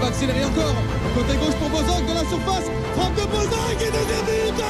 [0.00, 0.74] Va accélérer encore.
[1.14, 2.66] Côté gauche pour Bozok de la surface.
[2.96, 4.64] Frappe de Bozok et deuxième but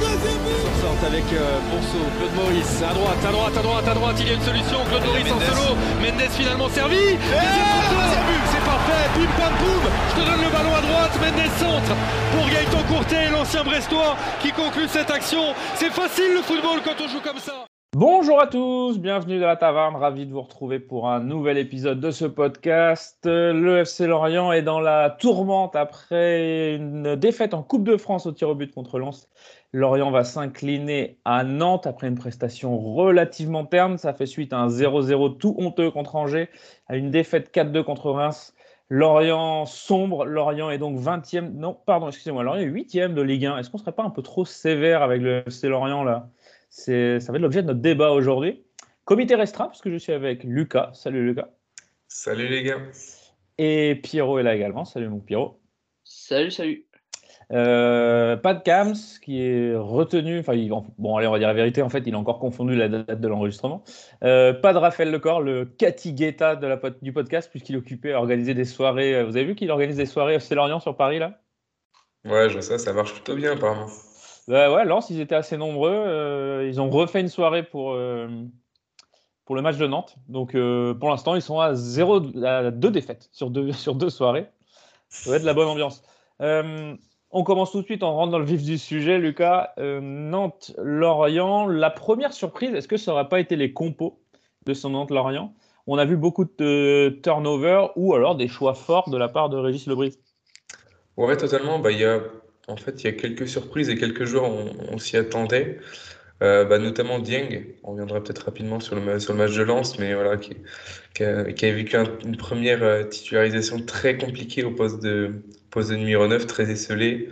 [0.00, 0.62] Deuxième but.
[0.82, 4.26] Sorte avec euh, Bonso, Claude Maurice, à droite, à droite, à droite, à droite, il
[4.26, 9.04] y a une solution, Claude Maurice en solo, Mendes finalement servi, deuxième but, c'est parfait,
[9.14, 11.94] pim pam poum, je te donne le ballon à droite, Mendes centre
[12.34, 17.08] pour Gaëtan Courtet, l'ancien Brestois qui conclut cette action, c'est facile le football quand on
[17.08, 17.71] joue comme ça.
[17.94, 22.00] Bonjour à tous, bienvenue dans la taverne, ravi de vous retrouver pour un nouvel épisode
[22.00, 23.18] de ce podcast.
[23.26, 28.32] Le FC Lorient est dans la tourmente après une défaite en Coupe de France au
[28.32, 29.28] tir au but contre Lens.
[29.74, 33.98] Lorient va s'incliner à Nantes après une prestation relativement terne.
[33.98, 36.48] Ça fait suite à un 0-0 tout honteux contre Angers,
[36.88, 38.54] à une défaite 4-2 contre Reims.
[38.88, 43.58] Lorient sombre, Lorient est donc 20e, non, pardon, excusez-moi, Lorient est 8e de Ligue 1.
[43.58, 46.28] Est-ce qu'on serait pas un peu trop sévère avec le FC Lorient là?
[46.72, 48.64] Ça va être l'objet de notre débat aujourd'hui.
[49.04, 50.90] Comité restreint, puisque je suis avec Lucas.
[50.94, 51.48] Salut Lucas.
[52.08, 52.78] Salut les gars.
[53.58, 54.84] Et Pierrot est là également.
[54.84, 55.60] Salut mon Pierrot.
[56.04, 56.86] Salut, salut.
[57.52, 60.38] Euh, pas de Cams qui est retenu.
[60.38, 60.54] Enfin,
[60.96, 61.82] bon, allez, on va dire la vérité.
[61.82, 63.84] En fait, il a encore confondu la date de l'enregistrement.
[64.24, 68.14] Euh, pas de Raphaël Lecor, le Cathy Guetta de la, du podcast, puisqu'il est occupé
[68.14, 69.22] à organiser des soirées.
[69.24, 71.38] Vous avez vu qu'il organise des soirées FC Lorient sur Paris là?
[72.24, 73.88] Ouais, je sais, ça marche plutôt bien apparemment.
[74.48, 75.92] Bah ouais, Lens, ils étaient assez nombreux.
[75.92, 78.28] Euh, ils ont refait une soirée pour, euh,
[79.44, 80.16] pour le match de Nantes.
[80.28, 84.46] Donc euh, pour l'instant, ils sont à, zéro, deux défaites sur deux, sur deux soirées.
[85.08, 86.02] Ça va être de la bonne ambiance.
[86.40, 89.74] on commence tout de suite, on rentre dans le vif du sujet, Lucas.
[89.78, 94.20] Nantes-Lorient, la première surprise, est-ce que ça n'aurait pas été les compos
[94.64, 95.52] de son Nantes-Lorient?
[95.86, 99.58] On a vu beaucoup de turnover ou alors des choix forts de la part de
[99.58, 100.18] Régis Lebris.
[101.16, 101.78] Ouais, totalement.
[101.78, 102.20] Bah, il y a
[102.68, 105.78] en fait, il y a quelques surprises et quelques joueurs, on, s'y attendait.
[106.42, 110.14] Euh, bah, notamment Dieng, on reviendra peut-être rapidement sur le, le match de Lens, mais
[110.14, 110.54] voilà, qui,
[111.22, 111.42] a,
[111.72, 115.32] vécu une première euh, titularisation très compliquée au poste de,
[115.90, 117.28] numéro 9, très esselé,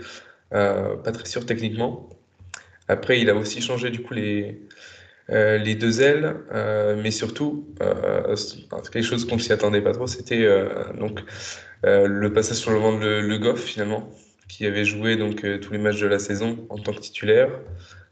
[0.54, 2.08] euh, pas très sûr techniquement.
[2.88, 4.56] Après, il a aussi changé du coup les,
[5.28, 6.36] deux ailes,
[7.02, 7.68] mais surtout,
[8.92, 10.44] quelque chose qu'on s'y attendait pas trop, c'était
[10.98, 11.20] donc
[11.84, 14.12] le passage sur le vent de Le Goff finalement,
[14.50, 17.48] qui avait joué donc euh, tous les matchs de la saison en tant que titulaire,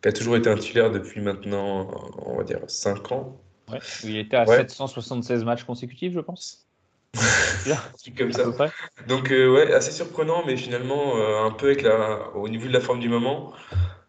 [0.02, 1.90] qui a toujours été un titulaire depuis maintenant,
[2.24, 3.40] on va dire, 5 ans.
[3.70, 6.64] Ouais, il était à 776 matchs consécutifs, je pense.
[8.16, 8.44] comme ça.
[9.06, 12.72] Donc, euh, ouais, assez surprenant, mais finalement, euh, un peu avec la, au niveau de
[12.72, 13.52] la forme du moment,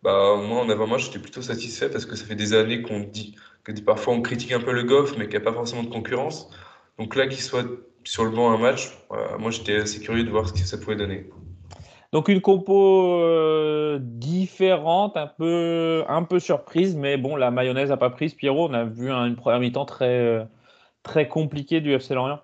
[0.03, 3.35] bah, moi, en avant-match, j'étais plutôt satisfait parce que ça fait des années qu'on dit
[3.63, 5.89] que parfois on critique un peu le Goff, mais qu'il n'y a pas forcément de
[5.89, 6.49] concurrence.
[6.97, 7.65] Donc là, qu'il soit
[8.03, 8.97] sur le banc un match,
[9.39, 11.29] moi, j'étais assez curieux de voir ce que ça pouvait donner.
[12.11, 17.97] Donc une compo euh, différente, un peu, un peu surprise, mais bon, la mayonnaise n'a
[17.97, 18.33] pas prise.
[18.33, 20.45] Pierrot, on a vu une première mi-temps très, euh,
[21.03, 22.41] très compliquée du FC Lorient.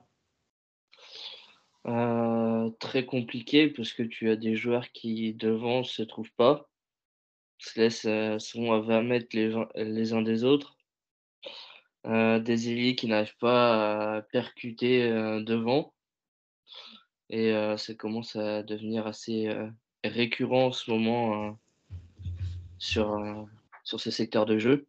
[1.88, 6.70] Euh, très compliqué parce que tu as des joueurs qui devant se trouvent pas,
[7.58, 8.08] se laissent
[8.44, 10.78] sont à 20 mètres les, les uns des autres.
[12.06, 15.10] des ailiers qui n'arrivent pas à percuter
[15.44, 15.95] devant.
[17.30, 19.50] Et ça commence à devenir assez
[20.04, 21.58] récurrent en ce moment
[22.78, 23.20] sur,
[23.84, 24.86] sur ce secteur de jeu.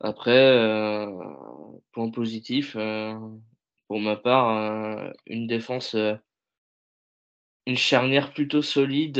[0.00, 1.06] Après,
[1.92, 2.76] point positif,
[3.88, 5.94] pour ma part, une défense,
[7.66, 9.18] une charnière plutôt solide,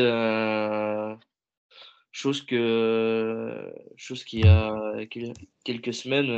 [2.13, 4.75] chose que chose qui a
[5.65, 6.31] quelques semaines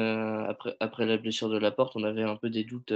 [0.48, 2.92] après, après la blessure de la porte, on avait un peu des doutes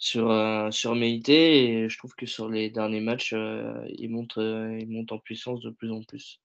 [0.00, 4.38] sur, euh, sur Meïté et je trouve que sur les derniers matchs, euh, il, monte,
[4.38, 4.80] euh,
[5.10, 6.40] en puissance de plus en plus.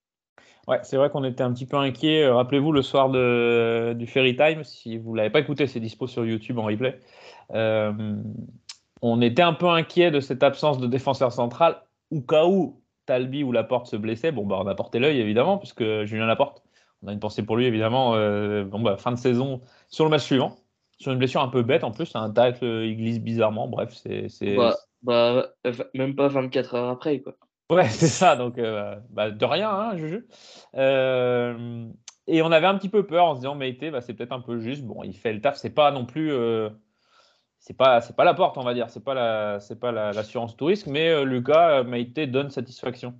[0.68, 2.24] Ouais, c'est vrai qu'on était un petit peu inquiet.
[2.24, 5.80] Euh, Rappelez-vous le soir de, du Ferry Time, si vous ne l'avez pas écouté, c'est
[5.80, 7.00] dispo sur YouTube en replay.
[7.54, 8.14] Euh,
[9.00, 13.42] on était un peu inquiet de cette absence de défenseur central, au cas où Talbi
[13.42, 14.32] ou Laporte se blessait.
[14.32, 16.62] Bon, bah, on a porté l'œil évidemment, puisque Julien Laporte,
[17.02, 18.10] on a une pensée pour lui évidemment.
[18.64, 20.56] Bon, bah, fin de saison sur le match suivant,
[20.98, 23.68] sur une blessure un peu bête en plus, un tacle, il glisse bizarrement.
[23.68, 24.56] Bref, c'est.
[24.56, 25.54] Bah, bah,
[25.94, 27.34] même pas 24 heures après, quoi.
[27.70, 28.36] Ouais, c'est ça.
[28.36, 30.26] Donc, euh, bah, de rien, hein, Juju.
[30.76, 31.86] Euh,
[32.26, 34.40] et on avait un petit peu peur en se disant, Meïté, bah, c'est peut-être un
[34.40, 34.82] peu juste.
[34.82, 35.56] Bon, il fait le taf.
[35.56, 36.32] C'est pas non plus.
[36.32, 36.70] Euh,
[37.58, 38.90] c'est pas, c'est pas la porte, on va dire.
[38.90, 43.14] C'est pas la, c'est pas l'assurance la, touriste, mais euh, Lucas Meïté donne satisfaction.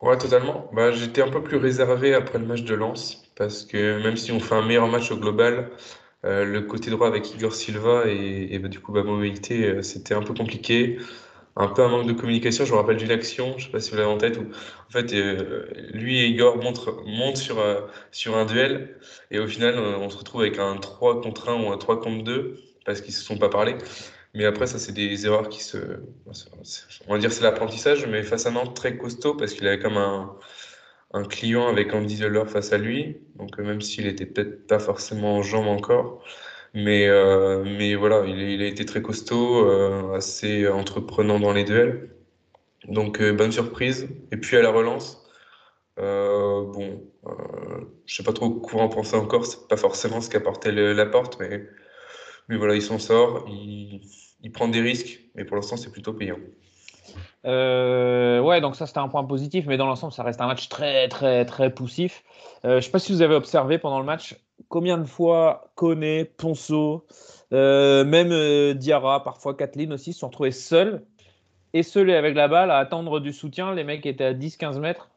[0.00, 0.70] Ouais, totalement.
[0.72, 4.32] Bah, j'étais un peu plus réservé après le match de Lens parce que même si
[4.32, 5.70] on fait un meilleur match au global,
[6.24, 10.34] le côté droit avec Igor Silva et, bah, du coup bah, Meïté, c'était un peu
[10.34, 10.98] compliqué
[11.58, 12.64] un peu un manque de communication.
[12.64, 15.12] Je me rappelle d'une action, je sais pas si vous l'avez en tête, en fait
[15.12, 17.80] euh, lui et Igor montent, sur, euh,
[18.12, 18.96] sur un duel
[19.30, 22.00] et au final euh, on se retrouve avec un 3 contre 1 ou un 3
[22.00, 23.74] contre 2 parce qu'ils se sont pas parlé.
[24.34, 25.78] Mais après ça c'est des erreurs qui se,
[27.08, 29.96] on va dire c'est l'apprentissage, mais face à Nantes très costaud parce qu'il avait comme
[29.96, 30.36] un,
[31.12, 35.36] un client avec Andy Zeller face à lui, donc même s'il était peut-être pas forcément
[35.36, 36.22] en jambes encore.
[36.74, 42.10] Mais, euh, mais voilà, il, a été très costaud, euh, assez entreprenant dans les duels.
[42.88, 44.08] Donc, euh, bonne surprise.
[44.32, 45.24] Et puis à la relance,
[45.96, 47.02] bon,
[48.06, 49.46] je sais pas trop quoi en penser encore.
[49.46, 51.66] C'est pas forcément ce qu'apportait la porte, mais,
[52.48, 53.46] mais voilà, il s'en sort.
[53.48, 56.38] Il, prend des risques, mais pour l'instant, c'est plutôt payant.
[57.46, 60.68] Euh, ouais, donc ça c'était un point positif, mais dans l'ensemble, ça reste un match
[60.68, 62.24] très, très, très poussif.
[62.64, 64.36] Euh, je ne sais pas si vous avez observé pendant le match
[64.68, 67.06] combien de fois Koné, Ponceau,
[67.52, 71.04] euh, même euh, Diarra, parfois Kathleen aussi, se sont retrouvés seuls
[71.72, 73.74] et seuls avec la balle à attendre du soutien.
[73.74, 75.10] Les mecs étaient à 10-15 mètres.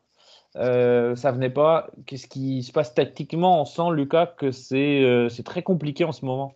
[0.57, 1.89] Euh, ça venait pas.
[2.06, 3.62] Qu'est-ce qui se passe tactiquement?
[3.62, 6.53] On sent, Lucas, que c'est très compliqué en ce moment.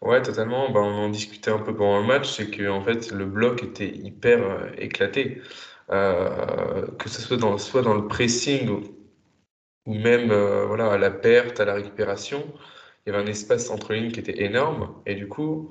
[0.00, 0.70] Ouais, totalement.
[0.70, 3.62] Ben, on en discutait un peu pendant le match, c'est que en fait, le bloc
[3.62, 5.42] était hyper éclaté.
[5.88, 8.68] que ce soit dans, soit dans le pressing
[9.86, 12.44] ou même euh, voilà, à la perte, à la récupération,
[13.06, 14.94] il y avait un espace entre lignes qui était énorme.
[15.06, 15.70] Et du coup,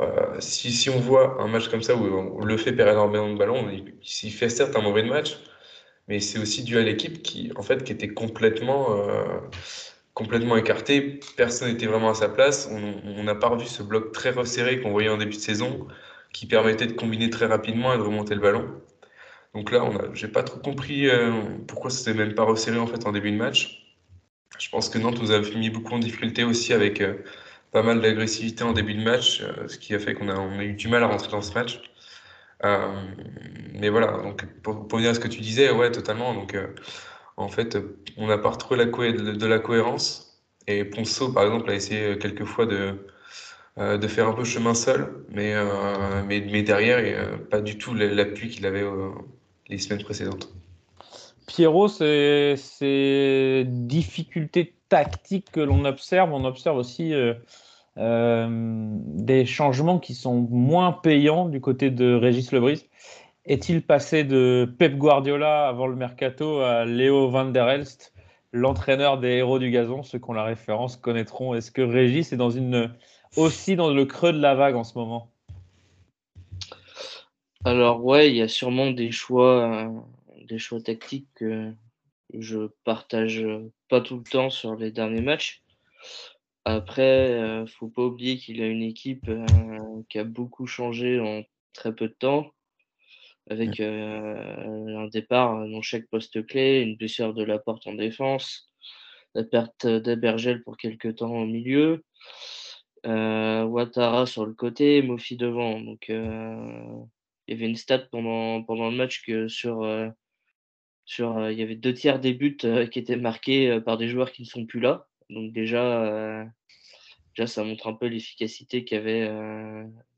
[0.00, 3.68] euh, si, on voit un match comme ça où, le fait perd énormément de ballons,
[3.70, 5.38] il, fait certes un mauvais match,
[6.08, 9.38] mais c'est aussi dû à l'équipe qui, en fait, qui était complètement, euh,
[10.14, 11.20] complètement écartée.
[11.36, 12.70] Personne n'était vraiment à sa place.
[12.70, 15.86] On n'a pas revu ce bloc très resserré qu'on voyait en début de saison,
[16.32, 18.68] qui permettait de combiner très rapidement et de remonter le ballon.
[19.54, 21.30] Donc là, j'ai pas trop compris euh,
[21.68, 23.86] pourquoi c'était même pas resserré en fait en début de match.
[24.58, 27.16] Je pense que Nantes nous a mis beaucoup en difficulté aussi avec euh,
[27.70, 30.74] pas mal d'agressivité en début de match, euh, ce qui a fait qu'on a, eu
[30.74, 31.80] du mal à rentrer dans ce match.
[33.74, 36.32] mais voilà, donc pour, pour, venir à ce que tu disais, ouais, totalement.
[36.34, 36.56] Donc
[37.42, 37.76] en fait,
[38.16, 40.42] on n'a pas retrouvé la de, la cohérence.
[40.66, 43.06] Et Ponceau, par exemple, a essayé quelques fois de,
[43.78, 45.54] de faire un peu chemin seul, mais,
[46.26, 47.00] mais, derrière,
[47.50, 48.84] pas du tout l'appui qu'il avait
[49.68, 50.52] les semaines précédentes.
[51.46, 57.34] Pierrot, ces, difficultés tactiques que l'on observe, on observe aussi euh,
[57.98, 62.86] euh, des changements qui sont moins payants du côté de Régis Lebris.
[63.44, 68.12] Est-il passé de Pep Guardiola avant le mercato à Léo Van der Elst,
[68.52, 71.54] l'entraîneur des héros du gazon Ceux qui ont la référence connaîtront.
[71.54, 72.40] Est-ce que Régis est
[73.36, 75.32] aussi dans le creux de la vague en ce moment?
[77.64, 79.88] Alors ouais, il y a sûrement des choix, euh,
[80.48, 81.72] des choix tactiques que
[82.34, 83.44] je partage
[83.88, 85.62] pas tout le temps sur les derniers matchs.
[86.64, 89.46] Après, euh, faut pas oublier qu'il a une équipe euh,
[90.08, 92.52] qui a beaucoup changé en très peu de temps,
[93.50, 98.70] avec un départ dans chaque poste clé, une blessure de la porte en défense,
[99.34, 102.04] la perte d'Abergel pour quelques temps au milieu,
[103.04, 105.80] Ouattara sur le côté, Mofi devant.
[105.80, 106.10] Donc
[107.48, 110.08] il y avait une stat pendant, pendant le match que sur, euh,
[111.04, 114.08] sur euh, il y avait deux tiers des buts euh, qui étaient marqués par des
[114.08, 115.06] joueurs qui ne sont plus là.
[115.30, 116.46] Donc déjà,
[117.36, 119.30] déjà ça montre un peu l'efficacité qu'avaient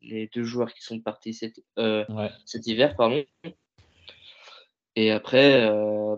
[0.02, 1.62] les deux joueurs qui sont partis cet,
[2.44, 2.97] cet hiver.
[2.97, 3.25] Pardon.
[4.97, 5.68] Et après,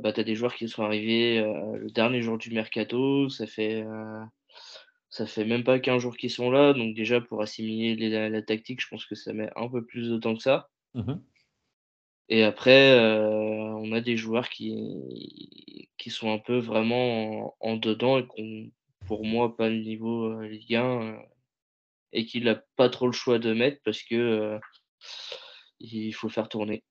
[0.03, 3.29] bah, tu as des joueurs qui sont arrivés le dernier jour du mercato.
[3.29, 3.85] Ça fait,
[5.09, 6.73] ça fait même pas 15 jours qu'ils sont là.
[6.73, 10.19] Donc déjà, pour assimiler la, tactique, je pense que ça met un peu plus de
[10.19, 10.69] temps que ça.
[10.95, 11.15] Mmh
[12.29, 18.19] et après, euh, on a des joueurs qui, qui sont un peu vraiment en, dedans
[18.19, 18.71] et qui n'ont,
[19.07, 21.17] pour moi, pas le niveau euh, Ligue 1 euh,
[22.13, 24.59] et qu'il n'a pas trop le choix de mettre parce que
[25.79, 26.83] il faut faire tourner.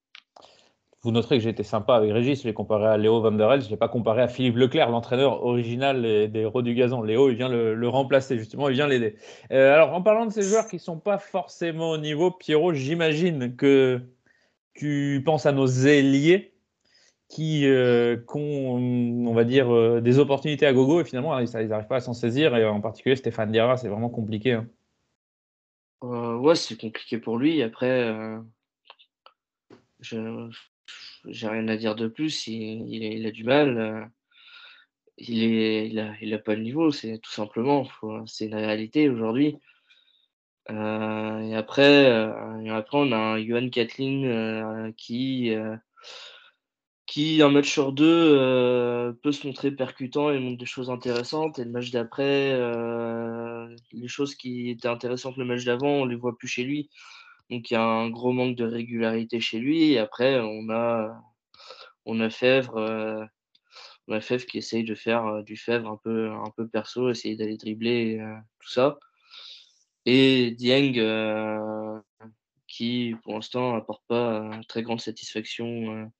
[1.02, 3.52] Vous noterez que j'ai été sympa avec Régis, je l'ai comparé à Léo Van der
[3.52, 7.04] Helst, je ne l'ai pas comparé à Philippe Leclerc, l'entraîneur original des héros du gazon.
[7.04, 9.16] Léo, il vient le, remplacer, justement, il vient l'aider.
[9.52, 13.56] alors, en parlant de ces joueurs qui ne sont pas forcément au niveau, Pierrot, j'imagine
[13.56, 14.02] que
[14.74, 16.55] tu penses à nos ailiers
[17.28, 21.88] qui, euh, ont, on va dire, euh, des opportunités à gogo et finalement, ils n'arrivent
[21.88, 22.56] pas à s'en saisir.
[22.56, 24.54] Et en particulier, Stéphane Diarra, c'est vraiment compliqué.
[24.54, 24.68] Hein.
[26.04, 27.62] Euh, ouais, c'est compliqué pour lui.
[27.64, 28.14] Après,
[30.02, 30.50] je
[31.28, 32.48] j'ai rien à dire de plus.
[32.48, 34.12] Il, il, a, du mal.
[35.18, 37.88] il, est, il, a, il a pas le niveau, c'est tout simplement.
[38.28, 39.58] C'est une réalité aujourd'hui.
[40.70, 42.04] et après,
[42.64, 45.56] et après, on a un Johan Kathleen qui
[47.06, 51.60] qui, un match sur deux, euh, peut se montrer percutant et montre des choses intéressantes.
[51.60, 56.16] Et le match d'après, euh, les choses qui étaient intéressantes le match d'avant, on les
[56.16, 56.90] voit plus chez lui.
[57.52, 59.94] Donc il y a un gros manque de régularité chez lui.
[59.94, 61.22] Et après, on a,
[62.06, 63.26] on a Fèvre, euh,
[64.50, 68.20] qui essaye de faire du Fèvre un peu, un peu perso, essayer d'aller dribbler
[68.60, 69.00] tout ça.
[70.06, 70.94] Et Dieng,
[72.68, 76.12] qui pour l'instant n'apporte pas très grande satisfaction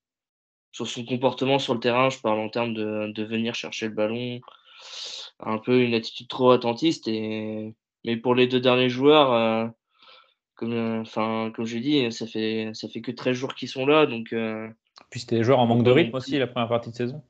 [0.76, 4.42] sur son comportement sur le terrain, je parle en termes de, venir chercher le ballon,
[5.40, 7.08] un peu une attitude trop attentiste.
[7.08, 7.74] Et...
[8.04, 9.68] Mais pour les deux derniers joueurs, euh,
[10.56, 14.06] comme, enfin, comme j'ai dit, ça fait, ça fait que 13 jours qu'ils sont là.
[14.06, 14.68] Donc, euh,
[15.10, 17.24] Puis c'était des joueurs en manque de rythme aussi la première partie de saison.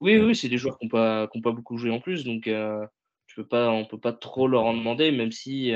[0.00, 2.22] Oui, oui, c'est des joueurs qui n'ont pas, pas beaucoup joué en plus.
[2.22, 2.86] Donc euh,
[3.26, 5.72] je peux pas, on ne peut pas trop leur en demander, même si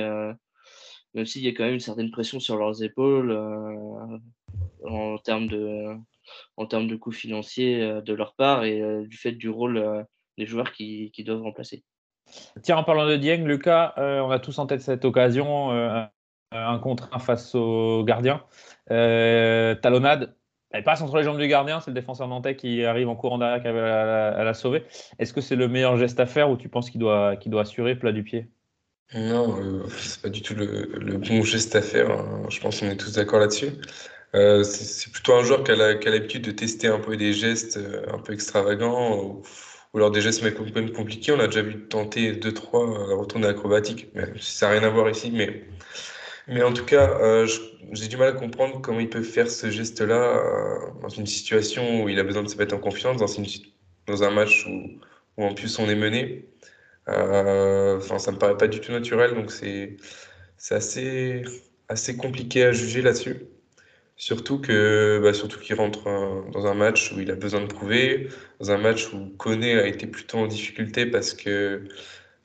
[1.14, 3.32] même s'il y a quand même une certaine pression sur leurs épaules
[4.84, 5.96] en termes de,
[6.56, 9.78] en termes de coûts financiers euh, de leur part et euh, du fait du rôle
[9.78, 10.02] euh,
[10.38, 11.84] des joueurs qui, doivent remplacer.
[12.62, 15.70] Tiens, en parlant de Dieng, Lucas, on a tous en tête cette occasion,
[16.52, 18.42] un contre un face au gardien.
[18.86, 20.34] talonnade,
[20.70, 23.36] elle passe entre les jambes du gardien, c'est le défenseur nantais qui arrive en courant
[23.36, 24.84] derrière qui arrive à la, sauver.
[25.18, 27.94] Est-ce que c'est le meilleur geste à faire ou tu penses qu'il doit, doit assurer
[27.94, 28.48] plat du pied?
[29.14, 32.10] Non, c'est pas du tout le, bon geste à faire.
[32.10, 32.46] Hein.
[32.48, 33.72] Je pense qu'on est tous d'accord là-dessus.
[34.34, 38.06] Euh, c'est plutôt un joueur qui a l'habitude de tester un peu des gestes euh,
[38.10, 39.42] un peu extravagants ou,
[39.94, 40.50] alors des gestes peu
[40.92, 41.32] compliqués.
[41.32, 44.88] On a déjà vu tenter deux trois euh, retourner acrobatique, mais ça n'a rien à
[44.90, 45.30] voir ici.
[45.30, 45.64] Mais,
[46.48, 47.46] mais en tout cas,
[47.92, 50.42] j'ai du mal à comprendre comment il peut faire ce geste-là
[51.02, 54.66] dans une situation où il a besoin de se mettre en confiance, dans, un match
[54.66, 55.00] où,
[55.36, 56.48] où, en plus on est mené.
[57.06, 59.96] Enfin, ça me paraît pas du tout naturel, donc c'est
[60.70, 61.42] assez,
[61.88, 63.51] assez compliqué à juger là-dessus.
[64.16, 67.66] Surtout que, bah, surtout qu'il rentre euh, dans un match où il a besoin de
[67.66, 68.28] prouver,
[68.60, 71.82] dans un match où Koné a été plutôt en difficulté parce que,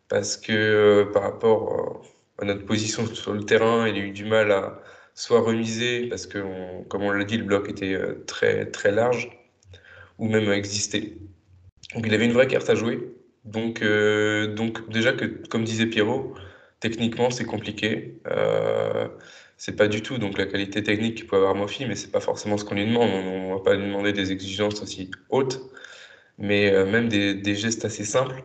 [0.08, 2.04] parce que euh, par rapport
[2.40, 4.82] euh, à notre position sur le terrain, il a eu du mal à
[5.14, 6.40] soit remiser parce que,
[6.90, 7.98] comme on l'a dit, le bloc était
[8.28, 9.30] très très large
[10.20, 11.18] ou même exister.
[11.96, 13.00] Donc il avait une vraie carte à jouer.
[13.46, 16.36] Donc, donc déjà que, comme disait Pierrot,
[16.80, 18.20] techniquement c'est compliqué
[19.58, 22.20] c'est pas du tout donc la qualité technique qu'il peut avoir Mofi, mais c'est pas
[22.20, 23.10] forcément ce qu'on lui demande.
[23.10, 25.62] On, ne va pas lui demander des exigences aussi hautes,
[26.38, 28.44] mais euh, même des, gestes assez simples.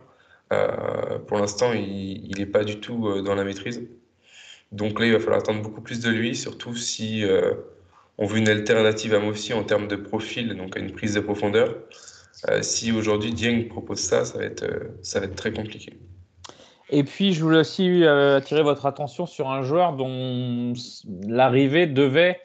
[0.51, 3.81] Euh, pour l'instant, il n'est pas du tout euh, dans la maîtrise.
[4.71, 7.23] Donc là, il va falloir attendre beaucoup plus de lui, surtout si
[8.17, 11.19] on veut une alternative à Mofi en termes de profil, donc à une prise de
[11.19, 11.77] profondeur.
[12.61, 14.65] si aujourd'hui Dieng propose ça, ça va être,
[15.03, 15.93] ça va être très compliqué.
[16.89, 20.73] Et puis, je voulais aussi euh, attirer votre attention sur un joueur dont
[21.27, 22.41] l'arrivée devait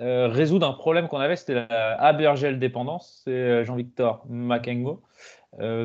[0.00, 5.02] euh, résoudre un problème qu'on avait, c'était la Abergel dépendance, c'est euh, Jean-Victor Makengo.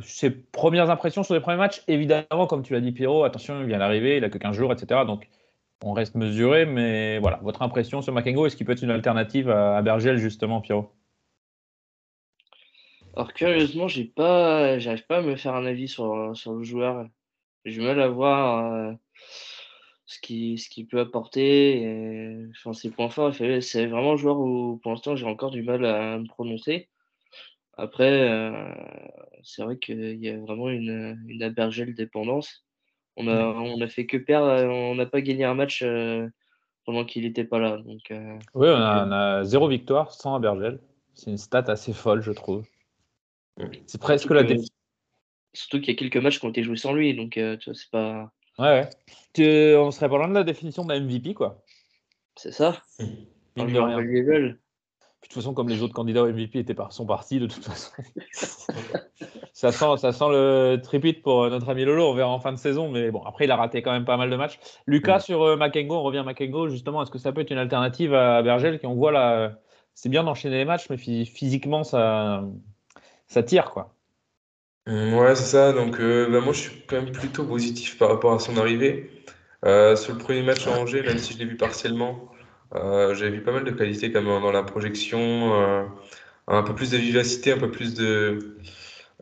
[0.04, 3.68] ses premières impressions sur les premiers matchs, évidemment, comme tu l'as dit, Pierrot, attention, il
[3.68, 5.02] vient d'arriver, il a que 15 jours, etc.
[5.06, 5.28] Donc,
[5.84, 9.50] on reste mesuré, mais voilà, votre impression sur Makengo, est-ce qu'il peut être une alternative
[9.50, 10.92] à Abergel, justement, Pierrot?
[13.16, 17.08] Alors, curieusement, j'ai pas, pas à me faire un avis sur, sur le joueur.
[17.68, 18.94] J'ai du mal à voir euh,
[20.06, 23.36] ce qu'il ce qui peut apporter, et, enfin, ses points forts.
[23.36, 26.88] C'est vraiment un joueur où, pour l'instant, j'ai encore du mal à me prononcer.
[27.74, 28.74] Après, euh,
[29.44, 32.66] c'est vrai qu'il y a vraiment une, une abergelle dépendance.
[33.18, 36.26] On a, on a fait que perdre, on n'a pas gagné un match euh,
[36.86, 37.78] pendant qu'il n'était pas là.
[37.78, 38.14] Donc,
[38.54, 40.80] oui, on a, zéro victoire sans Abergel.
[41.16, 42.64] C'est une stat assez folle, je trouve.
[43.88, 44.44] C'est presque la,
[45.58, 47.72] Surtout qu'il y a quelques matchs qui ont été joués sans lui, donc euh, tu
[47.72, 48.32] vois, c'est pas.
[48.60, 48.90] Ouais, ouais.
[49.34, 51.64] Tu, on serait pas loin de la définition de la MVP, quoi.
[52.36, 52.84] C'est ça.
[53.00, 53.66] Mmh.
[53.66, 54.58] de
[55.22, 57.92] toute façon, comme les autres candidats au MVP étaient par, sont partis, de toute façon.
[59.54, 62.08] ça, sent, ça sent le tripit pour notre ami Lolo.
[62.08, 62.92] On verra en fin de saison.
[62.92, 64.60] Mais bon, après, il a raté quand même pas mal de matchs.
[64.86, 66.70] Lucas, sur euh, Makengo, on revient à Makengo.
[66.70, 69.58] Justement, est-ce que ça peut être une alternative à Bergel qui on voit là
[69.96, 72.44] C'est bien d'enchaîner les matchs, mais physiquement, ça,
[73.26, 73.97] ça tire quoi.
[74.88, 75.74] Ouais, c'est ça.
[75.74, 79.12] Donc, euh, bah, moi, je suis quand même plutôt positif par rapport à son arrivée.
[79.66, 82.32] Euh, sur le premier match à Angers, même si je l'ai vu partiellement,
[82.76, 85.54] euh, j'avais vu pas mal de qualité quand dans la projection,
[86.48, 88.58] un peu plus de vivacité, un peu plus de,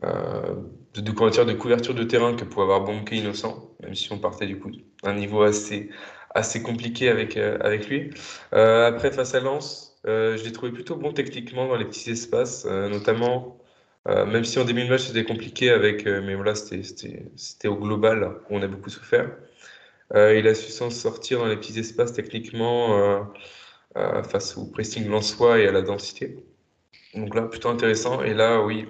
[0.02, 4.46] de, de, de couverture de terrain que pouvait avoir Bonke Innocent, même si on partait
[4.46, 4.70] du coup
[5.02, 5.90] d'un niveau assez,
[6.34, 8.10] assez compliqué avec, avec lui.
[8.52, 13.58] après, face à Lens, je l'ai trouvé plutôt bon techniquement dans les petits espaces, notamment
[13.58, 13.65] euh,
[14.06, 18.40] même si en début de match c'était compliqué avec, euh, mais voilà, c'était au global
[18.48, 19.30] où on a beaucoup souffert.
[20.14, 23.26] Euh, il a su s'en sortir dans les petits espaces techniquement
[24.28, 26.36] face au pressing lensois et à la densité.
[27.14, 28.22] Donc là, plutôt intéressant.
[28.22, 28.86] Et là, oui,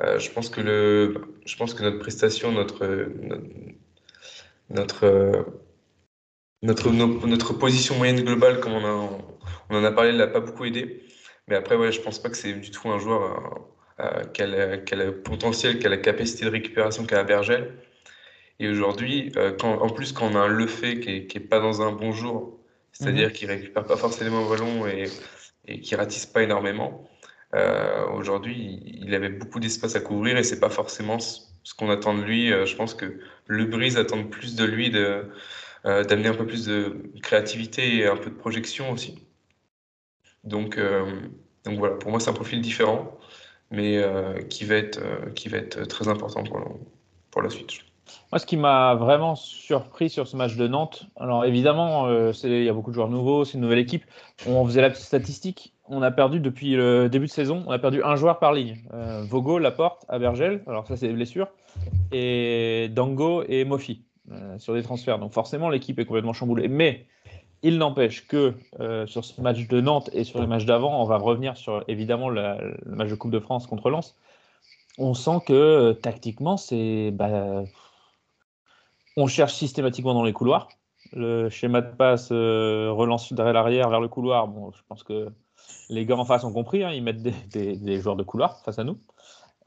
[0.00, 1.14] je pense que le,
[1.46, 3.08] je pense que notre prestation, notre,
[4.70, 5.46] notre,
[6.62, 9.10] notre, notre, position moyenne globale, comme on, a,
[9.70, 11.02] on en a parlé, l'a pas beaucoup aidé.
[11.48, 15.04] Mais après, ouais, je pense pas que c'est du tout un joueur euh, quel, a
[15.04, 17.72] le potentiel, quelle capacité de récupération qu'a Bergel.
[18.58, 21.60] Et aujourd'hui, euh, en plus, quand on a un Lefebvre qui n'est qui est pas
[21.60, 22.60] dans un bon jour,
[22.92, 23.54] c'est-à-dire qu'il mhm.
[23.54, 25.04] qu'il récupère pas forcément le ballon et,
[25.66, 27.08] et qui ratisse pas énormément,
[27.54, 32.14] euh, aujourd'hui, il avait beaucoup d'espace à couvrir et c'est pas forcément ce qu'on attend
[32.14, 32.48] de lui.
[32.48, 35.24] je pense que le Brise attend plus de lui de,
[35.84, 39.18] d'amener un peu plus de créativité et un peu de projection aussi.
[40.44, 40.78] Donc,
[41.64, 43.18] donc voilà, pour moi, c'est un profil différent
[43.70, 46.42] mais euh, qui, va être, euh, qui va être très important
[47.30, 47.70] pour, la suite.
[48.32, 52.64] Moi, ce qui m'a vraiment surpris sur ce match de Nantes, alors évidemment, euh, il
[52.64, 54.04] y a beaucoup de joueurs nouveaux, c'est une nouvelle équipe.
[54.46, 55.74] On faisait la petite statistique.
[55.88, 58.78] On a perdu depuis le début de saison, on a perdu un joueur par ligne.
[58.94, 61.48] Euh, Vogo, Laporte, Abergel, alors ça c'est blessure,
[62.10, 64.02] et Dango et Mofi
[64.58, 65.20] sur des transferts.
[65.20, 66.66] Donc forcément, l'équipe est complètement chamboulée.
[66.66, 67.06] Mais
[67.66, 71.04] il n'empêche que euh, sur ce match de Nantes et sur les matchs d'avant, on
[71.04, 74.16] va revenir sur évidemment le match de Coupe de France contre Lens.
[74.98, 77.64] On sent que euh, tactiquement, c'est bah,
[79.16, 80.68] on cherche systématiquement dans les couloirs.
[81.12, 84.46] Le schéma de passe euh, relance derrière l'arrière vers le couloir.
[84.46, 85.28] Bon, je pense que
[85.90, 86.84] les gars en face ont compris.
[86.84, 88.98] Hein, ils mettent des, joueurs de couloir face à nous.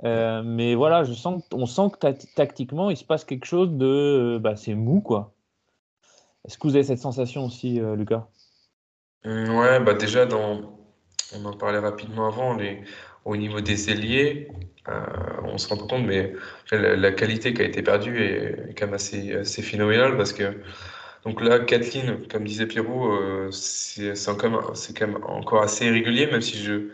[0.03, 4.55] mais voilà, je sens, on sent que tactiquement, il se passe quelque chose de, bah,
[4.55, 5.33] c'est mou quoi.
[6.45, 8.27] Est-ce que vous avez cette sensation aussi, euh, Lucas?
[9.25, 10.79] Mmh, Ouais, bah déjà, dans...
[11.35, 12.57] on en parlait rapidement avant,
[13.25, 14.47] au niveau des ailiers,
[14.87, 15.01] euh,
[15.43, 16.33] on se rend compte, mais
[16.71, 20.53] la, qualité qui a été perdue est quand même assez, phénoménale parce que
[21.25, 24.49] donc là, Kathleen, comme disait Pierrot, euh, c'est quand,
[25.01, 26.89] même encore assez irrégulier, même si je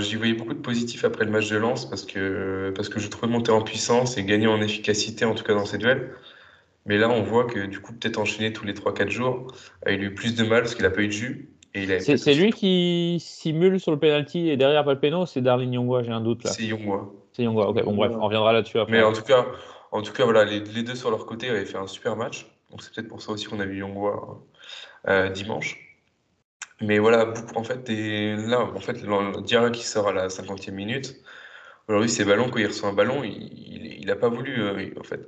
[0.00, 3.08] j'y voyais beaucoup de positifs après le match de Lens parce que, parce que je
[3.08, 6.10] trouvais monter en puissance et gagner en efficacité, en tout cas dans ces duels.
[6.88, 9.46] Mais là, on voit que du coup, peut-être enchaîner tous les 3-4 jours,
[9.86, 11.50] euh, il a eu plus de mal parce qu'il n'a pas eu de jus.
[12.00, 16.02] C'est lui qui simule sur le penalty et derrière pas le péno, c'est Darlene Yongwa,
[16.02, 16.50] j'ai un doute là.
[16.50, 17.12] C'est Yongwa.
[17.32, 18.90] C'est Yongwa, ok, bon bref, on reviendra là-dessus après.
[18.90, 19.46] Mais en tout cas,
[19.92, 22.46] en tout cas voilà, les, deux sur leur côté avaient fait un super match.
[22.70, 24.40] Donc c'est peut-être pour ça aussi qu'on a vu Yongwa
[25.08, 25.78] euh, dimanche.
[26.80, 29.04] Mais voilà, en fait, et là, en fait,
[29.42, 31.16] Diarra qui sort à la 50e minute,
[31.86, 35.20] aujourd'hui, ces ballons, quand il reçoit un ballon, il n'a pas voulu, euh, en fait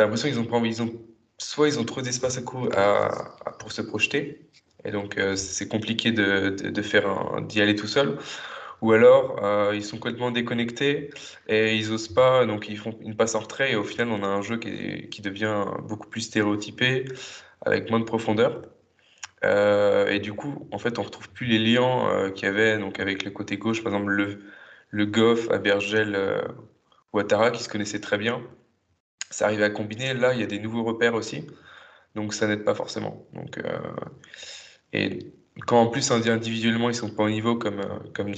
[0.00, 0.94] t'as l'impression qu'ils ont pas envie, ils ont,
[1.36, 3.06] soit ils ont trop d'espace à,
[3.44, 4.48] à, pour se projeter,
[4.86, 8.16] et donc euh, c'est compliqué de, de, faire d'y aller tout seul,
[8.80, 11.10] ou alors euh, ils sont complètement déconnectés
[11.48, 14.22] et ils osent pas, donc ils font une passe en retrait, et au final on
[14.22, 17.04] a un jeu qui, qui devient beaucoup plus stéréotypé,
[17.66, 18.62] avec moins de profondeur.
[19.44, 23.00] Euh, et du coup, en fait, on retrouve plus les liens qu'il y avait donc
[23.00, 24.44] avec le côté gauche, par exemple le,
[24.90, 26.16] le Goff, Abergel,
[27.12, 28.42] Ouattara, qui se connaissaient très bien
[29.30, 30.14] ça arrive à combiner.
[30.14, 31.46] Là, il y a des nouveaux repères aussi,
[32.14, 33.26] donc ça n'aide pas forcément.
[33.34, 33.78] Donc, euh,
[34.92, 35.32] et
[35.66, 38.32] quand en plus individuellement ils sont pas au niveau comme euh, comme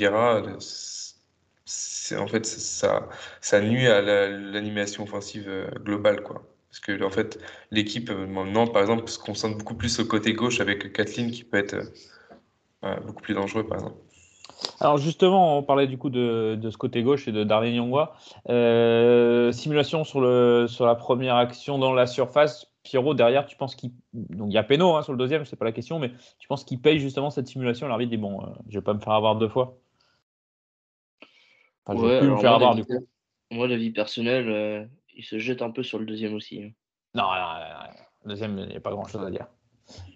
[2.18, 3.09] en fait ça
[3.40, 6.46] ça nuit à l'animation offensive euh, globale quoi.
[6.68, 7.38] Parce que en fait
[7.70, 11.59] l'équipe maintenant par exemple se concentre beaucoup plus au côté gauche avec Kathleen qui peut
[11.59, 11.76] être
[13.07, 14.02] beaucoup plus dangereux par exemple.
[14.81, 18.14] Alors justement, on parlait du coup de, ce côté gauche et de Darlene Yongwa.
[18.48, 22.72] Euh, simulation sur, le, sur la première action dans la surface.
[22.83, 23.92] Pierrot, derrière, tu penses qu'il.
[24.12, 26.48] Donc il y a Péno hein, sur le deuxième, c'est pas la question, mais tu
[26.48, 28.11] penses qu'il paye justement cette simulation L'arbitre?
[28.11, 29.79] Dit bon, euh, je vais pas me faire avoir deux fois.
[31.85, 33.07] Enfin, je vais plus me faire avoir du coup.
[33.53, 36.62] Moi, la vie personnelle, euh, il se jette un peu sur le deuxième aussi.
[36.62, 36.70] Hein.
[37.14, 37.90] Non, non, non,
[38.25, 39.46] le deuxième, il n'y a pas grand chose à dire.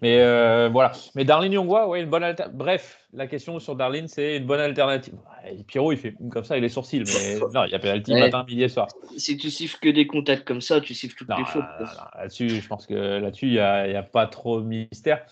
[0.03, 0.93] Mais euh, voilà.
[1.15, 2.57] Mais Darlene Yongwa, ouais, une bonne alternative.
[2.59, 5.15] Bref, la question sur Darlene, c'est une bonne alternative.
[5.45, 8.13] Ouais, Pierrot, il fait comme ça, il est sourcils, mais non, il y a penalty
[8.13, 8.21] Ouais.
[8.21, 8.89] matin, midi et soir.
[9.17, 11.65] Si tu siffles que des contacts comme ça, tu siffles toutes Non, les fautes.
[12.17, 15.25] Là-dessus, je pense que là-dessus, il n'y a, il y a pas trop de mystère.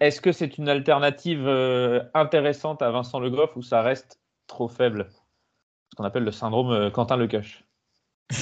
[0.00, 4.68] Est-ce que c'est une alternative euh, intéressante à Vincent Le Goff ou ça reste trop
[4.68, 5.10] faible?
[5.90, 7.64] Ce qu'on appelle le syndrome euh, Quentin Lecoche.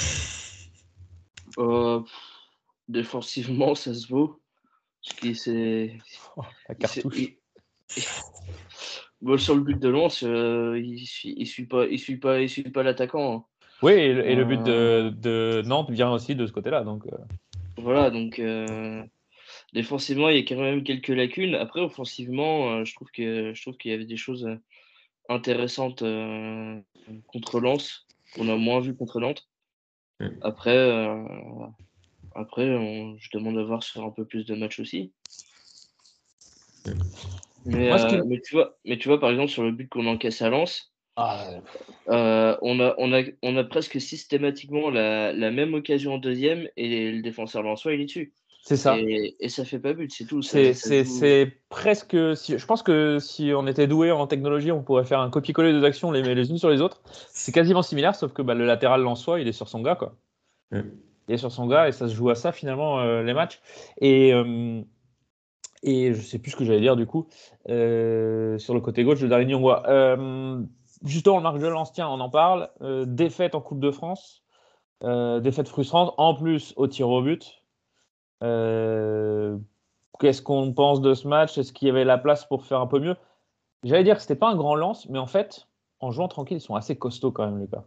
[1.59, 2.01] Euh,
[2.89, 4.41] défensivement, ça se vaut.
[5.03, 5.97] Qu'il s'est.
[6.69, 7.19] La cartouche.
[7.19, 7.37] il-
[9.23, 12.41] Bon, sur le but de Lens, euh, il suit, il suit pas, il suit pas,
[12.41, 13.35] il suit pas l'attaquant.
[13.35, 13.45] hein.
[13.83, 15.11] Oui, et, le- et le but Euh.
[15.11, 16.85] de, de Nantes vient aussi de ce côté-là.
[16.85, 17.17] Donc, euh,
[17.77, 19.03] Voilà, donc euh,
[19.75, 21.55] défensivement, il y a quand même quelques lacunes.
[21.55, 24.49] Après, offensivement, euh, je trouve que je trouve qu'il y avait des choses
[25.29, 26.81] intéressantes euh,
[27.27, 29.49] contre Lens qu'on a moins vu contre Nantes.
[30.43, 31.25] Après, euh,
[32.35, 35.13] après, on- je demande à voir sur un peu plus de matchs aussi.
[37.67, 40.07] Mais, Moi, euh, mais tu vois, mais tu vois, par exemple, sur le but qu'on
[40.07, 41.51] encaisse à Lens, ah,
[42.09, 46.69] euh, on, a, on, a, on a presque systématiquement la, la même occasion en deuxième
[46.77, 48.33] et le défenseur lensois, il est dessus.
[48.63, 48.97] c'est ça.
[48.99, 50.43] Et, et ça fait pas but, c'est tout.
[50.43, 50.73] C'est-
[51.69, 52.17] presque.
[52.37, 55.73] si- je pense que si on était doué en technologie, on pourrait faire un copier-coller
[55.73, 57.03] des actions les, les unes sur les autres.
[57.33, 59.97] C'est quasiment similaire, sauf que bah, le latéral soi, il est sur son gars.
[59.97, 60.17] Quoi.
[60.73, 60.81] Mm.
[61.31, 63.61] Il sur son gars et ça se joue à ça finalement euh, les matchs.
[64.01, 64.83] Et, euh,
[65.83, 67.29] et je sais plus ce que j'allais dire du coup
[67.69, 69.89] euh, sur le côté gauche de Darlene Yongwa.
[69.89, 70.61] Euh,
[71.05, 72.69] justement, le match de Lens, tiens, on en parle.
[73.07, 74.43] Défaite en Coupe de France.
[75.03, 76.13] Défaite frustrante.
[76.19, 77.63] En plus, au tir au but.
[80.19, 81.57] Qu'est-ce qu'on pense de ce match?
[81.57, 83.17] Est-ce qu'il y avait la place pour faire un peu mieux?
[83.85, 85.67] J'allais dire que c'était pas un grand lance, mais en fait,
[86.01, 87.87] en jouant tranquille, ils sont assez costauds quand même, les gars.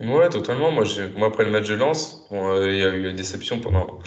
[0.00, 0.70] Ouais, totalement.
[0.72, 3.16] Moi, j'ai- moi après le match de Lens, bon, euh, il y a eu une
[3.16, 4.00] déception pendant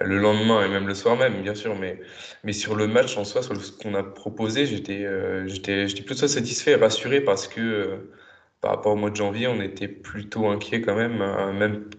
[0.00, 1.74] le lendemain et même le soir même, bien sûr.
[1.76, 2.00] Mais,
[2.44, 6.02] mais sur le match en soi, sur ce qu'on a proposé, j'étais euh, j'étais, j'étais
[6.02, 8.12] plutôt satisfait et rassuré parce que euh,
[8.60, 11.90] par rapport au mois de janvier, on était plutôt inquiet quand même, euh, même,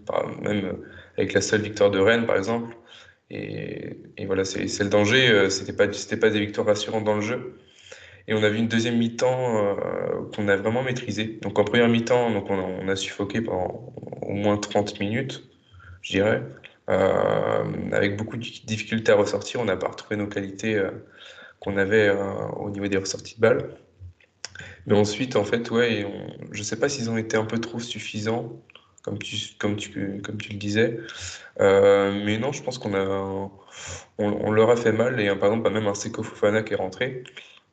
[0.41, 0.77] même
[1.17, 2.75] avec la seule victoire de Rennes, par exemple.
[3.29, 5.29] Et, et voilà, c'est c'est le danger.
[5.29, 7.57] euh, C'était pas, c'était pas des victoires rassurantes dans le jeu.
[8.27, 9.75] Et on a vu une deuxième mi-temps euh,
[10.33, 11.39] qu'on a vraiment maîtrisée.
[11.41, 15.43] Donc en première mi-temps, on a, on suffoqué pendant au moins 30 minutes,
[16.01, 16.43] je dirais,
[16.89, 19.61] Euh, avec beaucoup de difficultés à ressortir.
[19.61, 20.91] On n'a pas retrouvé nos qualités euh,
[21.61, 22.09] qu'on avait
[22.57, 23.69] au niveau des ressorties de balles.
[24.85, 26.05] Mais ensuite, en fait, ouais,
[26.51, 28.61] je ne sais pas s'ils ont été un peu trop suffisants,
[29.03, 30.99] comme tu, comme tu, comme tu le disais.
[31.59, 33.49] Mais non, je pense qu'on
[34.17, 35.19] on, leur a fait mal.
[35.21, 37.23] Et par exemple, même un Seko Fofana qui est rentré,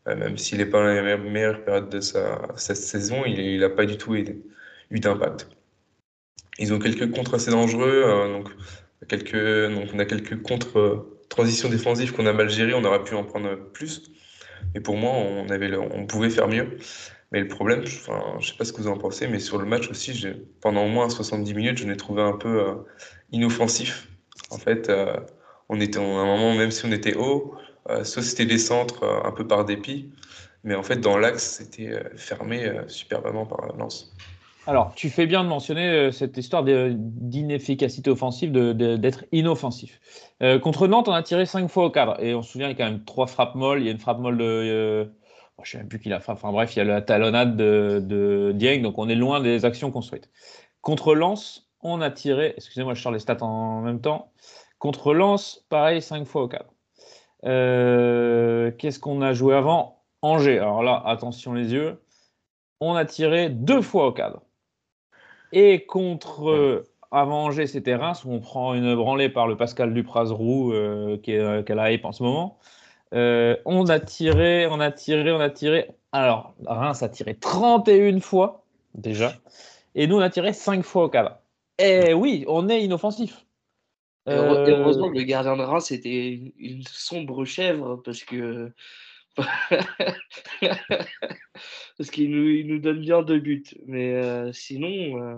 [0.06, 3.86] même s'il n'est pas dans la meilleure, période de sa, sa saison, il n'a pas
[3.86, 4.42] du tout eu,
[4.90, 5.48] d'impact.
[6.58, 8.50] Ils ont quelques contres assez dangereux, euh, donc,
[9.08, 13.24] quelques, donc on a quelques contre-transitions défensives qu'on a mal gérées, on aurait pu en
[13.24, 14.10] prendre plus.
[14.74, 16.76] Mais pour moi, on, avait on pouvait faire mieux.
[17.32, 17.98] Mais le problème, je,
[18.40, 20.26] je sais pas ce que vous en pensez, mais sur le match aussi,
[20.60, 22.74] pendant au moins 70 minutes, je l'ai trouvé un peu euh,
[23.30, 24.08] inoffensif.
[24.50, 25.16] En fait, euh,
[25.68, 27.54] on était à un moment, même si on était haut,
[27.88, 30.10] euh, soit c'était des centres euh, un peu par dépit,
[30.64, 34.14] mais en fait, dans l'axe, c'était euh, fermé superbement par Lens.
[34.66, 40.00] Alors, tu fais bien de mentionner cette histoire d'inefficacité offensive, d'être inoffensif.
[40.62, 42.22] Contre Nantes, on a tiré cinq fois au cadre.
[42.22, 43.80] Et on se souvient, il y a quand même trois frappes molles.
[43.80, 45.04] Il y a une frappe molle de.
[45.04, 45.08] je
[45.60, 46.36] ne sais même plus qui la frappe.
[46.36, 48.82] Enfin bref, il y a la talonnade de, de Dieng.
[48.82, 50.28] Donc on est loin des actions construites.
[50.82, 52.52] Contre Lens, on a tiré.
[52.56, 54.30] Excusez-moi, je sors les stats en même temps.
[54.78, 56.69] Contre Lens, pareil, cinq fois au cadre.
[57.44, 60.02] Euh, Qu'est-ce qu'on a joué avant?
[60.22, 60.58] Angers.
[60.58, 62.00] Alors là, attention les yeux.
[62.80, 64.42] On a tiré deux fois au cadre.
[65.52, 69.92] Et contre euh, avant Angers, c'était Reims, où on prend une branlée par le Pascal
[69.92, 72.58] Dupraz-Roux, euh, qui, est, qui a la hype en ce moment.
[73.12, 75.90] On a tiré, on a tiré, on a tiré.
[76.12, 79.32] Alors, Reims a tiré 31 fois, déjà.
[79.94, 81.38] Et nous, on a tiré 5 fois au cadre.
[81.78, 83.44] Et oui, on est inoffensif.
[84.26, 87.96] Et heure- et Euh, heureusement que le gardien de Reims était une, une sombre chèvre
[88.04, 88.72] parce que
[91.98, 93.64] parce qu'il nous, il nous donne bien deux buts.
[93.86, 94.88] Mais euh, sinon,
[95.22, 95.36] euh,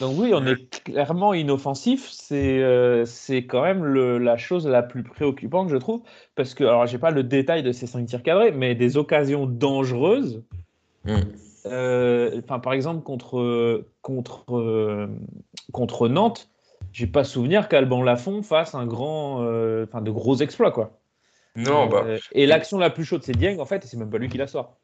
[0.00, 2.08] Donc oui, on est clairement inoffensif.
[2.10, 6.02] C'est euh, c'est quand même le- la chose la plus préoccupante, je trouve,
[6.34, 9.46] parce que alors j'ai pas le détail de ces cinq tirs cadrés, mais des occasions
[9.46, 10.42] dangereuses.
[11.64, 15.08] Enfin, par exemple contre contre euh,
[15.72, 16.48] contre Nantes,
[16.96, 20.98] j'ai pas souvenir qu'Alban Lafont fasse un grand, euh, enfin de gros exploits quoi.
[21.56, 24.10] Non, bah, Euh, et l'action la plus chaude, c'est Dieng en fait, et c'est même
[24.10, 24.78] pas lui qui la sort.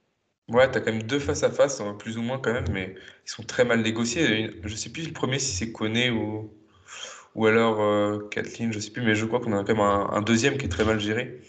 [0.48, 2.94] ouais, t'as quand même deux face à face, hein, plus ou moins quand même, mais
[3.26, 4.50] ils sont très mal négociés.
[4.64, 6.52] Je sais plus le premier si c'est Koné ou,
[7.36, 10.10] ou alors euh, Kathleen, je sais plus, mais je crois qu'on a quand même un,
[10.12, 11.42] un deuxième qui est très mal géré.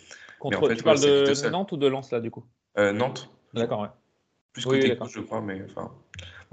[0.49, 1.47] Mais en Contre, fait, tu ouais, parles de.
[1.47, 2.45] Nantes ou de Lens là du coup?
[2.77, 3.89] Euh, Nantes, D'accord, ouais.
[4.51, 5.91] plus Oui, côté gauche, je crois, mais enfin.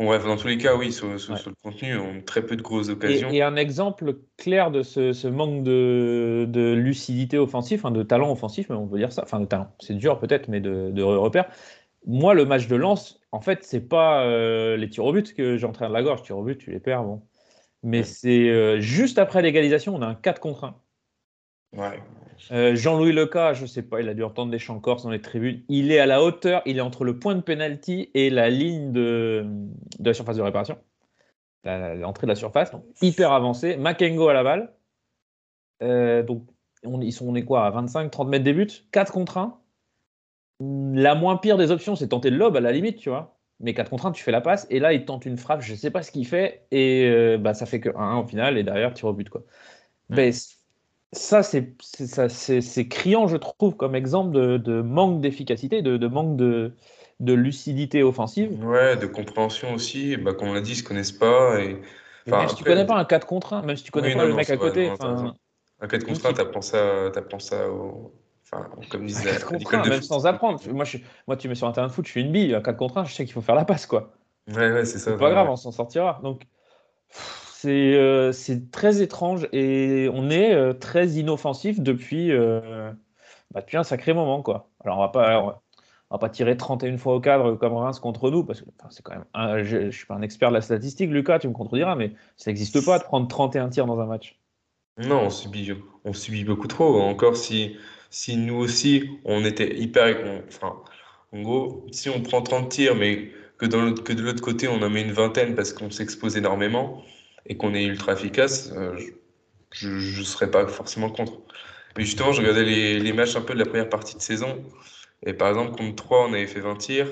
[0.03, 1.39] Bref, dans tous les cas, oui, sur, sur- Ouais.
[1.39, 3.31] sur le contenu, on a très peu de grosses Et, occasions.
[3.31, 8.33] et un exemple clair de ce, ce manque de, de lucidité offensive, enfin de talent
[8.33, 11.03] offensif, mais on peut dire ça, enfin de talent, c'est dur peut-être, mais de, de
[11.03, 11.51] repère.
[12.07, 15.59] Moi, le match de Lens, en fait, c'est pas euh, les tirs au but que
[15.59, 16.23] j'entraîne de la gorge.
[16.23, 17.23] Tirs au but, tu les perds, bon.
[17.83, 20.77] Mais c'est euh, juste après l'égalisation, on a un 4 contre 1.
[21.77, 22.01] Ouais.
[22.53, 25.21] Euh, Jean-Louis Leca, je sais pas, il a dû entendre des chants corses dans les
[25.21, 25.63] tribunes.
[25.69, 28.93] Il est à la hauteur, il est entre le point de pénalty et la ligne
[28.93, 29.47] de,
[29.99, 30.79] de la surface de réparation.
[31.65, 33.77] L'entrée de la surface, donc hyper avancé.
[33.77, 34.75] Makengo à la balle.
[35.83, 36.47] Euh, donc,
[36.85, 39.61] on, ils sont, on est quoi, à 25-30 mètres des buts 4 contre 1.
[40.95, 43.39] La moins pire des options, c'est tenter le lob à la limite, tu vois.
[43.61, 44.67] Mais 4 contre 1, tu fais la passe.
[44.71, 46.67] Et là, il tente une frappe, je sais pas ce qu'il fait.
[46.71, 48.59] Et euh, bah, ça fait que 1-1 au final.
[48.59, 49.43] Et derrière, tir au but, quoi.
[50.33, 50.57] C-
[51.13, 56.77] ça, c'est criant, je trouve, comme exemple de, de manque d'efficacité, de, de manque de,
[57.21, 58.53] de lucidité offensive.
[58.65, 61.61] Ouais, de compréhension aussi, bah, comme on l'a dit, ils se connaissent pas.
[61.61, 61.81] Et...
[62.27, 64.09] Enfin, même si tu après, connais pas un 4 contre 1, même si tu connais
[64.09, 65.35] Oui, pas non, le non, mec à côté, non, enfin, raison.
[65.81, 68.15] Un 4 contre même 1, t'apprends ça, t'apprends ça au...
[68.45, 70.09] Enfin, comme à 4 à contre l'école 1, de même foot.
[70.09, 70.61] sans apprendre.
[70.71, 72.55] Moi, je, moi, tu mets sur un terrain de foot, je suis une bille.
[72.55, 74.13] Un 4 contre 1, je sais qu'il faut faire la passe, quoi.
[74.49, 75.13] Ouais, ouais, c'est ça.
[75.13, 75.53] C'est pas ouais, grave, ouais.
[75.53, 76.21] on s'en sortira.
[76.23, 76.43] Donc,
[77.63, 82.91] c'est euh, c'est très étrange et on est euh, très inoffensif depuis, euh,
[83.53, 84.71] bah, depuis un sacré moment, quoi.
[84.83, 88.31] Alors, on va pas, on va, pas tirer 31 fois au cadre comme Reims contre
[88.31, 89.65] nous, parce que c'est quand même.
[89.65, 92.51] je, je suis pas un expert de la statistique, Lucas, tu me contrediras, mais ça
[92.51, 94.39] n'existe pas de prendre 31 tirs dans un match.
[94.97, 95.73] Non, on subit,
[96.07, 97.01] on subit beaucoup trop.
[97.03, 97.77] Encore si,
[98.09, 100.43] si nous aussi, on était hyper.
[100.49, 100.77] enfin,
[101.33, 105.03] en gros, si on prend 30 tirs, mais que de l'autre côté, on en met
[105.03, 107.05] une vingtaine parce qu'on s'expose énormément
[107.51, 108.97] et qu'on est ultra efficace, euh,
[109.73, 109.89] je
[110.21, 111.43] ne serais pas forcément contre.
[111.97, 114.63] Mais justement, je regardais les, les matchs un peu de la première partie de saison.
[115.27, 117.09] Et par exemple, contre 3, on avait fait 20 tirs.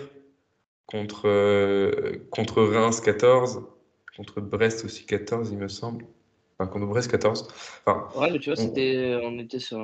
[0.86, 3.66] Contre, euh, contre Reims, 14.
[4.16, 6.06] Contre Brest aussi, 14, il me semble.
[6.56, 7.48] Enfin, contre Brest, 14.
[7.84, 9.78] Enfin, Ouais, mais tu vois, on- c'était, on était sur,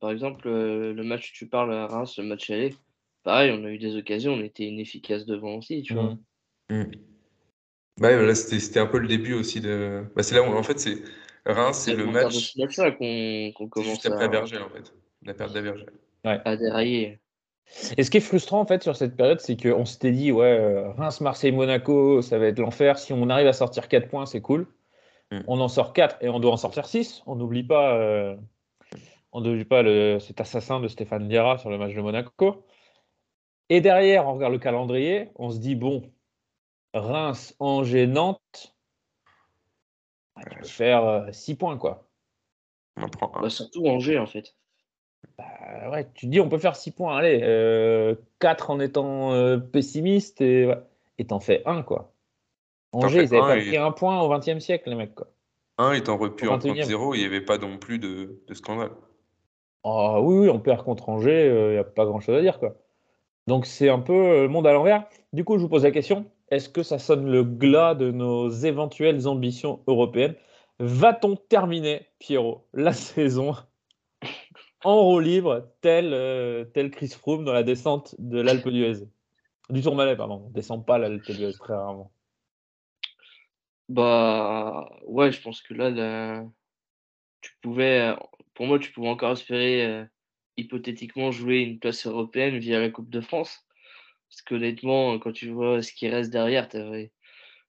[0.00, 2.74] par exemple, euh, le match tu parles à Reims, le match aller.
[3.22, 6.16] Pareil, on a eu des occasions, on était inefficace devant aussi, tu vois.
[6.70, 6.84] Mm.
[8.00, 10.04] Ouais, là, c'était c'était un peu le début aussi de.
[10.16, 10.98] Bah, c'est là où, en fait, c'est
[11.46, 12.52] Reims, c'est C'est le match.
[12.54, 14.92] ce match-là qu'on qu'on C'est commence juste après à, Berger, en fait.
[15.22, 15.90] La perte d'Abergel.
[16.24, 17.20] à dérailler.
[17.96, 20.58] Et ce qui est frustrant en fait sur cette période, c'est qu'on s'était dit, ouais,
[20.58, 22.98] euh, Reims, Marseille, Monaco, ça va être l'enfer.
[22.98, 24.66] Si on arrive à sortir 4 points, c'est cool.
[25.30, 25.40] Mm.
[25.46, 27.22] On en sort 4 et on doit en sortir 6.
[27.26, 28.36] On n'oublie pas, euh,
[29.32, 32.64] on n'oublie pas le, cet assassin de Stéphane Diarra sur le match de Monaco.
[33.68, 36.02] Et derrière, on regarde le calendrier, on se dit, bon,
[36.94, 38.74] Reims, Angers, Nantes,
[40.40, 42.08] tu peux faire 6 points, quoi.
[42.96, 43.42] On en prend un.
[43.42, 44.54] Bah, surtout Angers, en fait.
[45.38, 49.58] Euh, ouais, tu te dis on peut faire 6 points, allez, 4 en étant euh,
[49.58, 50.78] pessimiste et ouais.
[51.18, 52.12] et t'en fais un quoi.
[52.92, 55.14] T'en Angers, ils avaient un pas et- pris un point au XXe siècle, les mecs
[55.14, 55.28] quoi.
[55.76, 56.84] Un étant repu en 21e.
[56.84, 58.90] 30-0, il n'y avait pas non plus de, de scandale.
[59.84, 62.58] Ah oui, oui, on perd contre Angers, il n'y a pas grand chose à dire
[62.58, 62.74] quoi.
[63.46, 65.06] Donc c'est un peu euh, le monde à l'envers.
[65.32, 68.48] Du coup, je vous pose la question est-ce que ça sonne le glas de nos
[68.48, 70.34] éventuelles ambitions européennes?
[70.78, 73.54] Va-t-on terminer, Pierrot, la saison
[74.82, 79.06] en roue libre, tel, euh, tel Chris Froome dans la descente de l'Alpe d'Huez?
[79.68, 80.44] Du Tourmalet, pardon.
[80.46, 82.10] On descend pas l'Alpe d'Huez très rarement.
[83.88, 86.44] Bah, ouais, je pense que là,
[87.40, 88.14] tu pouvais,
[88.54, 90.04] pour moi, tu pouvais encore espérer euh,
[90.56, 93.66] hypothétiquement jouer une place européenne via la Coupe de France.
[94.30, 97.12] Parce qu'honnêtement, quand tu vois ce qui reste derrière, t'avais-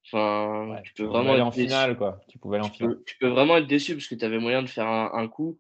[0.06, 1.64] enfin, tu peux Tu pouvais vraiment aller être en déçu.
[1.64, 2.22] finale, quoi.
[2.30, 2.96] Tu pouvais aller en Tu finale.
[2.96, 5.28] peux, tu peux vraiment être déçu parce que tu avais moyen de faire un, un
[5.28, 5.60] coup.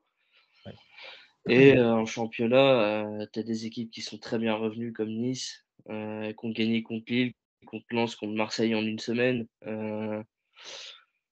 [1.47, 5.65] Et euh, en championnat, tu as des équipes qui sont très bien revenues comme Nice,
[5.89, 7.33] euh, qui ont gagné contre Lille,
[7.65, 9.47] contre Lens, contre Marseille en une semaine.
[9.65, 10.23] Euh,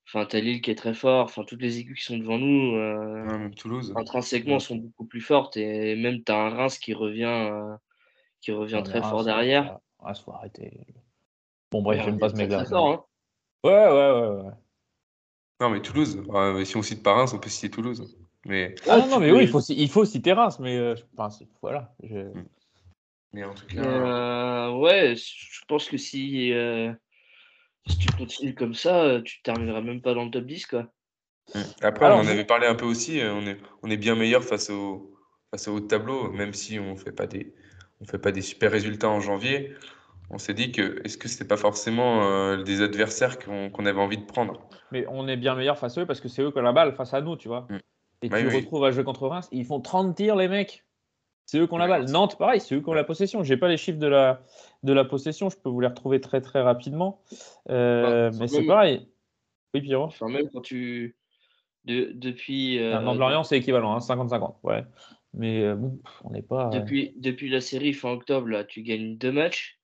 [0.08, 1.26] Enfin, t'as Lille qui est très fort.
[1.26, 3.94] Enfin, toutes les équipes qui sont devant nous, euh, Ouais, Toulouse.
[3.96, 5.56] intrinsèquement, sont beaucoup plus fortes.
[5.58, 7.76] Et même, tu as un Reims qui revient, euh,
[8.42, 9.80] qui revient très Reims, fort derrière.
[10.00, 10.86] Reims, faut arrêter.
[11.72, 12.66] Bon, bref, j'aime pas ce mec-là.
[12.72, 13.04] hein.
[13.64, 14.44] Ouais, ouais, ouais.
[14.44, 14.52] ouais.
[15.62, 16.24] Non, mais Toulouse.
[16.30, 18.18] euh, si on cite pas Reims, on peut citer Toulouse.
[18.46, 21.04] Mais, Ah non, non, mais oui, il faut, il faut citer Reims, mais euh, je
[21.16, 21.94] pense, voilà.
[22.02, 22.32] je-
[23.34, 23.82] mais en tout cas.
[23.82, 26.94] euh, ouais, je pense que si, euh,
[27.88, 30.88] si tu continues comme ça, euh, tu termineras même pas dans le top 10, quoi.
[31.54, 31.60] Mm.
[31.82, 33.20] Après, Alors, on en avait parlé un peu aussi.
[33.22, 35.14] On est, on est bien meilleur face au,
[35.52, 37.54] face au haut de tableau, même si on fait pas des,
[38.02, 39.74] on fait pas des super résultats en janvier.
[40.32, 44.18] On s'est dit que est-ce que c'était pas forcément euh, des adversaires qu'on avait envie
[44.20, 44.62] de prendre?
[44.92, 46.72] Mais on est bien meilleur face à eux parce que c'est eux qui ont la
[46.72, 47.62] balle face à nous, tu vois.
[47.70, 47.78] Mm.
[48.22, 48.56] Et tu oui.
[48.58, 50.86] retrouves à jouer contre Reims, ils font 30 tirs, les mecs.
[51.46, 52.06] C'est eux qui ont la balle.
[52.12, 53.42] Nantes, pareil, c'est eux qui ont la possession.
[53.44, 54.42] J'ai pas les chiffres de la,
[54.84, 57.22] de la possession, je peux vous les retrouver très très rapidement.
[57.72, 59.08] Euh, Bah, mais c'est pareil.
[59.74, 61.16] Oui, Pierrot Enfin, même quand tu.
[61.86, 62.78] de- depuis.
[62.78, 64.58] euh, Nantes-Lorient, c'est équivalent, hein, 50-50.
[64.62, 64.84] Ouais.
[65.40, 66.76] Mais euh, bon, on n'est pas.
[66.76, 69.80] euh, Depuis, depuis la série fin octobre, là, tu gagnes deux matchs.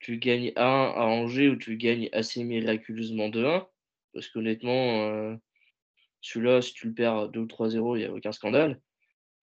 [0.00, 3.68] Tu gagnes un à Angers où tu gagnes assez miraculeusement 2-1.
[4.14, 5.36] Parce qu'honnêtement, euh,
[6.22, 8.80] celui-là, si tu le perds 2 ou 3-0, il n'y a aucun scandale.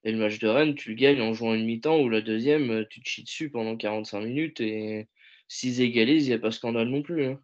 [0.05, 2.85] Et le match de Rennes, tu le gagnes en jouant une mi-temps où la deuxième,
[2.89, 4.61] tu te chies dessus pendant 45 minutes.
[4.61, 5.09] Et
[5.49, 7.25] s'ils égalisent, il n'y a pas scandale non plus.
[7.27, 7.41] hein.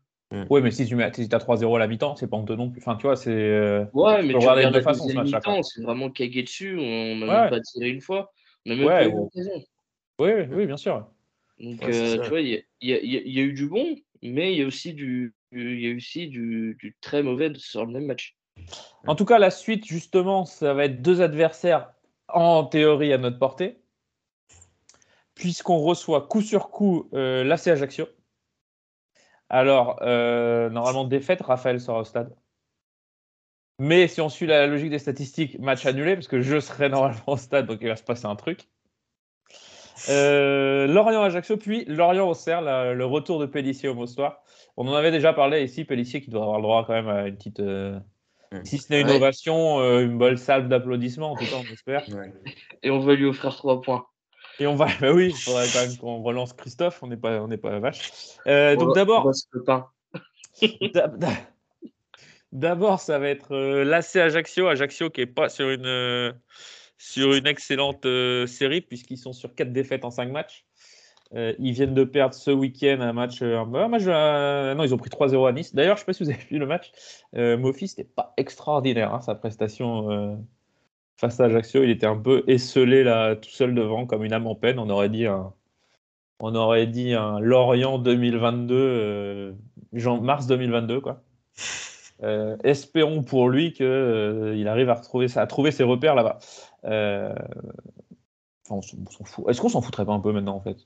[0.50, 2.70] Ouais, mais si tu mets, si as 3-0 à la mi-temps, c'est pas honteux non
[2.72, 2.82] plus.
[2.82, 3.30] Enfin, tu vois, c'est.
[3.32, 6.76] euh, Ouais, mais tu regardes de façons ce c'est vraiment cagué dessus.
[6.80, 7.42] On n'a Ouais.
[7.42, 8.32] même pas tiré une fois.
[8.66, 9.64] On n'a même Ouais, pas eu l'occasion.
[10.20, 11.08] Oui, oui, oui, bien sûr.
[11.60, 12.56] Donc, Ouais, euh, tu vois, il y
[12.94, 15.92] a, y y y eu du bon, mais il y a aussi du, il y
[15.92, 18.36] a aussi du, du très mauvais sur le même match.
[19.06, 21.94] En tout cas, la suite, justement, ça va être deux adversaires
[22.28, 23.78] en théorie à notre portée,
[25.36, 28.08] puisqu'on reçoit coup sur coup euh, l'AC Ajaccio.
[29.54, 32.34] Alors, euh, normalement, défaite, Raphaël sera au stade.
[33.78, 37.22] Mais si on suit la logique des statistiques, match annulé, parce que je serai normalement
[37.28, 38.68] au stade, donc il va se passer un truc.
[40.10, 42.64] Euh, Lorient-Ajaccio, puis Lorient-Auxerre,
[42.96, 44.42] le retour de Pellissier au Moustoir.
[44.76, 47.28] On en avait déjà parlé ici, Pellissier qui doit avoir le droit quand même à
[47.28, 47.60] une petite.
[47.60, 48.00] euh,
[48.64, 49.18] si ce n'est une Ouais.
[49.18, 52.04] ovation, euh, une bonne salve d'applaudissements, en tout cas, on espère.
[52.10, 52.34] Ouais.
[52.82, 54.08] Et on va lui offrir trois points.
[54.60, 57.42] Et on va, bah oui, il faudrait quand même qu'on relance Christophe, on n'est pas,
[57.42, 58.12] on n'est pas vache.
[58.48, 59.32] Euh, On donc d'abord,
[62.52, 66.32] d'abord, ça va être euh, l'AC Ajaccio, Ajaccio qui est pas sur une, euh,
[66.98, 68.06] sur une excellente
[68.48, 70.66] série puisqu'ils sont sur quatre défaites en cinq matchs.
[71.36, 75.10] Euh, ils viennent de perdre ce week-end un match, un match non, ils ont pris
[75.10, 75.74] 3-0 à Nice.
[75.74, 76.92] D'ailleurs, je ne sais pas si vous avez vu le match.
[77.36, 80.36] Euh, Mofi, c'était pas extraordinaire hein, sa prestation euh,
[81.18, 81.84] face à Ajaccio.
[81.84, 84.80] Il était un peu esselé là, tout seul devant, comme une âme en peine.
[84.80, 85.54] On aurait dit un,
[86.40, 89.54] on aurait dit un Lorient 2022, euh,
[90.22, 91.22] mars 2022, quoi.
[92.22, 96.38] Euh, espérons pour lui qu'il arrive à retrouver à trouver ses repères là-bas.
[96.86, 97.34] Euh,
[98.66, 99.46] enfin, on s'en on s'en fout.
[99.50, 100.78] Est-ce qu'on s'en foutrait pas un peu maintenant en fait?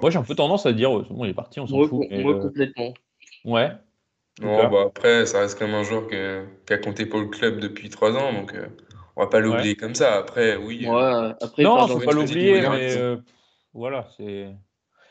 [0.00, 2.10] Moi j'ai un peu tendance à dire, bon, il est parti, on s'en fout.
[2.10, 2.94] moi, euh, complètement.
[3.44, 3.70] ouais.
[4.40, 7.28] Non, bah après, ça reste quand même un joueur que- qui a compté pour le
[7.28, 8.68] club depuis trois ans, donc euh,
[9.16, 10.16] on va pas l'oublier comme ça.
[10.16, 10.86] Après, oui.
[10.86, 13.16] Ouais, euh, après, il non, faut pas l'oublier, mais euh,
[13.72, 14.54] voilà, c'est.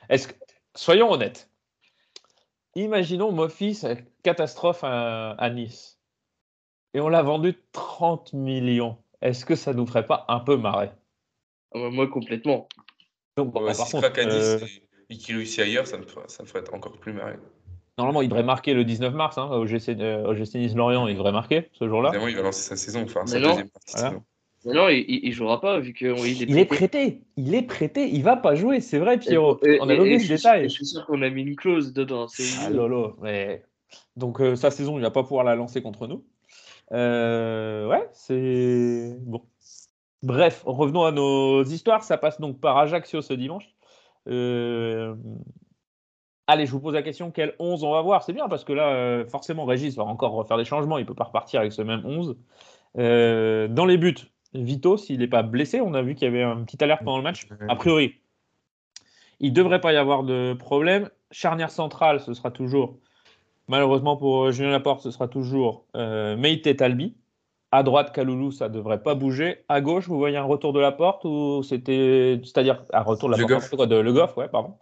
[0.10, 0.34] Est-ce que
[0.76, 1.50] soyons honnêtes.
[2.76, 3.82] Imaginons Mofis
[4.22, 5.98] catastrophe à, à Nice
[6.94, 8.98] et on l'a vendu 30 millions.
[9.22, 10.92] Est-ce que ça nous ferait pas un peu marrer?
[11.74, 12.68] Ah bah, Moi, complètement.
[13.38, 14.66] Donc, ouais, bah, si par se contre, à Nice euh,
[15.10, 17.38] et, et qu'il réussit ailleurs, ça me, ferait- ça me ferait encore plus marrer.
[17.98, 21.08] Normalement, il devrait marquer le 19 mars hein, au GC, euh, au GC Nice Lorient.
[21.08, 22.10] Il devrait marquer ce jour-là.
[22.10, 24.10] Évidemment, il va lancer sa saison, enfin sa deuxième partie de Voilà.
[24.10, 24.24] saison.
[24.68, 27.22] Mais non, il, il jouera pas vu qu'il est Il est prêté.
[27.38, 28.10] Il est prêté.
[28.10, 28.80] Il va pas jouer.
[28.80, 29.60] C'est vrai, Pierrot.
[29.64, 30.64] Et- On avait et- oublié ce je suis sûr- détail.
[30.64, 32.28] Je suis sûr qu'on a mis une clause dedans.
[32.28, 33.62] c'est Ah lolo, mais
[34.18, 36.24] donc euh, sa saison, il va pas pouvoir la lancer contre nous.
[36.92, 39.42] Euh, ouais, c'est bon.
[40.24, 42.04] Bref, revenons à nos histoires.
[42.04, 43.70] Ça passe donc par Ajaccio ce dimanche.
[44.28, 45.14] Euh,
[46.48, 48.24] Allez, je vous pose la question quel 11 on va voir?
[48.24, 50.98] C'est bien parce que là, euh, forcément, Régis va encore refaire des changements.
[50.98, 52.38] Il peut pas repartir avec ce même 11.
[52.98, 54.16] Euh, dans les buts,
[54.54, 57.18] Vito, s'il n'est pas blessé, on a vu qu'il y avait un petit alerte pendant
[57.18, 57.48] le match.
[57.68, 58.16] A priori,
[59.40, 61.10] il ne devrait pas y avoir de problème.
[61.32, 62.98] Charnière centrale, ce sera toujours,
[63.68, 67.16] malheureusement pour euh, Julien Laporte, ce sera toujours euh, Meite Talbi.
[67.72, 69.66] À droite, Kaloulou, ça ne devrait pas bouger.
[69.68, 72.40] À gauche, vous voyez un retour de la porte ou c'était.
[72.44, 73.76] C'est-à-dire, un retour de la Le porte, Goff.
[73.76, 74.76] quoi, de Le Goff, ouais, pardon.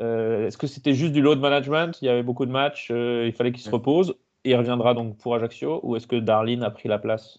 [0.00, 1.96] Euh, Est-ce que c'était juste du load management?
[2.02, 4.16] Il y avait beaucoup de matchs, euh, il fallait qu'il se repose.
[4.44, 7.38] Et il reviendra donc pour Ajaccio Ou est-ce que Darlene a pris la place?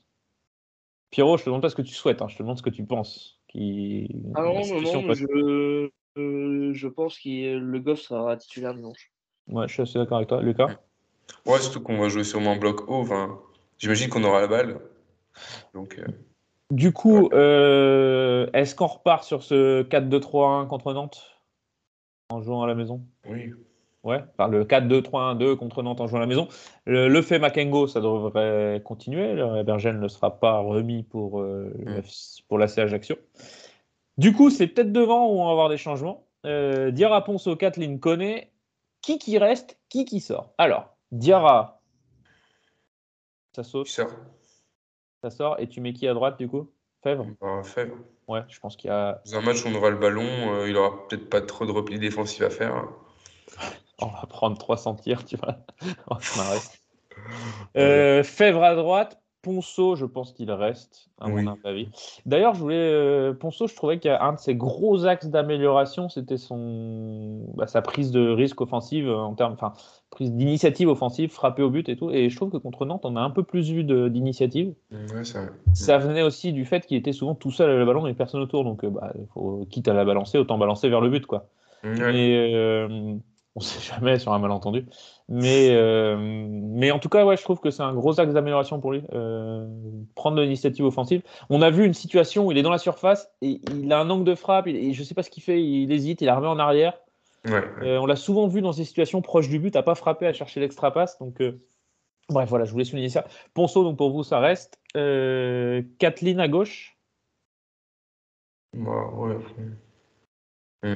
[1.12, 2.70] Pierrot, je te demande pas ce que tu souhaites, hein, je te demande ce que
[2.70, 3.40] tu penses.
[3.48, 4.10] Qui...
[4.34, 5.90] Ah non, non, situation non, peut- je,
[6.20, 9.12] euh, je pense que le Goff sera titulaire dimanche.
[9.48, 10.42] Ouais, je suis assez d'accord avec toi.
[10.42, 10.80] Lucas?
[11.46, 12.96] Ouais, surtout qu'on va jouer sûrement en bloc haut.
[12.96, 13.40] Enfin,
[13.78, 14.80] J'imagine qu'on aura la balle.
[15.74, 16.06] Donc, euh,
[16.72, 21.35] Du coup, euh, est-ce qu'on repart sur ce 4-2-3-1 contre Nantes?
[22.36, 23.52] En jouant à la maison oui.
[24.04, 26.48] Ouais, enfin, le 4-2-3-1-2 contre Nantes en jouant à la maison.
[26.86, 29.34] Le, le fait Makengo, ça devrait continuer.
[29.34, 33.16] Le Bergen ne sera pas remis pour, euh, F- pour la Ajaccio.
[34.20, 36.28] Du coup, c'est peut-être devant où on va avoir des changements.
[36.46, 38.52] Euh, Diarra Ponceau, Kathleen connaît.
[39.02, 40.54] Qui qui reste Qui qui sort?
[40.60, 41.82] Alors, Diarra,
[43.56, 43.88] ça saute.
[43.88, 44.12] Sort?
[45.24, 45.60] Ça sort.
[45.60, 46.70] Et tu mets qui à droite du coup?
[47.02, 47.96] Fèvre Bah, Fèvre.
[48.28, 49.22] Ouais, je pense qu'il y a.
[49.26, 51.72] Dans un match où on aura le ballon, euh, il aura peut-être pas trop de
[51.72, 52.84] repli défensif à faire.
[54.02, 55.56] On va prendre 300 tirs, tu vois.
[56.10, 56.60] On va se marrer.
[57.78, 61.44] Euh, Fèvre à droite, Ponceau, je pense qu'il reste, à Oui.
[61.44, 61.90] mon avis.
[62.26, 62.76] D'ailleurs, je voulais.
[62.76, 68.12] euh, Ponceau, je trouvais qu'un de ses gros axes d'amélioration, c'était son bah, sa prise
[68.12, 69.74] de risque offensive euh, en termes, enfin,
[70.16, 72.10] prise d'initiative offensive, frapper au but et tout.
[72.10, 74.74] Et je trouve que contre Nantes, on a un peu plus vu d'initiative.
[74.92, 75.50] Ouais, vrai.
[75.74, 78.42] Ça venait aussi du fait qu'il était souvent tout seul à la ballon et personne
[78.42, 78.64] autour.
[78.64, 81.48] Donc, euh, bah, faut, quitte à la balancer, autant balancer vers le but, quoi.
[81.84, 82.12] Ouais.
[82.12, 83.14] Mais euh,
[83.56, 84.86] on sait jamais sur un malentendu.
[85.30, 88.80] Mais, euh, mais en tout cas, ouais, je trouve que c'est un gros axe d'amélioration
[88.80, 89.04] pour lui.
[89.14, 89.68] euh,
[90.16, 91.22] prendre l'initiative offensive.
[91.50, 94.10] On a vu une situation où il est dans la surface et il a un
[94.10, 94.68] angle de frappe.
[94.68, 95.64] Et je sais pas ce qu'il fait.
[95.64, 96.94] Il hésite, il la remet en arrière.
[97.46, 97.64] Ouais.
[97.82, 100.34] Euh, on l'a souvent vu dans ces situations proches du but, à pas frapper, à
[100.34, 101.20] chercher l'extra passe.
[101.20, 101.60] Donc, euh,
[102.30, 103.26] bref, voilà, je voulais souligner ça.
[103.54, 104.80] Ponceau, donc pour vous, ça reste.
[104.98, 106.98] Euh, Kathleen à gauche.
[108.74, 109.38] Bah, ouais.
[110.84, 110.96] Mm.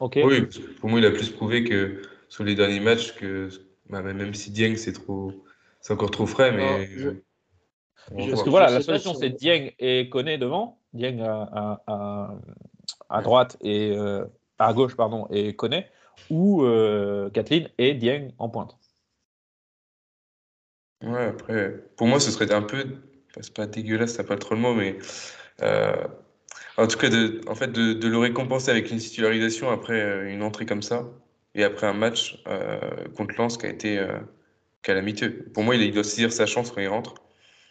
[0.00, 0.18] Ok.
[0.22, 3.48] Oui, parce que pour moi, il a plus prouvé que sur les derniers matchs que
[3.88, 5.32] bah, même si Dieng, c'est trop,
[5.80, 6.86] c'est encore trop frais, mais.
[6.86, 7.08] je-
[8.10, 10.78] on va je- Parce que voilà, la solution, si on- c'est Dieng et Koné devant.
[10.92, 12.34] Dieng à, à, à,
[13.08, 14.24] à droite et euh,
[14.58, 15.86] à gauche, pardon, et Koné.
[16.30, 18.76] Ou euh, Kathleen et Dieng en pointe.
[21.02, 22.84] Ouais, après, pour moi, ce serait un peu,
[23.38, 24.96] c'est pas dégueulasse, t'as pas trop le mot, mais
[25.62, 25.92] euh,
[26.78, 30.32] en tout cas, de, en fait, de, de le récompenser avec une titularisation après euh,
[30.32, 31.04] une entrée comme ça,
[31.54, 32.78] et après un match euh,
[33.16, 34.18] contre Lens qui a été euh,
[34.82, 35.44] calamiteux.
[35.52, 37.14] Pour moi, il, il doit saisir sa chance quand il rentre.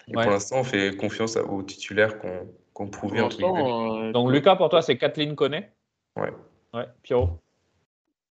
[0.08, 0.24] Et Ouais.
[0.24, 4.98] pour l'instant, on fait confiance aux titulaires qu'on qu'on euh, Donc Lucas, pour toi, c'est
[4.98, 5.70] Kathleen Koné?
[6.16, 6.32] Ouais.
[6.76, 7.40] Ouais, Pierrot.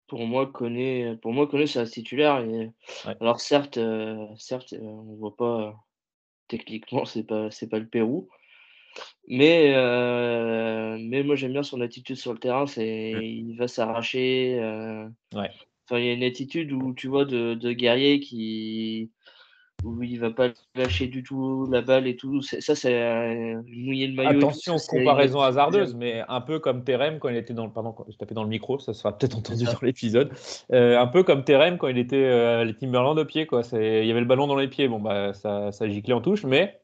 [0.07, 2.39] pour moi, Koné, pour moi, c'est un titulaire.
[2.41, 2.70] Et...
[3.07, 3.16] Ouais.
[3.20, 5.72] Alors certes, euh, certes, euh, on voit pas euh,
[6.47, 8.28] techniquement, c'est pas, c'est pas le Pérou.
[9.26, 13.22] Mais, euh, mais moi j'aime bien son attitude sur le terrain, c'est Mm.
[13.22, 14.59] il va s'arracher.
[15.34, 15.51] Ouais.
[15.84, 19.11] Enfin, il y a une attitude où tu vois de, de guerrier qui
[19.85, 22.43] où il va pas lâcher du tout la balle et tout.
[22.43, 24.41] Ça, c'est euh, mouiller le maillot.
[24.41, 27.72] tout, Attention, comparaison hasardeuse, mais un peu comme Terem quand il était dans le.
[27.72, 30.33] Pardon, je tapais dans le micro, ça sera peut-être entendu dans l'épisode.
[30.72, 33.62] Euh, un peu comme Terem quand il était euh, les Timberland au pied, quoi.
[33.72, 36.45] Il y avait le ballon dans les pieds, bon, bah, ça, ça giclait en touche,
[36.45, 36.81] mais,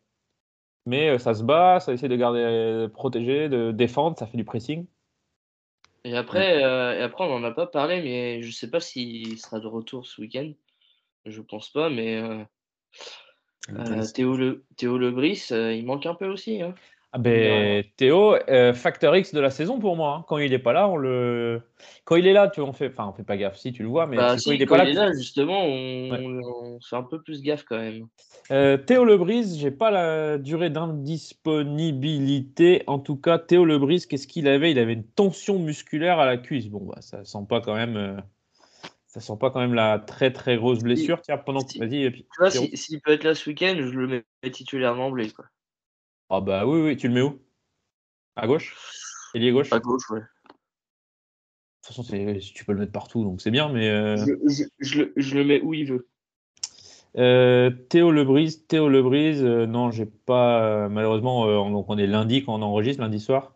[0.87, 4.37] mais euh, ça se bat, ça essaie de garder euh, protégé, de défendre, ça fait
[4.37, 4.87] du pressing.
[6.07, 9.59] Et après, et après, on n'en a pas parlé, mais je sais pas s'il sera
[9.59, 10.53] de retour ce week-end.
[11.25, 12.23] Je pense pas, mais
[13.71, 16.61] euh, Théo, le, Théo Lebris, euh, il manque un peu aussi.
[16.63, 16.75] Hein.
[17.17, 20.17] Ah ben, Théo, euh, facteur X de la saison pour moi.
[20.19, 20.25] hein.
[20.27, 21.63] Quand il est pas là, on le.
[22.05, 22.89] Quand il est là, tu on fait.
[22.89, 23.57] Enfin, on fait pas gaffe.
[23.57, 25.13] Si tu le vois, mais Bah, si, quand il est quand pas il est là.
[25.13, 26.21] justement, on, Ouais.
[26.25, 28.09] on- on fait un peu plus gaffe quand même.
[28.51, 32.83] Euh, Théo Lebris, j'ai pas la durée d'indisponibilité.
[32.89, 34.73] En tout cas, Théo Lebris, qu'est-ce qu'il avait?
[34.73, 36.67] Il avait une tension musculaire à la cuisse.
[36.69, 38.21] Bon, bah, ça sent pas quand même.
[39.15, 41.23] Ça sent pas quand même la très très grosse blessure.
[41.23, 41.79] Tiens, pendant que.
[41.79, 45.31] Vas-y, Tu vois, si- s'il peut être là ce week-end, je le mets titulaire d'emblée.
[46.31, 47.41] Ah bah oui, oui, tu le mets où?
[48.35, 48.77] À gauche?
[49.33, 49.73] Ailier gauche?
[49.73, 50.19] À De gauche, ouais.
[51.81, 53.89] toute façon, tu peux le mettre partout, donc c'est bien, mais.
[53.89, 56.09] euh, Je, je- je le, je le mets où il veut.
[57.17, 60.89] Euh, Théo Lebris, Théo Lebris, euh, non, j'ai pas.
[60.89, 63.55] malheureusement, on, donc on est lundi quand on enregistre, lundi soir.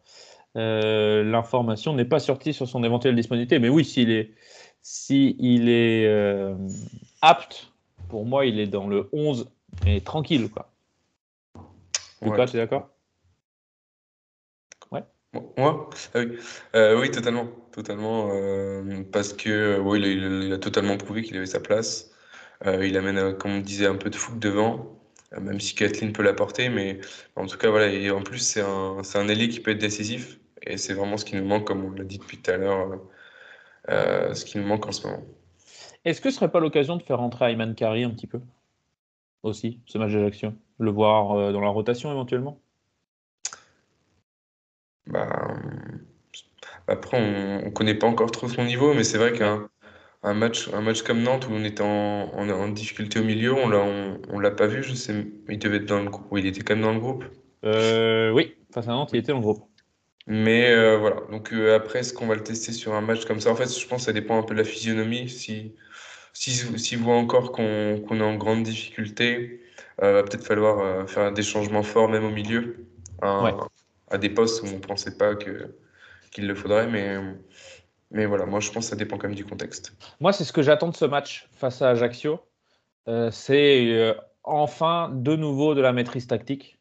[0.55, 4.35] L'information n'est pas sortie sur son éventuelle disponibilité, mais oui, s'il est,
[4.83, 6.55] si il est euh,
[7.23, 7.73] apte,
[8.09, 9.51] pour moi, il est dans le 11
[9.87, 10.71] et tranquille, quoi.
[12.23, 12.47] Lucas, Ouais.
[12.47, 12.89] tu es d'accord?
[15.59, 15.91] Moi?
[16.15, 16.39] Ah oui.
[16.75, 17.47] Euh, oui, totalement.
[17.71, 18.31] Totalement.
[18.33, 21.61] euh, parce que oui, il a, il a- il a totalement prouvé qu'il avait sa
[21.61, 22.11] place.
[22.65, 24.99] Il amène, comme on disait, un peu de fougue devant,
[25.39, 26.71] même si Kathleen peut l'apporter.
[26.71, 26.99] Mais
[27.37, 27.89] en tout cas, voilà.
[27.89, 30.41] Et en plus, c'est un, c'est un ailier qui peut être décisif.
[30.63, 32.99] Et c'est vraiment ce qui nous manque, comme on l'a dit depuis tout à l'heure,
[33.89, 35.23] euh, ce qui nous manque en ce moment.
[36.05, 38.41] Est-ce que ce serait pas l'occasion de faire rentrer Ayman Kari un petit peu
[39.43, 42.61] Aussi, ce match d'Ajaccio Le voir euh, dans la rotation éventuellement?
[45.07, 45.57] Bah,
[46.87, 49.69] après, on ne connaît pas encore trop son niveau, mais c'est vrai qu'un
[50.23, 53.55] un match, un match comme Nantes où on était en, en, en difficulté au milieu,
[53.55, 56.27] on l'a, on, on l'a pas vu, je sais, il devait être dans le groupe,
[56.37, 57.25] il était quand même dans le groupe.
[57.65, 59.68] Euh, Oui, face à Nantes, il était dans le groupe.
[60.31, 63.41] Mais euh, voilà, donc euh, après, est-ce qu'on va le tester sur un match comme
[63.41, 63.51] ça?
[63.51, 65.27] En fait, je pense que ça dépend un peu de la physionomie.
[65.31, 65.75] Si,
[66.35, 69.63] si, s'il voit encore qu'on qu'on est en grande difficulté,
[70.03, 72.87] euh, va peut-être falloir euh, faire des changements forts même au milieu,
[73.23, 73.55] à, Ouais.
[74.11, 76.87] à des postes où on pensait pas qu'il le faudrait.
[76.89, 77.17] Mais,
[78.11, 79.95] mais voilà, moi je pense que ça dépend quand même du contexte.
[80.21, 82.39] Moi, c'est ce que j'attends de ce match face à Ajaccio.
[83.31, 84.15] C'est
[84.45, 86.78] enfin de nouveau de la maîtrise tactique.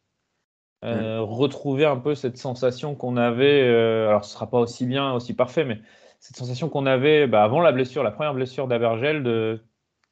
[0.84, 3.62] Euh, Retrouver un peu cette sensation qu'on avait.
[3.62, 5.78] euh, alors, ce sera pas aussi bien, aussi parfait, mais
[6.20, 9.22] cette sensation qu'on avait bah, avant la blessure, la première blessure d'Abergel.
[9.22, 9.60] De,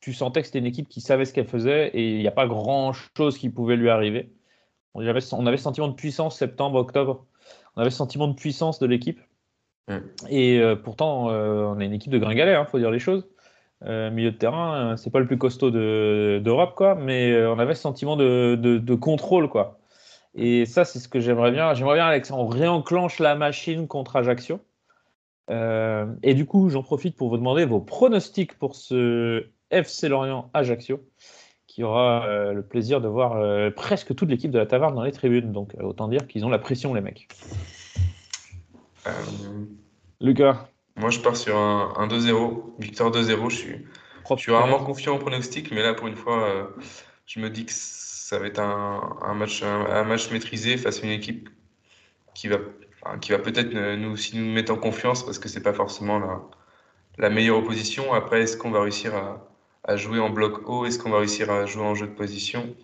[0.00, 2.32] tu sentais que c'était une équipe qui savait ce qu'elle faisait et il n'y a
[2.32, 4.30] pas grand chose qui pouvait lui arriver.
[4.94, 7.24] On avait, on avait ce sentiment de puissance septembre, octobre.
[7.76, 9.20] On avait ce sentiment de puissance de l'équipe.
[10.28, 13.26] Et euh, pourtant, on est une équipe de gringalet, il faut dire les choses.
[13.84, 17.74] Euh, milieu de terrain, c'est pas le plus costaud de- d'Europe, quoi, mais on avait
[17.74, 19.78] ce sentiment de, de- de contrôle, quoi.
[20.36, 21.72] Et ça, c'est ce que j'aimerais bien.
[21.72, 24.60] J'aimerais bien, Alex, on réenclenche la machine contre Ajaccio.
[25.50, 30.50] Euh, et du coup, j'en profite pour vous demander vos pronostics pour ce FC Lorient
[30.52, 31.00] Ajaccio,
[31.66, 35.04] qui aura euh, le plaisir de voir euh, presque toute l'équipe de la Taverne dans
[35.04, 35.52] les tribunes.
[35.52, 37.28] Donc, autant dire qu'ils ont la pression, les mecs.
[40.20, 43.48] Lucas, moi, je pars sur un, un 2-0, victoire 2-0.
[43.48, 43.86] Je suis,
[44.28, 46.70] je suis rarement confiant au pronostic, mais là, pour une fois,
[47.24, 47.72] je me dis que
[48.26, 51.48] ça va être un, match, un, match maîtrisé face à une équipe
[52.34, 52.58] qui va,
[53.20, 56.18] qui va peut-être nous aussi nous mettre en confiance parce que c'est pas forcément
[57.18, 58.12] la, meilleure opposition.
[58.14, 59.14] Après, est-ce qu'on va réussir
[59.84, 60.86] à, jouer en bloc haut?
[60.86, 62.74] Est-ce qu'on va réussir à jouer en jeu de position?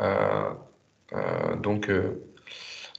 [0.00, 0.50] Euh,
[1.12, 2.20] euh, donc, euh,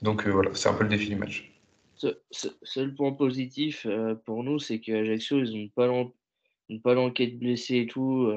[0.01, 1.51] donc voilà, c'est un peu le défi du match.
[1.95, 3.85] Ce- ce- Seul point positif
[4.23, 8.31] pour nous, c'est qu'Ajaccio, ils n'ont pas l'enquête blessés et tout.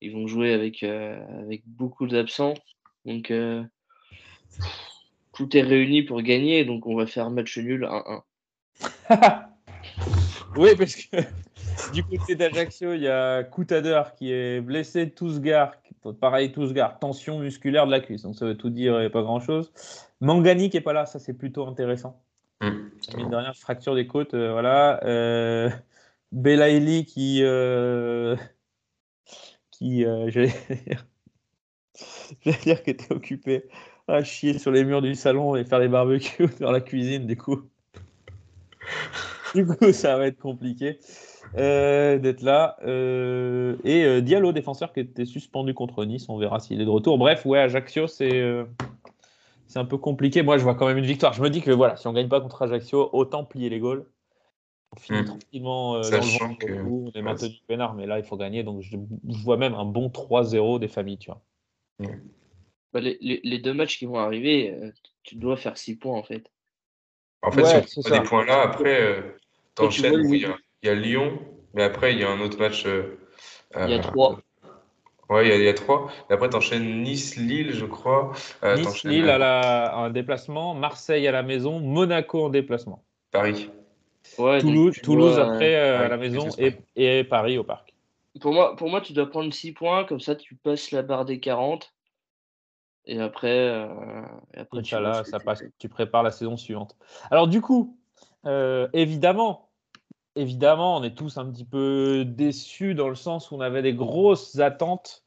[0.00, 2.54] Ils vont jouer avec, euh, avec beaucoup d'absents.
[3.04, 3.62] Donc, euh,
[5.34, 6.64] tout est réuni pour gagner.
[6.64, 8.22] Donc, on va faire match nul 1-1.
[10.56, 11.16] Oui, parce que
[11.92, 15.72] du côté d'Ajaccio, il y a Coutader qui est blessé, Tousgar,
[16.20, 18.22] pareil, Tousgar, tension musculaire de la cuisse.
[18.22, 19.70] Donc ça veut tout dire et pas grand-chose.
[20.20, 22.22] Mangani qui est pas là, ça c'est plutôt intéressant.
[22.62, 25.04] Hum, Mine de rien, fracture des côtes, euh, voilà.
[25.04, 25.68] Euh,
[26.32, 27.40] Belaïli qui.
[27.42, 28.34] euh,
[29.78, 30.04] qui.
[30.04, 30.52] euh, J'allais
[30.86, 31.06] dire.
[32.40, 33.64] Qu'il était occupé
[34.08, 37.36] à chier sur les murs du salon et faire des barbecues dans la cuisine, du
[37.36, 37.62] coup.
[39.54, 40.98] Du coup, ça va être compliqué
[41.56, 42.76] euh, d'être là.
[42.84, 46.90] Euh, et euh, Diallo, défenseur qui était suspendu contre Nice, on verra s'il est de
[46.90, 47.16] retour.
[47.16, 48.64] Bref, ouais, Ajaccio, c'est euh,
[49.66, 50.42] c'est un peu compliqué.
[50.42, 51.32] Moi, je vois quand même une victoire.
[51.32, 54.06] Je me dis que voilà, si on gagne pas contre Ajaccio, autant plier les goals.
[54.96, 55.24] On finit Mm.
[55.26, 58.62] tranquillement euh, dans le vent, que- on est maintenu peinard, mais là, il faut gagner.
[58.62, 58.96] Donc, je,
[59.28, 61.42] je vois même un bon 3-0 des familles, tu vois.
[62.92, 64.90] Bah, les, les- les deux matchs qui vont arriver, euh,
[65.22, 66.50] tu dois faire 6 points en fait.
[67.42, 68.28] En fait, Ouais, si on c'est prend des ça.
[68.28, 71.38] points là, après, euh, tu t'enchaînes, il y, a, il y a Lyon,
[71.74, 72.86] mais après, il y a un autre match.
[72.86, 73.18] euh,
[73.74, 74.40] Il y a euh, 3.
[75.28, 76.08] Ouais, il y a, il y a trois.
[76.30, 78.32] Et après, t'enchaînes Nice-Lille, je crois.
[78.62, 83.04] Euh, Nice, Lille à la, un déplacement, Marseille à la maison, Monaco en déplacement.
[83.32, 83.68] Paris.
[84.38, 87.94] Ouais, Toulouse, Toulouse dois, après euh, à la maison et, et Paris au parc.
[88.40, 91.24] Pour moi, pour moi, tu dois prendre 6 points, comme ça tu passes la barre
[91.24, 91.92] des 40.
[93.06, 93.86] Et après, euh,
[94.54, 96.96] et après tu ça passe, tu prépares la saison suivante.
[97.30, 97.96] Alors du coup,
[98.46, 99.70] euh, évidemment,
[100.34, 103.94] évidemment, on est tous un petit peu déçus dans le sens où on avait des
[103.94, 105.22] grosses attentes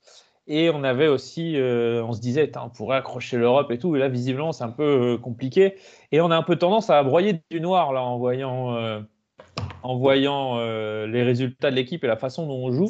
[0.49, 3.95] et on avait aussi, euh, on se disait, on pourrait accrocher l'Europe et tout.
[3.95, 5.75] Et là, visiblement, c'est un peu euh, compliqué
[6.11, 8.99] et on a un peu tendance à broyer du noir là en voyant, euh,
[9.83, 12.89] en voyant euh, les résultats de l'équipe et la façon dont on joue.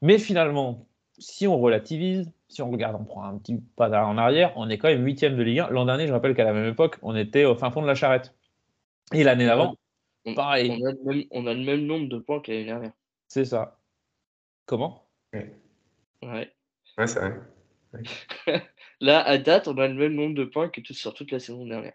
[0.00, 0.86] Mais finalement,
[1.18, 4.78] si on relativise, si on regarde, on prend un petit pas en arrière, on est
[4.78, 5.70] quand même huitième de Ligue 1.
[5.70, 7.96] L'an dernier, je rappelle qu'à la même époque, on était au fin fond de la
[7.96, 8.32] charrette.
[9.12, 9.74] Et l'année d'avant,
[10.36, 10.70] pareil.
[10.70, 12.92] on a le même, on a le même nombre de points que l'année dernière.
[13.26, 13.76] C'est ça.
[14.66, 15.02] Comment?
[15.32, 15.52] Ouais.
[16.22, 16.52] Ouais,
[16.98, 17.32] c'est vrai.
[19.00, 21.40] Là, à date, on a le même nombre de points que tout, sur toute la
[21.40, 21.92] saison dernière.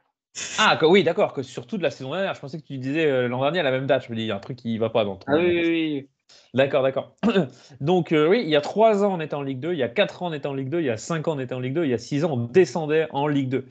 [0.60, 2.34] Ah que- oui, d'accord, que sur toute la saison dernière.
[2.34, 4.06] Je pensais que tu disais euh, l'an dernier à la même date.
[4.06, 5.26] Je me dis, il y a un truc qui va pas dans ton.
[5.32, 6.10] Ah oui, oui, oui.
[6.54, 7.16] D'accord, d'accord.
[7.82, 9.84] Donc euh, oui, il y a trois ans, on était en Ligue 2, il y
[9.84, 11.56] a quatre ans, on était en Ligue 2, il y a cinq ans, on était
[11.56, 13.66] en Ligue 2, il y a six ans, on descendait en Ligue 2.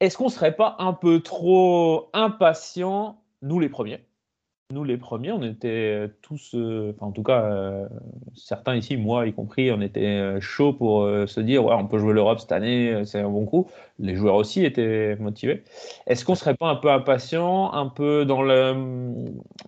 [0.00, 4.04] Est-ce qu'on serait pas un peu trop impatients, nous les premiers?
[4.72, 7.86] Nous les premiers, on était tous, euh, en tout cas, euh,
[8.34, 11.86] certains ici, moi y compris, on était euh, chaud pour euh, se dire, ouais, on
[11.86, 13.70] peut jouer l'Europe cette année, euh, c'est un bon coup.
[13.98, 15.64] Les joueurs aussi étaient motivés.
[16.06, 18.74] Est-ce qu'on serait pas un peu impatient, un peu dans le,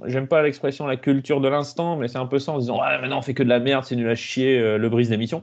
[0.06, 2.98] j'aime pas l'expression la culture de l'instant, mais c'est un peu ça en disant, ouais,
[3.00, 5.42] maintenant on fait que de la merde, c'est nul à chier, euh, le brise d'émission.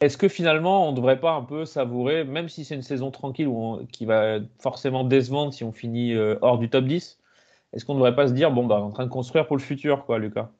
[0.00, 3.48] Est-ce que finalement on devrait pas un peu savourer, même si c'est une saison tranquille
[3.48, 7.17] où qui va forcément décevante si on finit euh, hors du top 10,
[7.72, 9.46] est-ce qu'on ne devrait pas se dire, bon, bah, on est en train de construire
[9.46, 10.50] pour le futur, quoi, Lucas?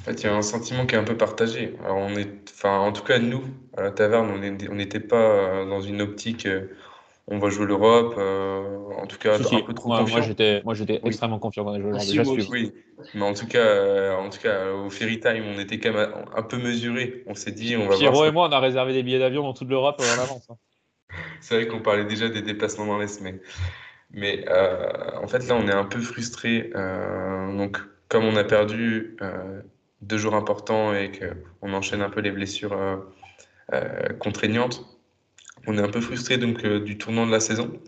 [0.00, 1.74] En fait, il y a un sentiment qui est un peu partagé.
[1.84, 3.42] Alors, on est, enfin, en tout cas, nous,
[3.76, 4.36] à la taverne, on
[4.70, 6.68] on n'était pas euh, dans une optique, euh,
[7.28, 9.54] on va jouer l'Europe, euh, en tout cas, Si, si.
[9.56, 10.16] un peu trop Moi, confiant.
[10.18, 11.08] moi, j'étais, moi, j'étais Oui.
[11.08, 11.94] extrêmement confiant dans les joueurs.
[11.96, 12.48] Ah, si, déjà moi suivre.
[12.52, 12.72] Oui,
[13.14, 16.10] mais en tout cas, euh, en tout cas, au Ferry Time, on était quand même
[16.36, 17.24] un, peu mesuré.
[17.26, 18.28] On s'est dit, on va Pierrot voir.
[18.28, 20.48] et moi, on a réservé des billets d'avion dans toute l'Europe en avance.
[20.50, 20.56] hein.
[21.40, 23.40] C'est vrai qu'on parlait déjà des déplacements dans l'Est, mais,
[24.16, 26.70] mais euh, en fait, là, on est un peu frustré.
[26.74, 29.60] Euh, donc, comme on a perdu euh,
[30.00, 32.74] deux jours importants et qu'on enchaîne un peu les blessures
[33.74, 34.84] euh, contraignante.
[35.66, 37.78] On est un peu frustré donc du tournant de la saison.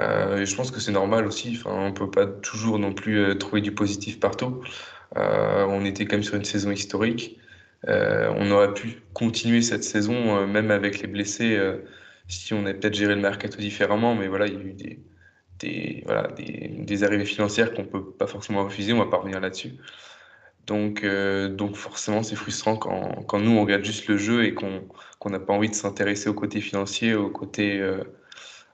[0.00, 1.56] je pense que c'est normal aussi.
[1.60, 4.62] Enfin, on peut pas toujours non plus trouver du positif partout.
[5.14, 7.38] on était quand même sur une saison historique.
[7.86, 11.60] on aurait pu continuer cette saison même avec les blessés
[12.28, 14.14] si on avait peut-être géré le mercato différemment.
[14.14, 15.00] Mais voilà, il y a eu des,
[15.58, 19.40] des, voilà, des, des arrivées financières qu'on peut pas forcément refuser, on va pas revenir
[19.40, 19.72] là-dessus.
[20.66, 24.54] Donc, euh, donc forcément, c'est frustrant quand, quand, nous, on regarde juste le jeu et
[24.54, 28.02] qu'on n'a pas envie de s'intéresser au côté financier, au côté, euh,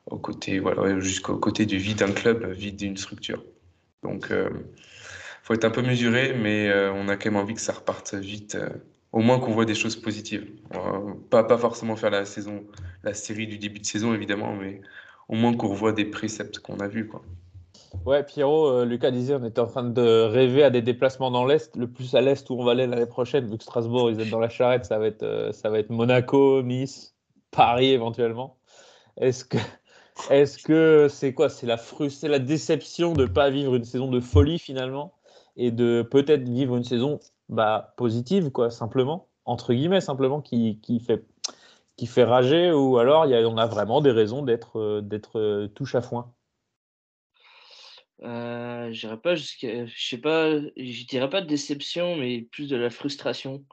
[0.06, 3.44] au côté voilà, jusqu'au côté du vide d'un club, vide d'une structure.
[4.02, 4.50] Donc, il euh,
[5.42, 8.56] faut être un peu mesuré, mais on a quand même envie que ça reparte vite.
[9.12, 10.46] au moins qu'on voit des choses positives.
[11.30, 12.64] pas, pas forcément faire la saison,
[13.04, 14.80] la série du début de saison, évidemment, mais
[15.28, 17.06] au moins qu'on revoit des préceptes qu'on a vus.
[17.06, 17.22] Quoi.
[18.06, 21.44] Ouais, Pierrot, euh, Lucas disait on était en train de rêver à des déplacements dans
[21.44, 24.24] l'Est, le plus à l'Est où on va aller l'année prochaine, vu que Strasbourg, ils
[24.24, 27.14] sont dans la charrette, ça va être, euh, ça va être Monaco, Nice,
[27.50, 28.56] Paris éventuellement.
[29.18, 29.58] Est-ce que
[30.30, 31.48] est-ce c'est quoi?
[31.48, 35.14] C'est la c'est la déception de ne pas vivre une saison de folie finalement
[35.56, 41.00] et de peut-être vivre une saison bah, positive, quoi, simplement, entre guillemets, simplement, qui, qui
[41.00, 41.24] fait
[42.03, 45.38] qui fait rager ou alors y a, on a vraiment des raisons d'être euh, d'être
[45.38, 46.34] euh, touche à foin?
[48.24, 52.74] Euh, j'irai pas jusqu'à je sais pas je dirais pas de déception mais plus de
[52.74, 53.64] la frustration.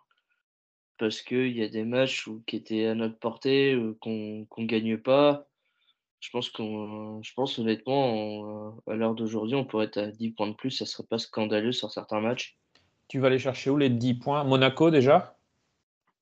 [0.99, 4.99] Parce qu'il y a des matchs où, qui étaient à notre portée qu'on qu'on gagne
[4.99, 5.47] pas.
[6.19, 10.49] Je pense qu'on je pense honnêtement à l'heure d'aujourd'hui on pourrait être à 10 points
[10.49, 12.59] de plus ça serait pas scandaleux sur certains matchs.
[13.07, 14.43] Tu vas aller chercher où les 10 points?
[14.43, 15.35] Monaco déjà?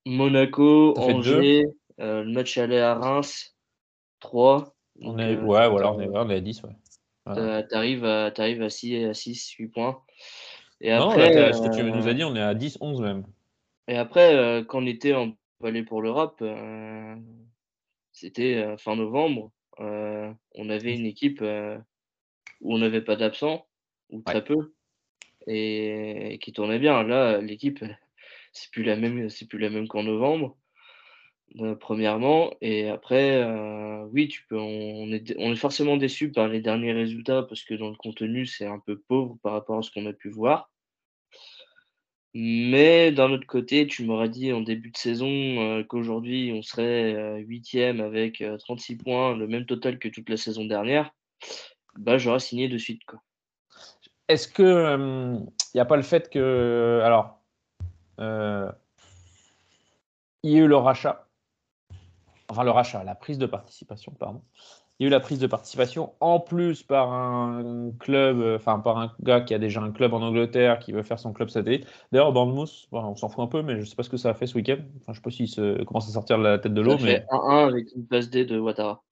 [0.05, 1.66] Monaco Angers
[2.00, 3.56] euh, le match allait à Reims,
[4.20, 4.76] 3.
[5.02, 6.64] On est, euh, ouais, voilà, on est, on est à 10.
[6.64, 7.66] Ouais.
[7.70, 10.02] Tu arrives à, à 6, à 6, 8 points.
[10.82, 13.26] Et après, ce que tu nous as dit, on est à 10, 11 même.
[13.88, 17.16] Et après, euh, quand on était en Valais pour l'Europe, euh,
[18.12, 19.52] c'était fin novembre.
[19.80, 23.66] Euh, on avait une équipe où on n'avait pas d'absents,
[24.10, 24.74] ou très peu,
[25.48, 27.04] et, et, qui tournait bien.
[27.04, 27.84] Là, l'équipe,
[28.52, 30.58] c'est plus la même, c'est plus la même qu'en novembre.
[31.62, 32.53] Euh, premièrement.
[32.62, 36.93] Et après, euh, oui, tu peux, on, est, on est forcément déçu par les derniers
[36.93, 40.05] résultats parce que dans le contenu, c'est un peu pauvre par rapport à ce qu'on
[40.05, 40.70] a pu voir.
[42.34, 47.39] Mais d'un autre côté, tu m'aurais dit en début de saison euh, qu'aujourd'hui, on serait
[47.39, 51.12] huitième avec 36 points, le même total que toute la saison dernière.
[51.97, 53.01] Bah, j'aurais signé de suite.
[54.28, 55.39] Est-ce que
[55.74, 57.01] il n'y a pas le fait que.
[57.03, 57.41] Alors.
[60.43, 61.26] il y a eu le rachat
[62.50, 64.41] enfin le rachat, la prise de participation, pardon.
[65.00, 68.80] Il y a eu la prise de participation en plus par un club, euh, enfin
[68.80, 71.50] par un gars qui a déjà un club en Angleterre qui veut faire son club
[71.50, 71.86] satellite.
[72.12, 74.18] D'ailleurs, Bournemouth, bon, on s'en fout un peu, mais je ne sais pas ce que
[74.18, 74.78] ça a fait ce week-end.
[74.98, 76.98] Enfin, je ne sais pas s'il se commence à sortir la tête de l'eau.
[77.04, 77.24] mais...
[77.30, 79.04] 1-1 avec une passe D de Ouattara.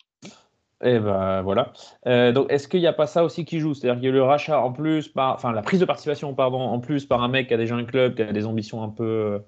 [0.84, 1.72] Et eh ben voilà.
[2.06, 3.74] Euh, donc est-ce qu'il n'y a pas ça aussi qui joue?
[3.74, 6.34] C'est-à-dire qu'il y a eu le rachat en plus, par, enfin la prise de participation
[6.34, 8.84] pardon, en plus par un mec qui a déjà un club, qui a des ambitions
[8.84, 9.40] un peu, euh,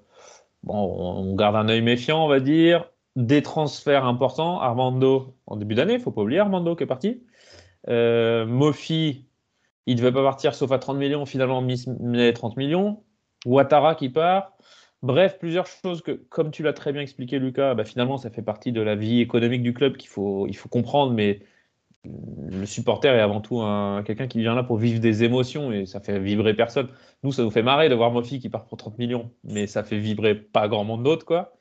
[0.62, 4.60] bon, on garde un œil méfiant, on va dire des transferts importants.
[4.60, 7.22] Armando, en début d'année, il faut pas oublier Armando qui est parti.
[7.88, 9.26] Euh, Mofi,
[9.86, 11.84] il ne devait pas partir sauf à 30 millions, finalement, mis
[12.34, 13.02] 30 millions.
[13.46, 14.52] Ouattara qui part.
[15.02, 18.42] Bref, plusieurs choses que, comme tu l'as très bien expliqué, Lucas, bah, finalement, ça fait
[18.42, 21.40] partie de la vie économique du club qu'il faut, il faut comprendre, mais
[22.04, 23.62] le supporter est avant tout
[24.04, 26.88] quelqu'un qui vient là pour vivre des émotions et ça fait vibrer personne.
[27.22, 29.82] Nous, ça nous fait marrer de voir Mofi qui part pour 30 millions, mais ça
[29.82, 31.54] fait vibrer pas grand monde d'autre, quoi.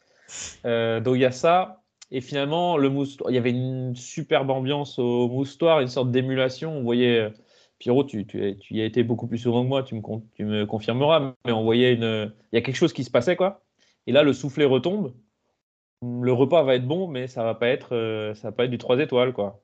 [0.66, 1.84] Euh, donc il y a ça.
[2.12, 2.90] Et finalement, le
[3.30, 6.78] il y avait une superbe ambiance au moustoir, une sorte d'émulation.
[6.78, 7.30] On voyait, euh,
[7.80, 8.26] Pierrot, tu,
[8.72, 12.34] y as été beaucoup plus souvent que moi, tu me, confirmeras, mais on voyait une,
[12.54, 13.62] il y a quelque chose qui se passait, quoi.
[14.08, 15.14] Et là, le soufflet retombe.
[16.02, 18.72] Le repas va être bon, mais ça va pas être, euh, ça va pas être
[18.72, 19.62] du 3 étoiles, quoi.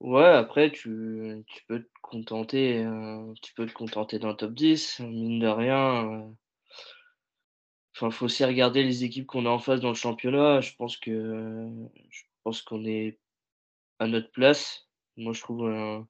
[0.00, 2.84] Ouais, après, tu, tu peux te contenter,
[3.40, 6.34] tu peux te contenter d'un top 10, mine de rien.
[7.94, 10.60] Enfin, faut aussi regarder les équipes qu'on a en face dans le championnat.
[10.60, 11.68] Je pense que
[12.10, 13.18] je pense qu'on est
[13.98, 14.88] à notre place.
[15.16, 16.08] Moi, je trouve un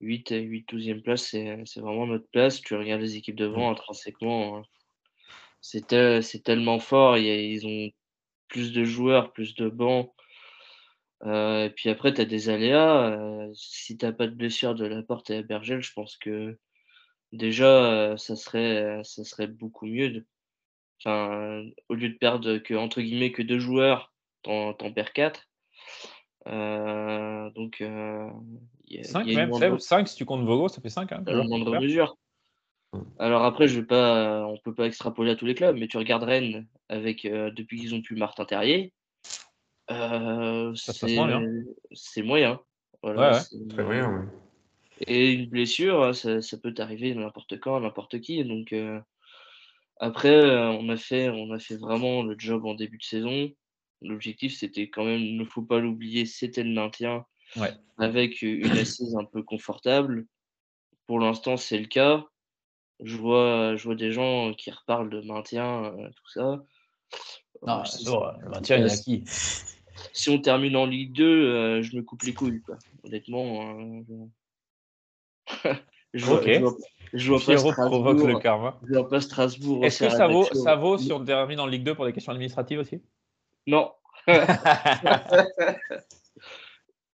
[0.00, 2.60] 8, 8 12e place, c'est, c'est vraiment notre place.
[2.60, 4.62] Tu regardes les équipes devant, intrinsèquement, hein.
[5.60, 7.18] c'est, c'est tellement fort.
[7.18, 7.90] ils ont
[8.48, 10.12] plus de joueurs, plus de bancs.
[11.24, 13.18] Euh, et puis après, tu as des aléas.
[13.18, 16.58] Euh, si tu pas de blessure de la porte et à Bergel, je pense que
[17.32, 20.26] déjà, euh, ça, serait, ça serait beaucoup mieux de
[21.04, 25.48] Enfin, au lieu de perdre que, entre guillemets, que deux joueurs, t'en, perds quatre.
[26.46, 28.30] Euh, donc, euh,
[28.88, 31.12] y a, 5 même, 5 si tu comptes Vogo, ça fait 5.
[31.12, 32.16] Hein, moindre mesure.
[33.18, 35.98] Alors après, je vais pas, on peut pas extrapoler à tous les clubs, mais tu
[35.98, 38.92] regardes Rennes avec euh, depuis qu'ils ont pu Martin Terrier,
[39.90, 40.92] euh, Ça
[41.92, 42.60] c'est moyen.
[43.02, 43.40] Voilà, Ouais, ouais.
[43.40, 44.24] c'est- Très moyen, ouais.
[45.06, 48.44] Et une blessure, ça, ça peut t'arriver n'importe quand, n'importe qui.
[48.44, 49.00] Donc euh,
[50.04, 53.50] après, euh, on a fait, on a fait vraiment le job en début de saison.
[54.02, 57.24] L'objectif, c'était quand même, il ne faut pas l'oublier, c'était le maintien
[57.56, 57.72] Ouais.
[57.96, 60.26] avec une assise un peu confortable.
[61.06, 62.26] Pour l'instant, c'est le cas.
[63.02, 66.42] Je vois, je vois des gens qui reparlent de maintien, euh, tout ça.
[67.62, 69.24] Non, Euh, c'est si- sûr, le maintien, il y a qui
[70.12, 72.76] Si on termine en Ligue 2, euh, je me coupe les couilles, quoi.
[73.04, 73.78] Honnêtement.
[73.78, 74.02] euh,
[76.14, 76.24] je...
[76.26, 76.40] vois,
[77.12, 78.40] je vois- pas Pierrot provoque le Strasbourg.
[78.42, 78.80] karma.
[78.86, 79.84] Je vois pas Strasbourg.
[79.84, 82.32] Est-ce que ça vaut, ça vaut si on termine en Ligue 2 pour des questions
[82.32, 83.02] administratives aussi?
[83.66, 83.92] Non.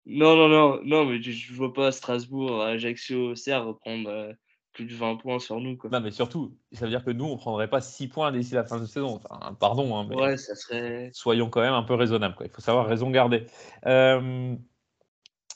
[0.07, 4.33] non, non, non, non, mais je, je vois pas Strasbourg, Ajaccio, Serre reprendre euh,
[4.73, 5.91] plus de 20 points sur nous, quoi.
[5.91, 8.65] Non, mais surtout, ça veut dire que nous, on prendrait pas 6 points d'ici la
[8.65, 9.21] fin de saison.
[9.23, 11.11] Enfin, pardon, hein, mais Ouais, ça serait.
[11.13, 12.35] soyons quand même un peu raisonnables.
[12.35, 12.47] quoi.
[12.47, 13.45] Il faut savoir raison garder.
[13.87, 14.55] Euh,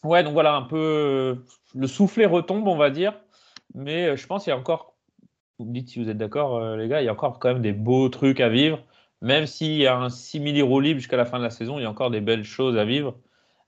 [0.05, 1.35] Ouais, donc voilà, un peu euh,
[1.77, 3.15] le soufflet retombe, on va dire.
[3.75, 4.95] Mais euh, je pense qu'il y a encore,
[5.59, 7.49] vous me dites si vous êtes d'accord, euh, les gars, il y a encore quand
[7.49, 8.83] même des beaux trucs à vivre.
[9.21, 11.85] Même s'il y a un simili libre jusqu'à la fin de la saison, il y
[11.85, 13.15] a encore des belles choses à vivre.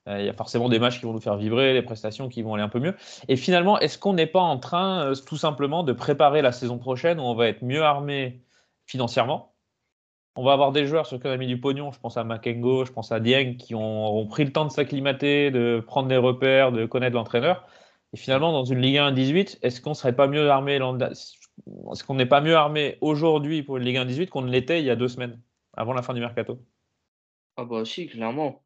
[0.08, 2.42] Euh, il y a forcément des matchs qui vont nous faire vibrer, des prestations qui
[2.42, 2.94] vont aller un peu mieux.
[3.28, 7.20] Et finalement, est-ce qu'on n'est pas en train, tout simplement, de préparer la saison prochaine
[7.20, 8.42] où on va être mieux armé
[8.86, 9.54] financièrement?
[10.36, 12.24] On va avoir des joueurs sur qui on a mis du pognon, je pense à
[12.24, 16.08] Makengo, je pense à Dieng, qui ont, auront pris le temps de s'acclimater, de prendre
[16.08, 17.64] des repères, de connaître l'entraîneur.
[18.14, 22.14] Et finalement, dans une Ligue 1 18, est-ce qu'on serait pas mieux armé Est-ce qu'on
[22.14, 24.90] n'est pas mieux armé aujourd'hui pour une Ligue 1 18 qu'on ne l'était il y
[24.90, 25.42] a deux semaines,
[25.72, 26.64] avant la fin du mercato?
[27.56, 28.62] Ah bah si, clairement.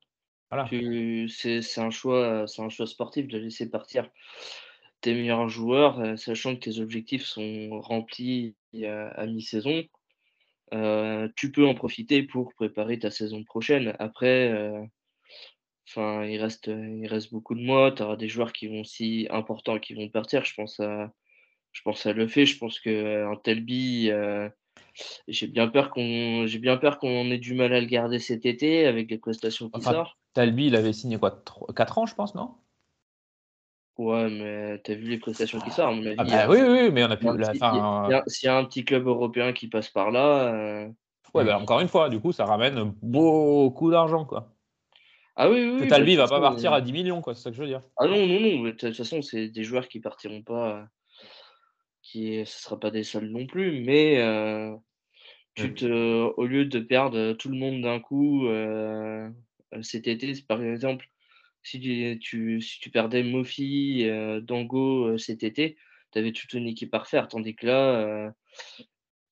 [0.50, 0.68] Voilà.
[0.68, 4.10] C'est un choix, c'est un choix sportif de laisser partir
[5.00, 9.82] tes meilleurs joueurs, euh, sachant que tes objectifs sont remplis euh, à mi-saison.
[10.74, 13.96] Euh, tu peux en profiter pour préparer ta saison prochaine.
[13.98, 14.84] Après, euh,
[15.88, 17.92] enfin, il reste, il reste beaucoup de mois.
[17.92, 20.44] Tu auras des joueurs qui vont aussi importants qui vont partir.
[20.44, 21.12] Je pense à,
[21.72, 22.46] je pense à Le fait.
[22.46, 24.48] Je pense qu'un Telby, euh,
[25.28, 28.46] j'ai bien peur qu'on, j'ai bien peur qu'on ait du mal à le garder cet
[28.46, 30.16] été avec les prestations qui Enfin, sortent.
[30.34, 31.42] Talbi, il avait signé quoi
[31.74, 32.54] 4 ans, je pense, non?
[33.98, 36.16] Ouais, mais t'as vu les prestations qui sortent, à mon avis.
[36.18, 37.26] Ah bah euh, oui, oui, mais on a pu.
[37.26, 38.84] s'il y a un la- petit- enfin, s'il y a- S'il y a un petit
[38.84, 40.54] club européen qui passe par là.
[40.54, 40.88] euh,
[41.34, 44.54] ouais, bah, encore une fois, du coup, ça ramène beaucoup d'argent, quoi.
[45.40, 45.84] Ah oui, oui.
[45.84, 47.68] Que Talbi va pas partir euh, à 10 millions, quoi, c'est ça que je veux
[47.68, 47.82] dire.
[47.96, 50.84] Ah non, non, non, de toute façon, c'est des joueurs qui partiront pas, euh,
[52.02, 54.74] qui, ce sera pas des seuls non plus, mais euh,
[55.54, 55.86] tu te,
[56.36, 59.28] au lieu de perdre tout le monde d'un coup euh,
[59.74, 61.06] euh, cet été, par exemple,
[61.62, 65.76] si tu, tu- si tu perdais Mofi, euh, Dango euh, cet été,
[66.12, 68.30] tu avais toute une équipe à refaire, tandis que là, euh,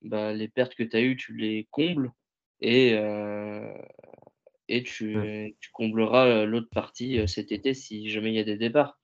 [0.02, 2.12] bah, les pertes que tu as eues, tu les combles
[2.60, 3.72] et, euh,
[4.68, 8.44] et tu, tu combleras euh, l'autre partie euh, cet été si jamais il y a
[8.44, 8.98] des départs.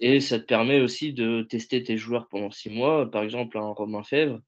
[0.00, 3.10] Et ça te permet aussi de tester tes joueurs pendant six mois.
[3.10, 4.40] Par exemple, un Romain Fèvre.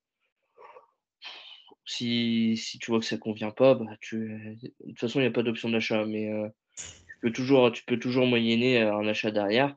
[1.86, 4.58] Si, si tu vois que ça convient pas, bah tu...
[4.62, 6.04] de toute façon, il n'y a pas d'option d'achat.
[6.04, 9.74] Mais euh, tu, peux toujours, tu peux toujours moyenner un achat derrière.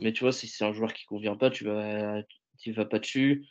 [0.00, 2.22] Mais tu vois, si c'est un joueur qui convient pas, tu vas,
[2.58, 3.46] tu vas pas dessus.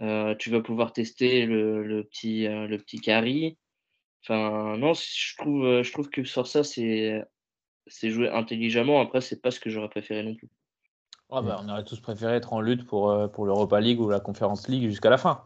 [0.00, 3.58] Euh, tu vas pouvoir tester le, le petit, euh, le petit carry.
[4.22, 7.24] Enfin, non, je trouve, euh, je trouve que sur ça, c'est
[7.88, 9.00] c'est joué intelligemment.
[9.00, 10.48] Après, c'est pas ce que j'aurais préféré non plus.
[11.30, 14.08] Ouais, bah, on aurait tous préféré être en lutte pour, euh, pour l'Europa League ou
[14.08, 15.42] la Conference League jusqu'à la fin.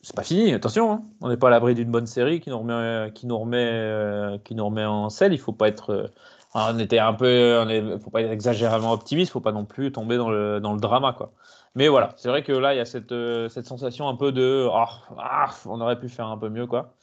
[0.00, 1.04] C'est pas fini, attention, hein.
[1.20, 4.40] on n'est pas à l'abri d'une bonne série qui nous remet, euh, qui nous remet,
[4.42, 5.32] qui nous remet en selle.
[5.32, 6.10] Il faut pas être,
[6.54, 9.92] on était un peu, on est, faut pas être exagérément optimiste, faut pas non plus
[9.92, 11.30] tomber dans le, dans le drama, quoi.
[11.76, 13.14] Mais voilà, c'est vrai que là, il y a cette,
[13.48, 14.88] cette sensation un peu de, ah,
[15.18, 16.94] ah, on aurait pu faire un peu mieux, quoi.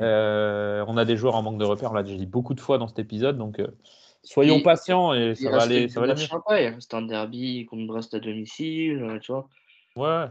[0.00, 2.60] Euh, on a des joueurs en manque de repères, on l'a déjà dit beaucoup de
[2.60, 3.66] fois dans cet épisode, donc euh,
[4.22, 8.14] soyons Et- patients et ça va aller, ça va aller reste un derby contre Brest
[8.14, 9.48] à domicile, euh, tu vois.
[9.96, 10.26] Ouais.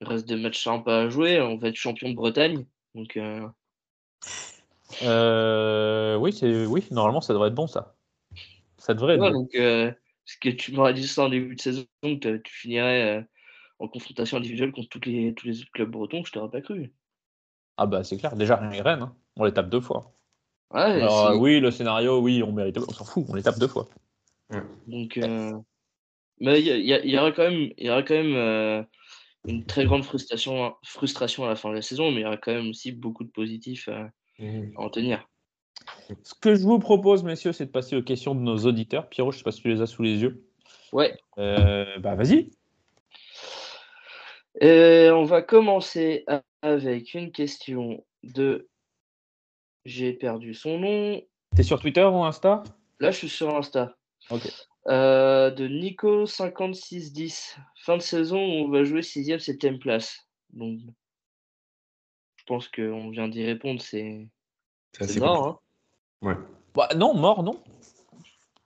[0.00, 1.40] Il reste des matchs sympas à jouer.
[1.42, 2.64] On va être champion de Bretagne.
[2.94, 3.18] Donc,
[5.02, 7.94] euh, oui, c'est oui, normalement ça devrait être bon ça.
[8.78, 9.40] Ça devrait être ouais, bon.
[9.40, 13.26] donc parce que tu m'aurais dit ça en début de saison, que tu- tu finirais
[13.78, 16.92] en confrontation individuelle contre toutes les, tous les autres clubs bretons, je t'aurais pas cru.
[17.82, 20.12] Ah bah c'est clair, déjà Rennes, hein, on les tape deux fois.
[20.70, 23.58] Ouais, Alors euh, oui, le scénario, oui, on mérite, on s'en fout, on les tape
[23.58, 23.88] deux fois.
[24.86, 25.58] Donc, euh,
[26.40, 28.82] mais il y, aura quand même, il y aura quand même euh,
[29.46, 32.36] une très grande frustration, frustration à la fin de la saison, mais il y aura
[32.36, 35.26] quand même aussi beaucoup de positifs euh, à en tenir.
[36.22, 39.08] Ce que je vous propose, messieurs, c'est de passer aux questions de nos auditeurs.
[39.08, 40.46] Pierrot, je sais pas si tu les as sous les yeux.
[40.92, 41.16] Ouais.
[41.38, 42.50] Euh, bah vas-y.
[44.60, 46.24] Et on va commencer
[46.62, 48.68] avec une question de.
[49.86, 51.22] J'ai perdu son nom.
[51.56, 52.62] T'es sur Twitter ou Insta?
[53.00, 53.96] Là, je suis sur Insta.
[54.30, 54.42] Ok.
[54.88, 57.56] Euh, de Nico5610.
[57.76, 60.26] Fin de saison, on va jouer 6ème, 7ème place.
[60.52, 60.80] Donc,
[62.36, 63.80] je pense qu'on vient d'y répondre.
[63.80, 64.28] C'est
[65.00, 65.46] C'est mort.
[65.46, 65.58] Hein.
[66.26, 66.34] Ouais.
[66.74, 67.62] Bah, Non, mort, non.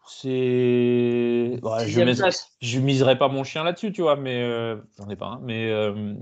[0.07, 1.59] C'est.
[1.63, 2.53] Bah, je, place.
[2.61, 4.43] je miserais pas mon chien là-dessus, tu vois, mais.
[4.43, 5.71] euh, J'en ai pas un, mais.
[5.71, 6.15] euh,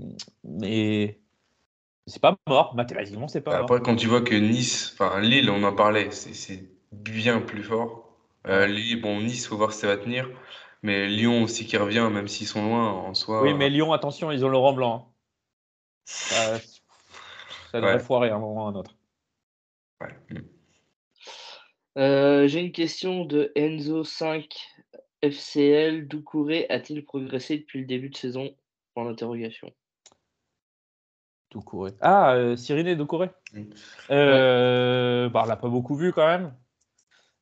[0.43, 1.19] Mais.
[2.05, 3.61] C'est pas mort, mathématiquement, c'est pas mort.
[3.63, 7.63] Après, quand tu vois que Nice, enfin Lille, on en parlait, c'est c'est bien plus
[7.63, 8.09] fort.
[8.47, 10.29] Euh, Lille, bon, Nice, faut voir si ça va tenir.
[10.81, 13.41] Mais Lyon aussi qui revient, même s'ils sont loin en soi.
[13.43, 14.95] Oui, mais Lyon, attention, ils ont Laurent Blanc.
[14.95, 15.09] hein.
[16.05, 16.59] Ça,
[17.71, 17.99] ça devrait Ouais.
[17.99, 18.95] foirer à un moment ou à un autre.
[20.01, 20.13] Ouais.
[21.97, 24.49] Euh, J'ai une question de Enzo5
[25.21, 26.07] FCL.
[26.07, 28.55] Doucouré a-t-il progressé depuis le début de saison?
[28.93, 29.71] Point d'interrogation.
[31.51, 31.91] Doucouré.
[32.01, 33.61] Ah, euh, Cyriné Doucouré Mm.
[34.09, 36.53] euh, bah, On l'a pas beaucoup vu quand même.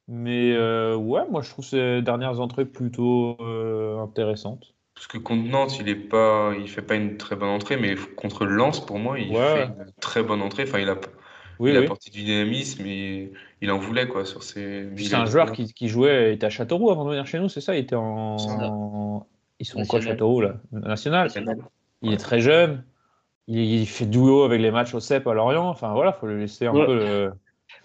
[0.07, 4.75] Mais euh, ouais, moi je trouve ces dernières entrées plutôt euh, intéressantes.
[4.93, 7.95] Parce que contre Nantes, il est pas, il fait pas une très bonne entrée, mais
[8.17, 9.37] contre Lens, pour moi, il Ouais.
[9.37, 10.63] fait une très bonne entrée.
[10.63, 10.95] Enfin, il a,
[11.59, 11.85] Oui, il oui.
[11.85, 13.31] apporté du dynamisme et
[13.61, 14.89] il en voulait quoi sur ses.
[14.97, 17.61] C'est un joueur qui, qui jouait, était à Châteauroux avant de venir chez nous, c'est
[17.61, 17.75] ça?
[17.75, 19.27] Il était en.
[19.59, 20.01] Ils sont quoi.
[20.01, 20.55] Châteauroux là?
[20.71, 21.23] National.
[21.27, 21.57] National.
[22.01, 22.83] Il est très jeune.
[23.47, 25.67] Il, il fait duo avec les matchs au CEP à Lorient.
[25.69, 26.85] Enfin voilà, faut le laisser un Ouais.
[26.85, 27.33] peu le.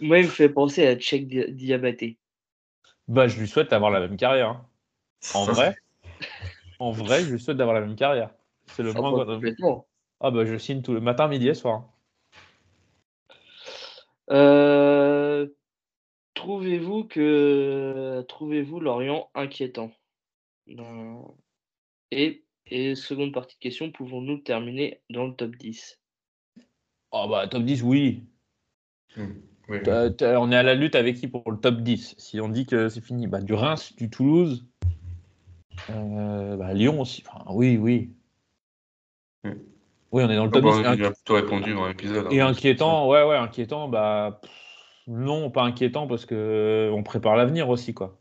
[0.00, 2.18] Moi, il me fait penser à Tchèque Di- Diabaté.
[3.08, 4.48] Bah, je lui souhaite d'avoir la même carrière.
[4.48, 4.66] hein.
[5.34, 5.76] En vrai,
[6.78, 8.30] en vrai, je lui souhaite d'avoir la même carrière.
[8.66, 9.86] C'est le Ah, moins pas qu'on- complètement.
[10.20, 11.84] Ah bah je signe tout le matin, midi et soir.
[14.30, 15.25] Euh,
[16.36, 19.90] Trouvez-vous que trouvez-vous Lorient inquiétant?
[22.10, 25.98] Et, et seconde partie de question, pouvons-nous terminer dans le top 10
[27.12, 28.22] Oh bah top 10, oui.
[29.16, 29.32] Hmm.
[29.68, 29.78] Oui.
[29.82, 32.50] T'as- t'as- on est à la lutte avec qui pour le top 10 Si on
[32.50, 34.66] dit que c'est fini, bah, du Reims, du Toulouse,
[35.88, 37.24] euh, bah, Lyon aussi.
[37.26, 38.10] Enfin, oui, oui.
[39.42, 39.54] Hmm.
[40.12, 40.98] Oui, on est dans le Ah top bah, 10.
[40.98, 42.30] il a plutôt répondu dans l'épisode.
[42.30, 42.48] Et hein.
[42.48, 44.65] inquiétant, ouais, ouais, inquiétant, bah pff,
[45.06, 48.18] non, pas inquiétant parce que euh, on prépare l'avenir aussi, quoi.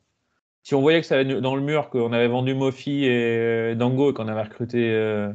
[0.64, 4.12] Si on voyait que ça allait dans le mur, qu'on avait vendu Mofi et Dango
[4.12, 5.32] et qu'on avait recruté euh,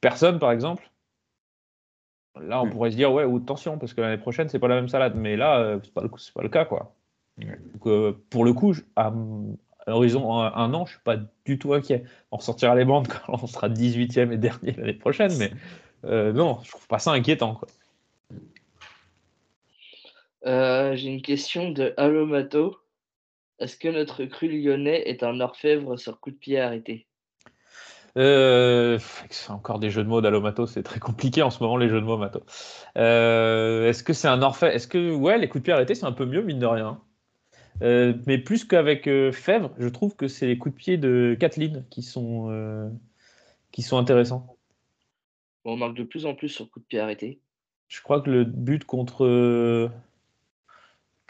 [0.00, 0.90] personne, par exemple,
[2.40, 2.70] là, on Mm.
[2.70, 5.14] pourrait se dire, ouais, ou attention, parce que l'année prochaine, c'est pas la même salade.
[5.16, 6.94] Mais là, euh, c'est pas le, c'est pas le cas, quoi.
[7.38, 11.16] Donc, euh, pour le coup, je- à, à l'horizon un, un an, je suis pas
[11.46, 12.04] du tout inquiet.
[12.30, 15.50] On ressortira les bandes quand on sera 18e et dernier l'année prochaine, mais
[16.04, 17.68] euh, non, je trouve pas ça inquiétant, quoi.
[20.46, 22.76] Euh, J'ai une question de Allomato.
[23.58, 27.06] Est-ce que notre cru lyonnais est un orfèvre sur coup de pied arrêté?
[28.16, 28.98] Euh,
[29.30, 32.00] c'est encore des jeux de mots d'Alomato, c'est très compliqué en ce moment les jeux
[32.00, 32.42] de mots Mato.
[32.96, 36.06] Euh, est-ce que c'est un orfèvre Est-ce que ouais, les coups de pied arrêtés c'est
[36.06, 37.00] un peu mieux mine de rien.
[37.82, 41.84] Euh, mais plus qu'avec Fèvre, je trouve que c'est les coups de pied de Kathleen
[41.90, 42.90] qui sont
[43.70, 44.56] qui sont intéressants.
[45.64, 47.40] On marque de plus en plus sur coup de pied arrêté.
[47.86, 49.90] Je crois que le but contre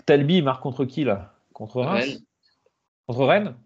[0.08, 1.34] Talbi il marque contre qui là?
[1.52, 2.02] Contre Reims?
[2.02, 2.18] Rennes.
[3.06, 3.56] Contre Rennes?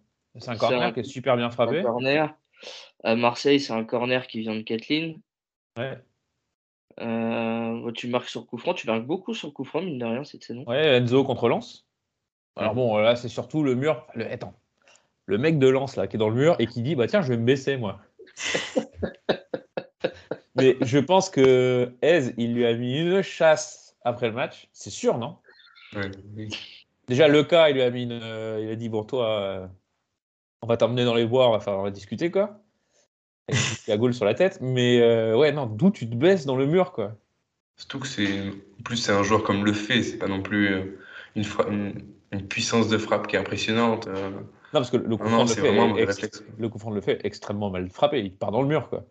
[0.40, 1.82] C'est un corner un- qui est super bien Un frappé.
[1.82, 2.34] corner.
[3.04, 5.20] À Marseille, c'est un corner qui vient de Kathleen.
[5.78, 6.02] Ouais.
[7.00, 8.74] Euh, tu marques sur coup franc.
[8.74, 10.64] Tu marques beaucoup sur coup franc, mine de rien, cette saison.
[10.66, 11.86] Ouais, Enzo contre Lens.
[12.56, 14.04] Alors bon, là, c'est surtout le mur.
[14.16, 14.54] Le, attends,
[15.26, 17.22] le mec de Lens, là, qui est dans le mur et qui dit Bah tiens,
[17.22, 18.00] je vais me baisser, moi.
[20.56, 24.68] Mais je pense que Ez, il lui a mis une chasse après le match.
[24.72, 25.36] C'est sûr, non?
[25.94, 26.48] Ouais, oui.
[27.08, 28.12] Déjà, le cas, il lui a mis une.
[28.22, 29.66] euh, il a dit Bon, toi, euh,
[30.62, 32.60] on va t'emmener dans les bois, on va, faire, on va discuter, quoi.
[33.48, 34.58] Une petite cagoule sur la tête.
[34.60, 37.16] Mais euh, ouais, non, d'où tu te baisses dans le mur, quoi?
[37.76, 38.48] Surtout que c'est.
[38.50, 40.98] En plus, c'est un joueur comme le fait, c'est pas non plus
[41.34, 41.94] une, fra- une,
[42.30, 44.06] une puissance de frappe qui est impressionnante.
[44.06, 47.70] Non, parce que le coup Non, non, le fait est le coup de le extrêmement
[47.70, 48.20] mal frappé.
[48.20, 49.04] Il part dans le mur, quoi.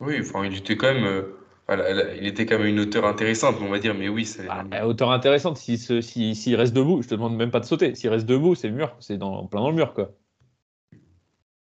[0.00, 1.24] Oui, enfin, il était quand même.
[1.70, 4.28] Euh, voilà, il était quand même une hauteur intéressante, on va dire, mais oui,
[4.70, 7.94] à hauteur intéressante, s'il s'il- s'il reste debout, je te demande même pas de sauter.
[7.94, 10.12] S'il reste debout, c'est le mur, c'est dans, plein dans le mur, quoi.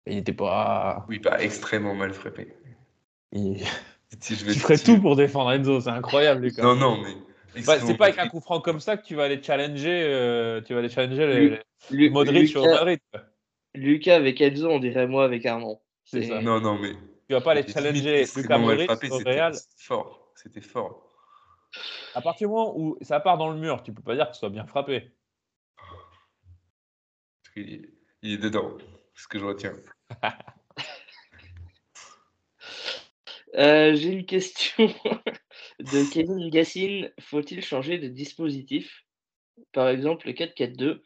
[0.07, 1.05] Il n'était pas.
[1.09, 2.49] Oui, pas extrêmement mal frappé.
[3.33, 3.57] il-
[4.21, 6.63] Si je vais Tu ferais tout pour défendre Enzo, c'est incroyable, Lucas.
[6.63, 7.63] Non, non, mais.
[7.67, 10.63] Bah, c'est pas avec un coup franc comme ça que tu vas aller challenger, euh,
[10.63, 11.59] tu vas aller challenger Lu- les, Lu-
[11.91, 13.01] les Modric Lucas, Madrid.
[13.13, 13.23] quoi.
[13.75, 15.83] Lucas avec Enzo, on dirait moi avec Armand.
[16.05, 16.41] C'est C'est- ça.
[16.41, 16.93] Non, non, mais.
[17.29, 19.55] Tu vas pas aller c'était challenger Lucas Modric au c'était- Real.
[19.55, 20.33] C'était fort.
[20.35, 21.05] C'était fort.
[22.15, 24.33] À partir du moment où ça part dans le mur, tu peux pas dire que
[24.33, 25.13] ce soit bien frappé.
[25.77, 28.79] Parce qu'il est- il est dedans.
[29.15, 29.75] C'est ce que je retiens.
[33.55, 34.87] Euh, J'ai une question
[35.81, 37.11] de Kevin Gassine.
[37.19, 39.05] Faut-il changer de dispositif?
[39.73, 41.03] Par exemple, le 4-4-2.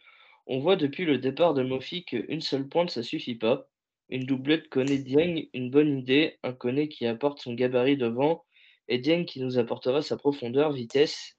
[0.49, 3.69] On voit depuis le départ de Mofi qu'une seule pointe, ça suffit pas.
[4.13, 6.39] Une doublette connaît Dieng, une bonne idée.
[6.43, 8.45] Un connaît qui apporte son gabarit devant
[8.89, 11.39] et Dieng qui nous apportera sa profondeur, vitesse.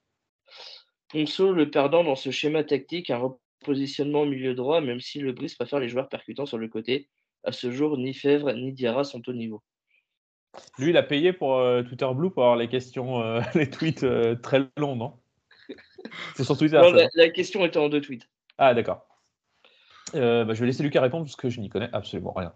[1.09, 5.33] Ponceau, le perdant dans ce schéma tactique, un repositionnement au milieu droit, même si le
[5.33, 7.09] Brice préfère les joueurs percutants sur le côté.
[7.43, 9.61] À ce jour, ni Fèvre ni Diarra sont au niveau.
[10.79, 14.03] Lui, il a payé pour euh, Twitter Blue pour avoir les questions, euh, les tweets
[14.03, 15.19] euh, très longs, non?
[16.35, 16.79] C'est sur Twitter.
[16.81, 18.27] Non, la, la question était en deux tweets.
[18.57, 19.05] Ah, d'accord.
[20.11, 22.55] Bah, je vais laisser Lucas répondre parce que je n'y connais absolument rien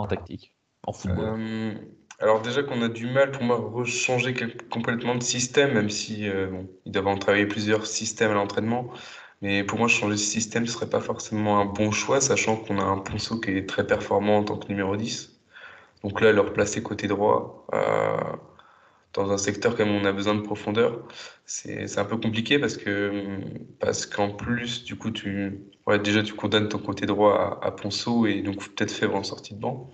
[0.00, 0.54] en tactique,
[0.86, 1.40] en football.
[1.40, 1.74] Euh,
[2.18, 4.34] alors déjà qu'on a du mal pour moi à rechanger
[4.70, 8.90] complètement de système, même si euh, bon, ils en plusieurs systèmes à l'entraînement.
[9.42, 12.78] Mais pour moi, changer de système, ce serait pas forcément un bon choix, sachant qu'on
[12.78, 15.40] a un Ponceau qui est très performant en tant que numéro 10.
[16.04, 18.18] Donc là, le replacer côté droit, euh,
[19.12, 21.06] dans un secteur comme on a besoin de profondeur,
[21.44, 23.40] c'est un peu compliqué parce que
[23.80, 27.70] parce qu'en plus, du coup, tu ouais, déjà tu condamnes ton côté droit à, à
[27.72, 29.90] Ponceau et donc peut-être Fèvre en sortie de banc.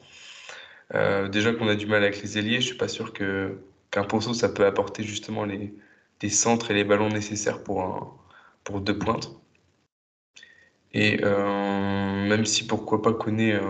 [0.95, 3.59] Euh, déjà qu'on a du mal avec les ailiers, je suis pas sûr que
[3.91, 5.75] qu'un Ponceau ça peut apporter justement les,
[6.23, 8.13] les centres et les ballons nécessaires pour un,
[8.65, 9.33] pour deux pointes.
[10.93, 13.63] Et euh, même si pourquoi pas Koné, euh,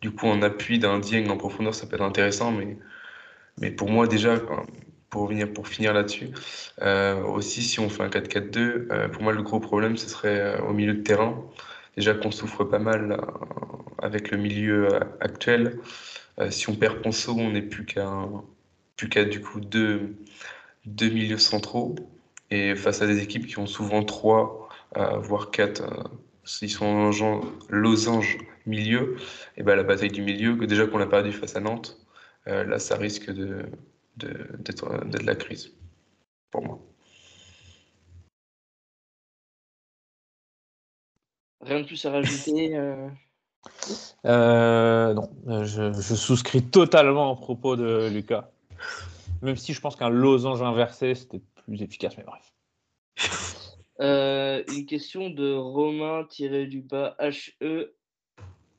[0.00, 2.78] du coup en appui d'un Dieng en profondeur, ça peut être intéressant, mais,
[3.60, 4.36] mais pour moi déjà,
[5.10, 6.30] pour, venir, pour finir là-dessus,
[6.80, 8.58] euh, aussi si on fait un 4-4-2,
[8.90, 11.44] euh, pour moi le gros problème ce serait euh, au milieu de terrain.
[11.96, 13.20] Déjà qu'on souffre pas mal
[13.98, 14.88] avec le milieu
[15.20, 15.80] actuel.
[16.48, 18.08] Si on perd Ponceau, on n'est plus qu'à
[18.96, 20.14] plus qu'à du coup deux,
[20.86, 21.96] deux milieux centraux.
[22.50, 25.82] Et face à des équipes qui ont souvent trois, voire quatre,
[26.44, 27.10] s'ils sont en
[27.68, 29.16] losange milieu,
[29.56, 31.98] et ben la bataille du milieu, déjà qu'on l'a perdu face à Nantes,
[32.46, 33.66] là ça risque de,
[34.16, 35.72] de- d'être d'être la crise
[36.50, 36.78] pour moi.
[41.62, 42.76] Rien de plus à rajouter.
[42.76, 43.08] euh,
[44.24, 48.50] Euh, non, euh, je, je souscris totalement au propos de Lucas.
[49.42, 52.52] Même si je pense qu'un losange inversé, c'était plus efficace, mais bref.
[54.00, 57.92] Euh, une question de Romain tiré du bas HE.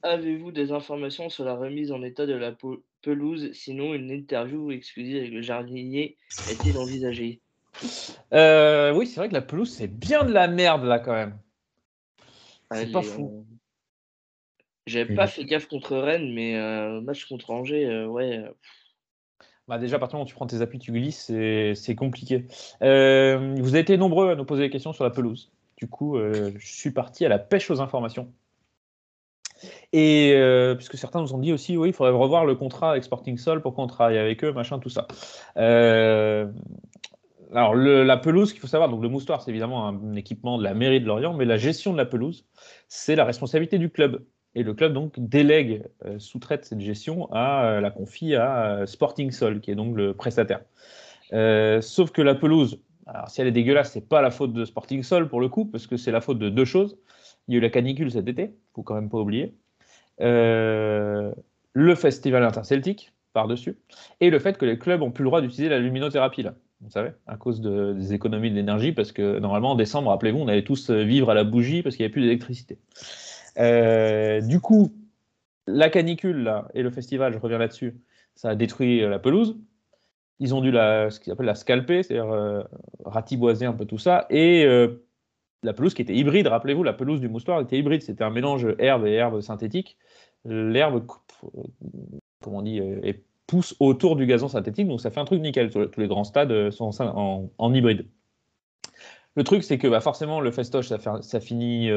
[0.03, 4.71] Avez-vous des informations sur la remise en état de la pe- pelouse Sinon, une interview
[4.71, 7.39] exclusive avec le jardinier est-il envisagée
[8.33, 11.37] Euh, oui, c'est vrai que la pelouse, c'est bien de la merde, là, quand même.
[12.73, 13.45] C'est pas fou.
[13.47, 13.55] euh,
[14.87, 18.43] J'avais pas fait gaffe contre Rennes, mais euh, match contre Angers, euh, ouais.
[19.67, 21.95] Bah déjà, à partir du moment où tu prends tes appuis, tu glisses, c'est c'est
[21.95, 22.45] compliqué.
[22.81, 25.51] Euh, vous avez été nombreux à nous poser des questions sur la pelouse.
[25.77, 28.33] Du coup, euh, je suis parti à la pêche aux informations.
[29.93, 33.03] Et euh, puisque certains nous ont dit aussi, oui, il faudrait revoir le contrat avec
[33.03, 35.07] Sporting Sol, pourquoi on travaille avec eux, machin, tout ça.
[35.57, 36.47] Euh,
[37.53, 40.73] alors, la pelouse, qu'il faut savoir, donc le moustoir, c'est évidemment un équipement de la
[40.73, 42.45] mairie de Lorient, mais la gestion de la pelouse,
[42.87, 44.23] c'est la responsabilité du club.
[44.55, 49.59] Et le club, donc, délègue, euh, sous-traite cette gestion à la confie à Sporting Sol,
[49.59, 50.61] qui est donc le prestataire.
[51.81, 55.03] Sauf que la pelouse, alors si elle est dégueulasse, c'est pas la faute de Sporting
[55.03, 56.97] Sol pour le coup, parce que c'est la faute de deux choses.
[57.47, 59.53] Il y a eu la canicule cet été, faut quand même pas oublier.
[60.21, 61.31] Euh,
[61.73, 63.77] le festival interceltique par-dessus,
[64.19, 66.53] et le fait que les clubs ont plus le droit d'utiliser la luminothérapie là.
[66.81, 70.47] Vous savez, à cause de- des économies d'énergie, parce que normalement en décembre, rappelez-vous, on
[70.47, 72.77] allait tous euh, vivre à la bougie parce qu'il n'y avait plus d'électricité.
[73.57, 74.91] Euh, du coup,
[75.67, 77.95] la canicule là, et le festival, je reviens là-dessus,
[78.35, 79.57] ça a détruit la pelouse.
[80.39, 82.65] Ils ont dû la, ce qu'ils appellent la scalper, c'est-à-dire
[83.05, 84.25] ratiboiser un peu tout ça.
[84.31, 84.65] Et
[85.63, 88.67] la pelouse qui était hybride, rappelez-vous, la pelouse du moustoir était hybride, c'était un mélange
[88.79, 89.97] herbe et herbe synthétique.
[90.45, 91.05] L'herbe,
[91.43, 91.63] euh,
[92.41, 93.13] comment on dit, euh,
[93.45, 95.69] pousse autour du gazon synthétique, donc ça fait un truc nickel.
[95.69, 96.89] Tous les grands stades euh, sont
[97.57, 98.07] en, hybride.
[99.35, 100.97] Le truc, c'est que bah, forcément, le festoche, ça,
[101.39, 101.89] finit,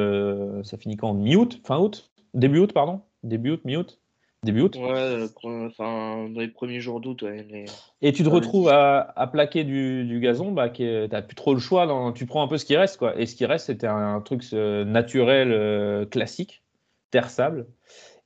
[0.62, 1.14] ça finit quand?
[1.14, 1.60] Mi-août?
[1.64, 2.12] Fin août?
[2.32, 3.00] Début août, pardon?
[3.24, 3.98] Début aût, mi-août?
[4.44, 7.64] Début août Ouais, enfin, dans les premiers jours d'août, ouais.
[8.02, 8.34] Et tu te Ouais.
[8.34, 11.86] retrouves à, à plaquer du, du gazon, bah, est- t'as plus trop le choix.
[11.86, 13.18] dans- tu prends un peu ce qui reste, quoi.
[13.18, 16.62] Et ce qui reste, c'était un, truc naturel, euh, classique,
[17.10, 17.66] terre sable.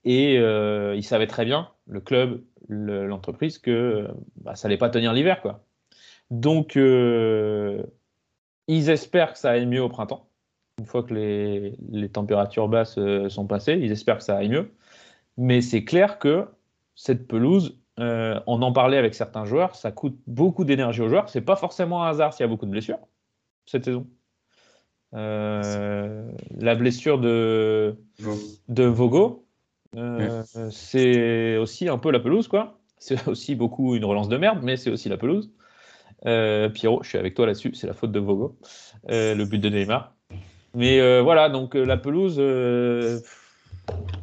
[0.04, 4.76] Et euh, ils savaient très bien, le club, le- l'entreprise, que euh, bah, ça allait
[4.78, 5.64] pas tenir l'hiver, quoi.
[6.30, 7.82] Donc, euh,
[8.66, 10.28] ils espèrent que ça aille mieux au printemps.
[10.78, 12.98] Une fois que les, les températures basses
[13.28, 14.70] sont passées, ils espèrent que ça aille mieux.
[15.38, 16.46] Mais c'est clair que
[16.96, 21.28] cette pelouse, euh, on en parlait avec certains joueurs, ça coûte beaucoup d'énergie aux joueurs.
[21.28, 22.98] C'est pas forcément un hasard s'il y a beaucoup de blessures
[23.64, 24.06] cette saison.
[25.14, 26.28] Euh,
[26.58, 27.96] la blessure de,
[28.68, 29.46] Vogo,
[29.96, 32.80] euh, c'est aussi un peu la pelouse, quoi.
[32.98, 35.52] c'est aussi beaucoup une relance de merde, mais c'est aussi la pelouse.
[36.24, 38.56] Pierrot, je suis avec toi là-dessus, c'est la faute de Vogo,
[39.08, 40.16] le but de Neymar.
[40.74, 42.40] Mais voilà, donc la pelouse,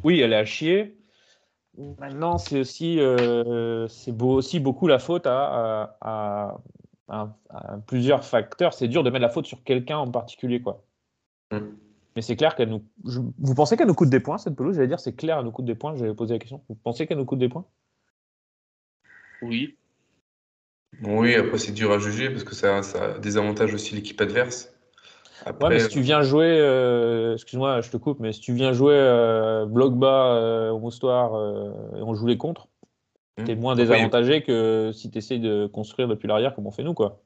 [0.04, 0.95] oui, elle est à chier.
[1.98, 6.60] Maintenant, c'est aussi, euh, c'est aussi beaucoup la faute à, à-
[7.08, 8.72] à- à plusieurs facteurs.
[8.74, 10.82] C'est dur de mettre la faute sur quelqu'un en particulier, quoi.
[11.52, 11.58] Mm.
[12.16, 12.82] Mais c'est clair qu'elle nous.
[13.04, 14.76] je- Vous pensez qu'elle nous coûte des points cette pelouse?
[14.76, 15.94] J'allais dire, c'est clair, elle nous coûte des points.
[15.96, 16.62] J'avais posé la question.
[16.68, 17.66] Vous pensez qu'elle nous coûte des points?
[19.42, 19.76] Oui.
[21.02, 24.72] Oui, après, c'est dur à juger parce que ça, ça désavantage aussi l'équipe adverse.
[25.60, 28.72] Ouais, mais si tu viens jouer, euh, excuse-moi, je te coupe, mais si tu viens
[28.72, 32.68] jouer euh, bloc bas euh, au moustoir euh, et on joue les contres,
[33.38, 33.44] hmm.
[33.44, 33.82] t'es moins Oui.
[33.82, 37.20] désavantagé que si tu essayes de construire depuis l'arrière comme on fait nous, quoi.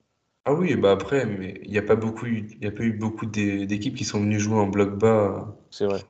[0.44, 2.82] Ah oui, bah après, mais il n'y a pas beaucoup, eu- il y a pas
[2.82, 5.54] eu beaucoup d'é- d'équipes qui sont venues jouer en bloc bas.
[5.70, 6.00] C'est vrai.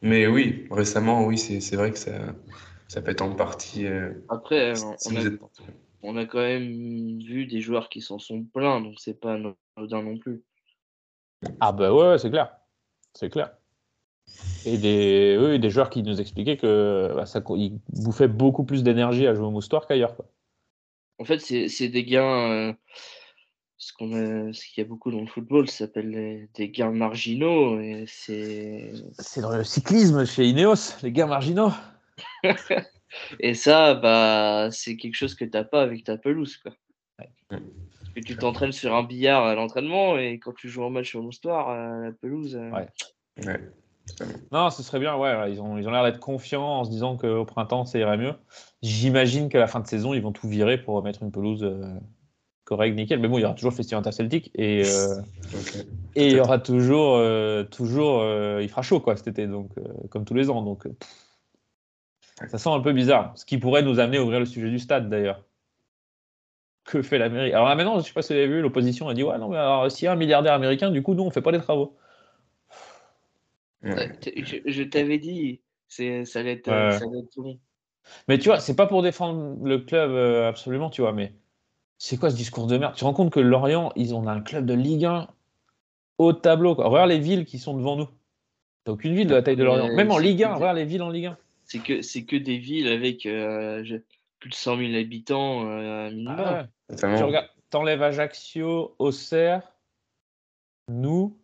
[0.00, 2.12] Mais oui, récemment, oui, c'est vrai que ça,
[2.88, 3.86] ça peut être en partie.
[3.86, 5.40] euh, Après, si- on, a, êtes-
[6.02, 10.02] on a quand même vu des joueurs qui s'en sont plaints, donc c'est pas anodin
[10.02, 10.42] non plus.
[11.60, 12.56] Ah bah ouais, ouais, c'est clair.
[13.14, 13.50] C'est clair.
[14.64, 18.82] Et des, oui, des joueurs qui nous expliquaient que bah, ça, ils bouffaient beaucoup plus
[18.82, 20.14] d'énergie à jouer au moustoir qu'ailleurs.
[20.16, 20.26] quoi.
[21.18, 22.72] En fait, c'est c'est des gains, euh,
[23.76, 26.92] ce qu'on a, ce qu'il y a beaucoup dans le football, ça s'appelle des gains
[26.92, 31.72] marginaux, c'est C'est dans le cyclisme chez Ineos, les gars marginaux.
[33.40, 36.72] et ça, bah, c'est quelque chose que t'as pas avec ta pelouse, quoi.
[37.18, 37.58] Ouais.
[38.14, 41.22] Que tu t'entraînes sur un billard à l'entraînement, et quand tu joues en match sur
[41.22, 42.56] moustoir, euh, la pelouse.
[42.56, 42.88] euh, Ouais.
[43.46, 43.60] Ouais.
[44.50, 47.16] Non, ce serait bien, ouais, ils ont ils ont l'air d'être confiants en se disant
[47.16, 48.34] qu'au printemps, ça irait mieux.
[48.82, 51.84] J'imagine qu'à la fin de saison, ils vont tout virer pour remettre une pelouse euh,
[52.64, 53.20] correcte, nickel.
[53.20, 55.20] Mais bon, il y aura toujours le Festival Interceltique et, euh,
[56.16, 59.70] et il y aura toujours, euh, toujours euh, il fera chaud quoi cet été, donc,
[59.78, 60.62] euh, comme tous les ans.
[60.62, 63.32] Donc, pff, ça sent un peu bizarre.
[63.36, 65.44] Ce qui pourrait nous amener à ouvrir le sujet du stade d'ailleurs.
[66.84, 69.14] Que fait l'Amérique Alors là maintenant, je sais pas si vous avez vu, l'opposition a
[69.14, 71.30] dit Ouais, non, mais alors s'il y a un milliardaire américain, du coup, nous, on
[71.30, 71.96] fait pas les travaux.
[73.82, 74.10] ouais.
[74.36, 76.98] Je, je t'avais dit, c'est, ça allait être, Ouais.
[76.98, 77.58] ça allait être bon.
[78.28, 81.32] Mais tu vois, c'est pas pour défendre le club euh, absolument, tu vois, mais
[81.98, 82.94] c'est quoi ce discours de merde?
[82.94, 85.28] Tu te rends compte que Lorient, ils ont un club de Ligue 1
[86.18, 86.74] au tableau.
[86.74, 86.88] Quoi.
[86.88, 88.08] Regarde les villes qui sont devant nous.
[88.84, 89.94] T'as aucune ville de la taille de Lorient.
[89.94, 91.36] Même en Ligue 1, que- regarde les villes en Ligue 1.
[91.64, 93.96] C'est que, c'est que des villes avec euh, je-
[94.40, 96.36] plus de 100 000 habitants euh, minimum.
[96.38, 96.66] Ah.
[96.98, 99.62] Tu regardes, t'enlèves Ajaccio, Auxerre,
[100.88, 101.38] nous.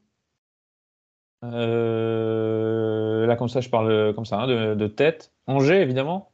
[1.45, 5.33] euh, là, comme ça, je parle comme ça, hein, de, de tête.
[5.47, 6.33] Angers, évidemment.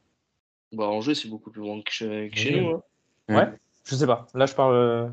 [0.71, 2.61] Bah, Angers, c'est beaucoup plus loin que chez, que chez Oui.
[2.61, 2.69] nous.
[3.29, 3.35] hein.
[3.35, 3.47] Ouais,
[3.85, 4.27] je sais pas.
[4.33, 4.73] Là, je parle.
[4.75, 5.07] euh,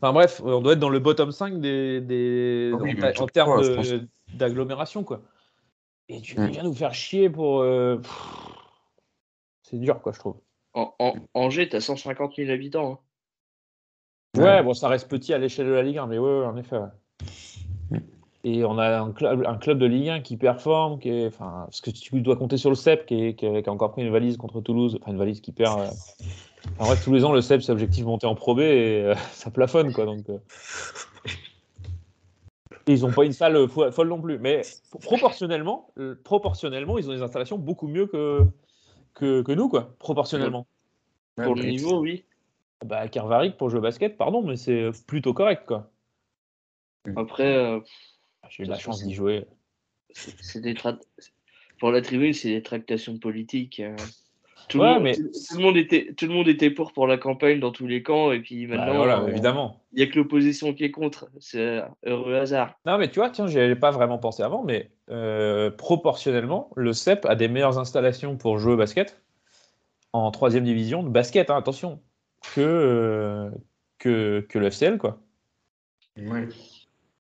[0.00, 2.72] Enfin bref, on doit être dans le bottom 5 des, des...
[2.74, 3.62] Ah oui, en, termes
[4.34, 5.22] d'agglomération, quoi.
[6.10, 6.46] Et tu Mm.
[6.48, 7.60] viens nous faire chier pour.
[7.60, 7.98] euh,
[9.74, 10.36] C'est dur, quoi, je trouve.
[10.72, 12.92] En, en- Angers, t'as 150 000 habitants.
[12.92, 14.40] hein.
[14.40, 14.62] Ouais, Ouais.
[14.62, 16.76] bon, ça reste petit à l'échelle de la Ligue 1, mais ouais, ouais, en effet.
[16.78, 17.98] ouais.
[18.44, 21.62] Et on a un club, un club de Ligue 1 qui performe, qui est, enfin,
[21.66, 23.90] parce que tu dois compter sur le CEP qui, est- qui a, qui a encore
[23.90, 25.80] pris une valise contre Toulouse, enfin une valise qui perd.
[25.80, 25.90] euh,
[26.78, 29.14] En vrai, tous les ans, le CEP, c'est objectif monter en Pro B et euh,
[29.32, 30.04] ça plafonne, quoi.
[30.04, 30.38] Donc, euh.
[32.86, 34.60] Et ils n'ont pas une salle fo- folle non plus, mais
[35.02, 38.44] proportionnellement, euh, proportionnellement, ils ont des installations beaucoup mieux que,
[39.14, 39.94] que, que nous, quoi.
[39.98, 40.66] Proportionnellement.
[41.38, 42.24] Ouais, Pour le niveau, oui.
[42.84, 45.90] Bah, Kervarik, pour jouer au basket, pardon, mais c'est plutôt correct, quoi.
[47.16, 47.80] Après, euh,
[48.48, 49.46] J'ai eu la chance d'y jouer.
[50.10, 51.00] c'est c'est des tra-
[51.78, 53.80] pour la tribune, c'est des tractations politiques.
[53.80, 53.96] euh.
[54.68, 56.92] Tout, Ouais, le monde, mais- tout, tout le monde était, tout le monde était pour
[56.92, 59.80] pour la campagne dans tous les camps, et puis Bah, maintenant, voilà, euh, évidemment.
[59.92, 61.28] il n'y a que l'opposition qui est contre.
[61.40, 62.74] C'est un heureux hasard.
[62.86, 66.92] Non, mais tu vois, tiens, j'y avais pas vraiment pensé avant, mais euh, proportionnellement, le
[66.92, 69.20] CEP a des meilleures installations pour jouer au basket
[70.12, 72.00] en troisième division de basket, hein, attention,
[72.54, 73.50] que, euh,
[73.98, 75.18] que, que le FCL, quoi.
[76.16, 76.48] Ouais.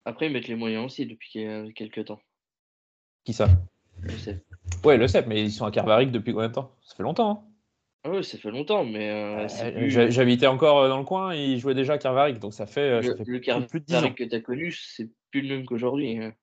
[0.06, 2.20] Après, ils mettent les moyens aussi depuis quel- quelques temps.
[3.24, 3.48] Qui ça?
[4.84, 6.76] Ouais, le CEP, mais ils sont à Kervarik depuis combien de temps?
[6.84, 7.30] Ça fait longtemps.
[7.32, 7.48] hein.
[8.04, 11.06] Ah ouais, ça fait longtemps, mais euh, Euh, plus- j'ha- J'habitais encore euh, dans le
[11.06, 13.86] coin, ils jouaient déjà à Kervarik, donc ça fait, euh, le, le plus, plus de
[13.86, 14.12] 10 ans.
[14.14, 16.18] Que tu as connu, c'est plus le même qu'aujourd'hui.
[16.18, 16.34] hein.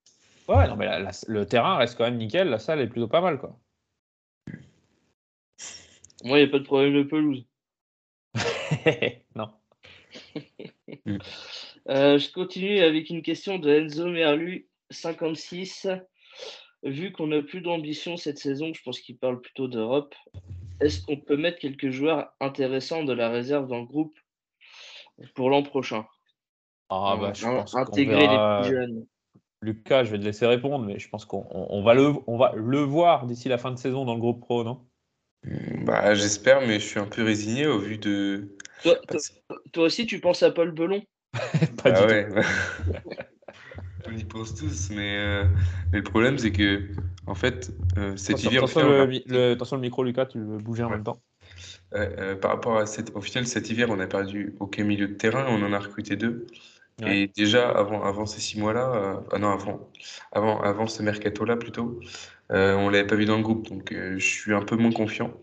[0.47, 3.09] Ouais, non, mais la- la- le terrain reste quand même nickel, la salle est plutôt
[3.09, 3.59] pas mal, quoi.
[6.23, 7.45] Moi, il n'y a pas de problème de pelouse.
[9.35, 9.51] non.
[11.87, 15.87] Euh, je continue avec une question de Enzo Merlu, 56.
[16.83, 20.15] Vu qu'on n'a plus d'ambition cette saison, je pense qu'il parle plutôt d'Europe.
[20.79, 24.15] Est-ce qu'on peut mettre quelques joueurs intéressants de la réserve dans le groupe
[25.35, 26.05] pour l'an prochain?
[26.89, 29.05] Ah, bah, In- je pense Intégrer verra- les plus jeunes.
[29.61, 32.37] Lucas, je vais te laisser répondre, mais je pense qu'on on- on va, le, on
[32.37, 34.85] va le voir d'ici la fin de saison dans le groupe pro, non?
[35.83, 38.55] Bah, j'espère, mais je suis un peu résigné au vu de.
[38.83, 39.19] Toi, toi-
[39.73, 41.03] toi aussi, tu penses à Paul Belon?
[41.83, 42.29] Pas Ah du ouais.
[44.07, 45.45] On y pense tous, mais, euh,
[45.91, 46.89] mais le problème, c'est que,
[47.27, 50.39] en fait, euh, cet Attention, hiver, attention le, a- le- attention le micro, Lucas, tu
[50.39, 51.21] veux bouger en même temps.
[51.95, 55.07] euh, euh, par rapport à cet, au final, cet hiver, on a perdu aucun milieu
[55.07, 56.47] de terrain, on en a recruté deux.
[56.99, 57.05] Ouais.
[57.07, 59.89] Et déjà, avant, avant ces six mois-là, euh, ah non, avant,
[60.31, 61.99] avant, avant ce mercato-là plutôt,
[62.51, 65.33] euh, on l'avait pas vu dans le groupe, donc je suis un peu moins confiant.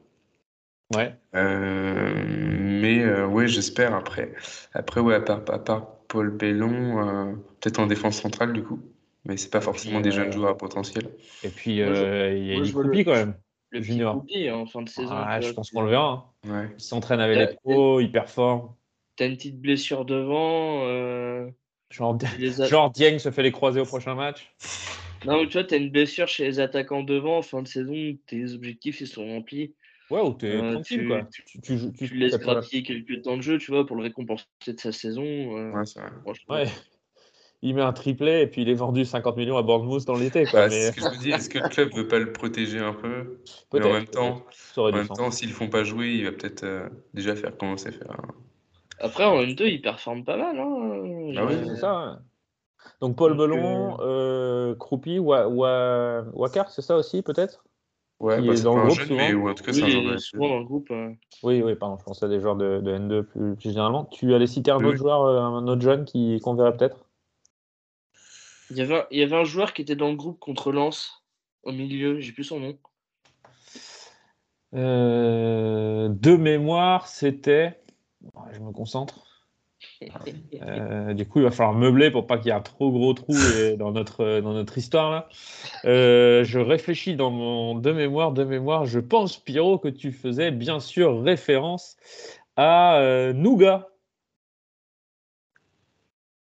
[0.91, 1.21] Ouais.
[1.33, 4.35] Mais ouais, j'espère après.
[4.73, 8.81] Après, ouais, à part, à part Paul Bellon, euh, peut-être en défense centrale du coup,
[9.25, 11.09] mais c'est pas forcément des jeunes euh, joueurs à potentiel.
[11.43, 13.35] Et puis, Moi, je- euh, il y a Kroupi quand même.
[13.71, 14.17] Le Junior.
[14.17, 15.11] Kroupi, en fin de saison.
[15.13, 16.33] Ah, tu je pense tu- qu'on le verra.
[16.47, 16.51] hein.
[16.51, 16.71] Ouais.
[16.79, 18.71] Il s'entraîne avec les pros, il performe.
[19.17, 20.85] T'as une petite blessure devant.
[20.87, 21.49] euh,
[21.91, 22.27] Genre, tu
[22.63, 24.55] as- genre Dieng se fait les croiser au prochain match.
[25.25, 27.39] Non, mais tu vois, t'as une blessure chez les attaquants devant.
[27.39, 29.75] En fin de saison, tes objectifs ils sont remplis.
[30.11, 31.29] Ouais, ou t'es Euh, tranquille, tu- quoi.
[31.33, 34.79] Tu, tu, Tu laisses grappiller quelques temps de jeu, tu vois, pour le récompenser de
[34.79, 35.23] sa saison.
[35.25, 36.11] euh, Ouais, c'est vrai.
[36.23, 36.55] franchement.
[36.55, 36.67] Ouais.
[37.63, 40.45] Il met un triplé et puis il est vendu 50 millions à Bournemouth dans l'été.
[40.45, 40.61] Quoi.
[40.61, 42.33] Bah, mais c'est ce que je me dis, est-ce que le club veut pas le
[42.33, 43.41] protéger un peu?
[43.73, 43.87] Mais peut-être.
[43.87, 44.47] en même temps,
[44.77, 45.17] en même sens.
[45.19, 48.11] temps, s'ils le font pas jouer, il va peut-être euh, déjà faire commencer à faire.
[48.11, 48.35] un-
[49.01, 50.59] Après, en M2, il performe pas mal.
[50.59, 51.33] Hein.
[51.37, 52.21] Ah oui, C'est ça.
[53.01, 57.65] Donc Paul Donc, Belon, euh, Croupi, Wa- Wa- Wakar, c'est ça aussi peut-être?
[58.19, 59.21] Ouais, Qui bah, est dans pas le groupe, jeune, souvent.
[59.21, 60.91] mais ou en tout cas, oui, c'est un il joueur de souvent dans le groupe.
[60.91, 61.13] euh.
[61.43, 64.07] Oui, oui, pardon, je pensais à des joueurs de, de N2 plus, plus généralement.
[64.07, 64.87] Tu allais citer un Oui.
[64.87, 67.05] autre joueur, euh, un autre jeune qui qu'on verrait peut-être?
[68.71, 70.73] Il y, avait un, il y avait un joueur qui était dans le groupe contre
[70.73, 71.23] Lens,
[71.63, 72.79] au milieu, j'ai plus son nom.
[74.75, 77.81] Euh, De mémoire, c'était.
[78.53, 79.36] Je me concentre.
[80.63, 83.15] Euh, du coup, il va falloir meubler pour pas qu'il y ait un trop gros
[83.15, 85.29] trou et- dans notre, dans notre histoire là.
[85.85, 88.85] Euh, je réfléchis dans mon de mémoire, de mémoire.
[88.85, 91.97] Je pense, Pierrot, que tu faisais bien sûr référence
[92.57, 93.89] à euh, Nougat.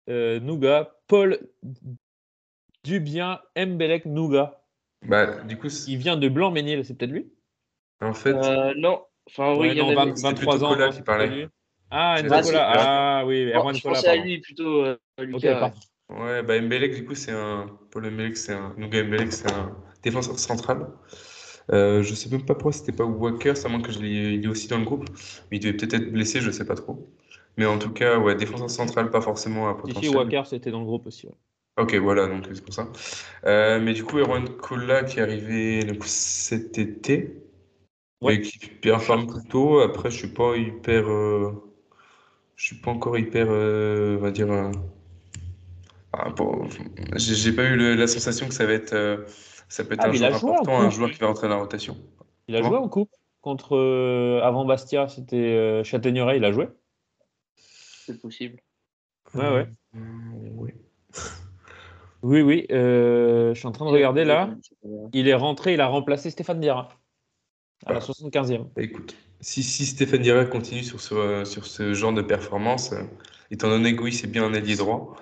[0.09, 1.39] Euh, Nougat, Paul
[2.83, 4.61] Dubien Mbelek Nougat.
[5.01, 7.31] Bah, du coup, Il vient de Blanc-Ménil, c'est peut-être lui?
[8.01, 10.53] En fait, Euh, non, enfin, oui, Ouais, il y en non, avait- 20 C'était 23
[10.53, 10.69] plutôt ans.
[10.73, 11.47] Cola qui parlait.
[11.91, 15.71] Ah, ça, Ah oui, Erwan je Cola, pensais à lui plutôt, euh, Lucas.
[16.09, 17.67] ouais, bah, Mbelek, du coup, c'est un.
[17.91, 18.73] Paul Mbelek, c'est un.
[18.77, 20.87] Mbelek, c'est un défenseur central.
[21.71, 24.43] Euh, je sais même pas pourquoi c'était pas Walker, à moins que je l'ai il
[24.45, 25.05] est aussi dans le groupe.
[25.49, 27.09] Mais il devait peut-être être blessé, je sais pas trop.
[27.57, 30.15] Mais en tout cas, ouais, défenseur central, pas forcément à Ici, potentiel.
[30.15, 31.27] Walker, c'était dans le groupe aussi.
[31.27, 31.33] ouais.
[31.77, 32.87] Ok, voilà, donc c'est pour ça.
[33.45, 37.41] Euh, mais du coup, Erwan Cola qui est arrivé donc, cet été,
[38.21, 38.37] Ouais.
[38.37, 39.79] mais qui performe plutôt.
[39.79, 41.51] Après, je suis pas hyper, euh,
[42.55, 44.51] je suis pas encore hyper, euh, on va dire.
[44.51, 44.71] euh,
[46.13, 46.67] ah, bon,
[47.15, 49.25] j'ai pas eu le- la sensation que ça va être, euh,
[49.69, 51.97] ça peut être Ah, un joueur important, un joueur qui va rentrer dans la rotation.
[52.47, 53.11] Il a Comment joué en coupe
[53.41, 53.75] contre.
[53.75, 56.67] euh, avant Bastia, c'était euh, Châtaigneraie, il a joué?
[57.55, 58.61] C'est possible.
[59.33, 59.67] Ouais, ouais.
[62.23, 62.65] Oui, oui.
[62.71, 64.49] euh, je suis en train de regarder là.
[65.13, 66.89] Il est rentré, il a remplacé Stéphane Diarra
[67.85, 68.01] à la Ah.
[68.01, 68.63] 75e.
[68.75, 69.15] Bah, écoute,
[69.45, 73.03] si, si Stéphane Dirac continue sur ce, euh, sur ce genre de performance, euh,
[73.51, 75.15] étant donné que oui, c'est bien un ailier droit,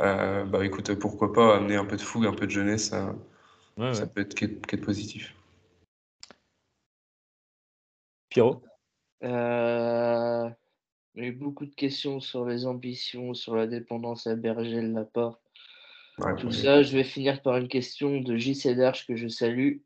[0.00, 3.14] euh, bah écoute, pourquoi pas amener un peu de fougue, un peu de jeunesse, ça,
[3.78, 4.08] Ouais, ça ouais.
[4.10, 5.34] peut être qu'être positif.
[8.28, 8.62] Pierrot?
[9.24, 10.50] Euh,
[11.14, 14.82] Il y a eu beaucoup de questions sur les ambitions, sur la dépendance à Berger,
[14.82, 15.40] Laporte.
[16.18, 16.52] Ouais, Tout ouais.
[16.52, 19.78] ça, je vais finir par une question de JC Darche que je salue.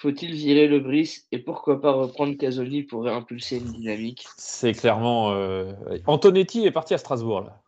[0.00, 4.26] Faut-il virer le Brice et pourquoi pas reprendre Casoni pour impulser une dynamique?
[4.36, 5.32] C'est clairement.
[5.32, 5.72] euh,
[6.06, 7.60] Antonetti est parti à Strasbourg là.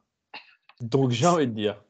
[0.80, 1.82] Donc j'ai envie de dire.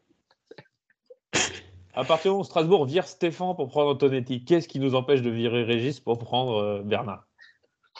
[1.94, 5.20] À partir du moment où Strasbourg vire Stéphane pour prendre Antonetti, qu'est-ce qui nous empêche
[5.22, 7.26] de virer Régis pour prendre euh, Bernard?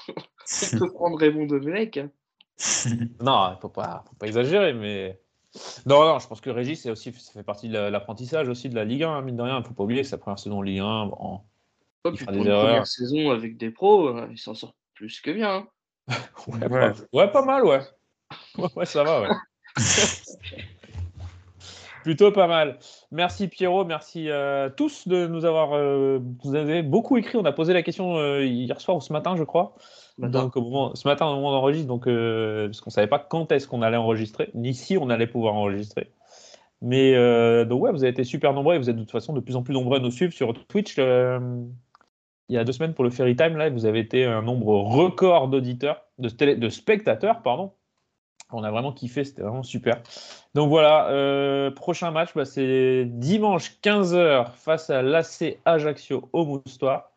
[0.08, 1.98] On peut prendre Raymond Domenech.
[1.98, 2.10] hein.
[3.20, 5.20] Non, il ne faut pas, exagérer, mais.
[5.84, 8.68] Non, non, je pense que Régis, c'est aussi, ça fait partie de la- l'apprentissage aussi
[8.68, 9.56] de la Ligue 1, hein, mine de rien.
[9.56, 11.40] Il ne faut pas oublier que sa première saison en Ligue 1, bon,
[12.04, 12.64] Oh, il puis pour des une erreurs.
[12.66, 15.54] première saison avec des pros, euh, il s'en sort plus que bien.
[15.56, 15.66] hein.
[16.48, 16.68] Ouais, Ouais.
[16.68, 17.80] pas, ouais, pas mal, ouais.
[18.56, 19.28] Ouais, ouais, ça va, ouais.
[22.02, 22.78] Plutôt pas mal.
[23.10, 25.74] Merci Pierrot, merci à tous de nous avoir.
[25.74, 27.36] euh, vous avez beaucoup écrit.
[27.36, 29.74] On a posé la question euh, hier soir ou ce matin, je crois.
[30.16, 30.44] Matin.
[30.44, 32.92] Donc, au moment, ce matin, au moment où on enregistre, donc, euh, parce qu'on ne
[32.94, 36.10] savait pas quand est-ce qu'on allait enregistrer, ni si on allait pouvoir enregistrer.
[36.80, 39.34] Mais euh, donc, ouais, vous avez été super nombreux et vous êtes de toute façon
[39.34, 40.98] de plus en plus nombreux à nous suivre sur Twitch
[42.50, 44.74] il y a deux semaines pour le Fairy Time Live, vous avez été un nombre
[44.74, 47.72] record d'auditeurs, de, spectateurs, pardon.
[48.52, 50.02] On a vraiment kiffé, c'était vraiment super.
[50.54, 57.12] Donc voilà, euh, prochain match, bah, c'est dimanche 15h face à l'AC Ajaccio au Moustoir.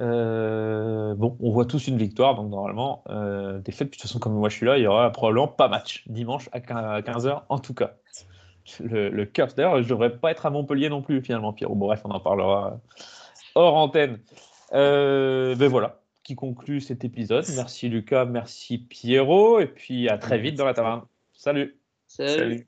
[0.00, 4.18] Euh, bon, on voit tous une victoire, donc normalement, euh, des fêtes, de toute façon,
[4.18, 7.58] comme moi je suis là, il y aura probablement pas match dimanche à 15h en
[7.58, 7.90] tout cas.
[8.80, 11.74] Le, le D'ailleurs, je devrais pas être à Montpellier non plus finalement, Pierrot.
[11.74, 12.78] Bon, bref, on en parlera
[13.58, 14.20] hors antenne.
[14.72, 17.44] Euh, ben voilà, qui conclut cet épisode.
[17.56, 21.02] Merci Lucas, merci Pierrot, et puis à très vite dans la taverne.
[21.32, 21.78] Salut.
[22.06, 22.67] Salut.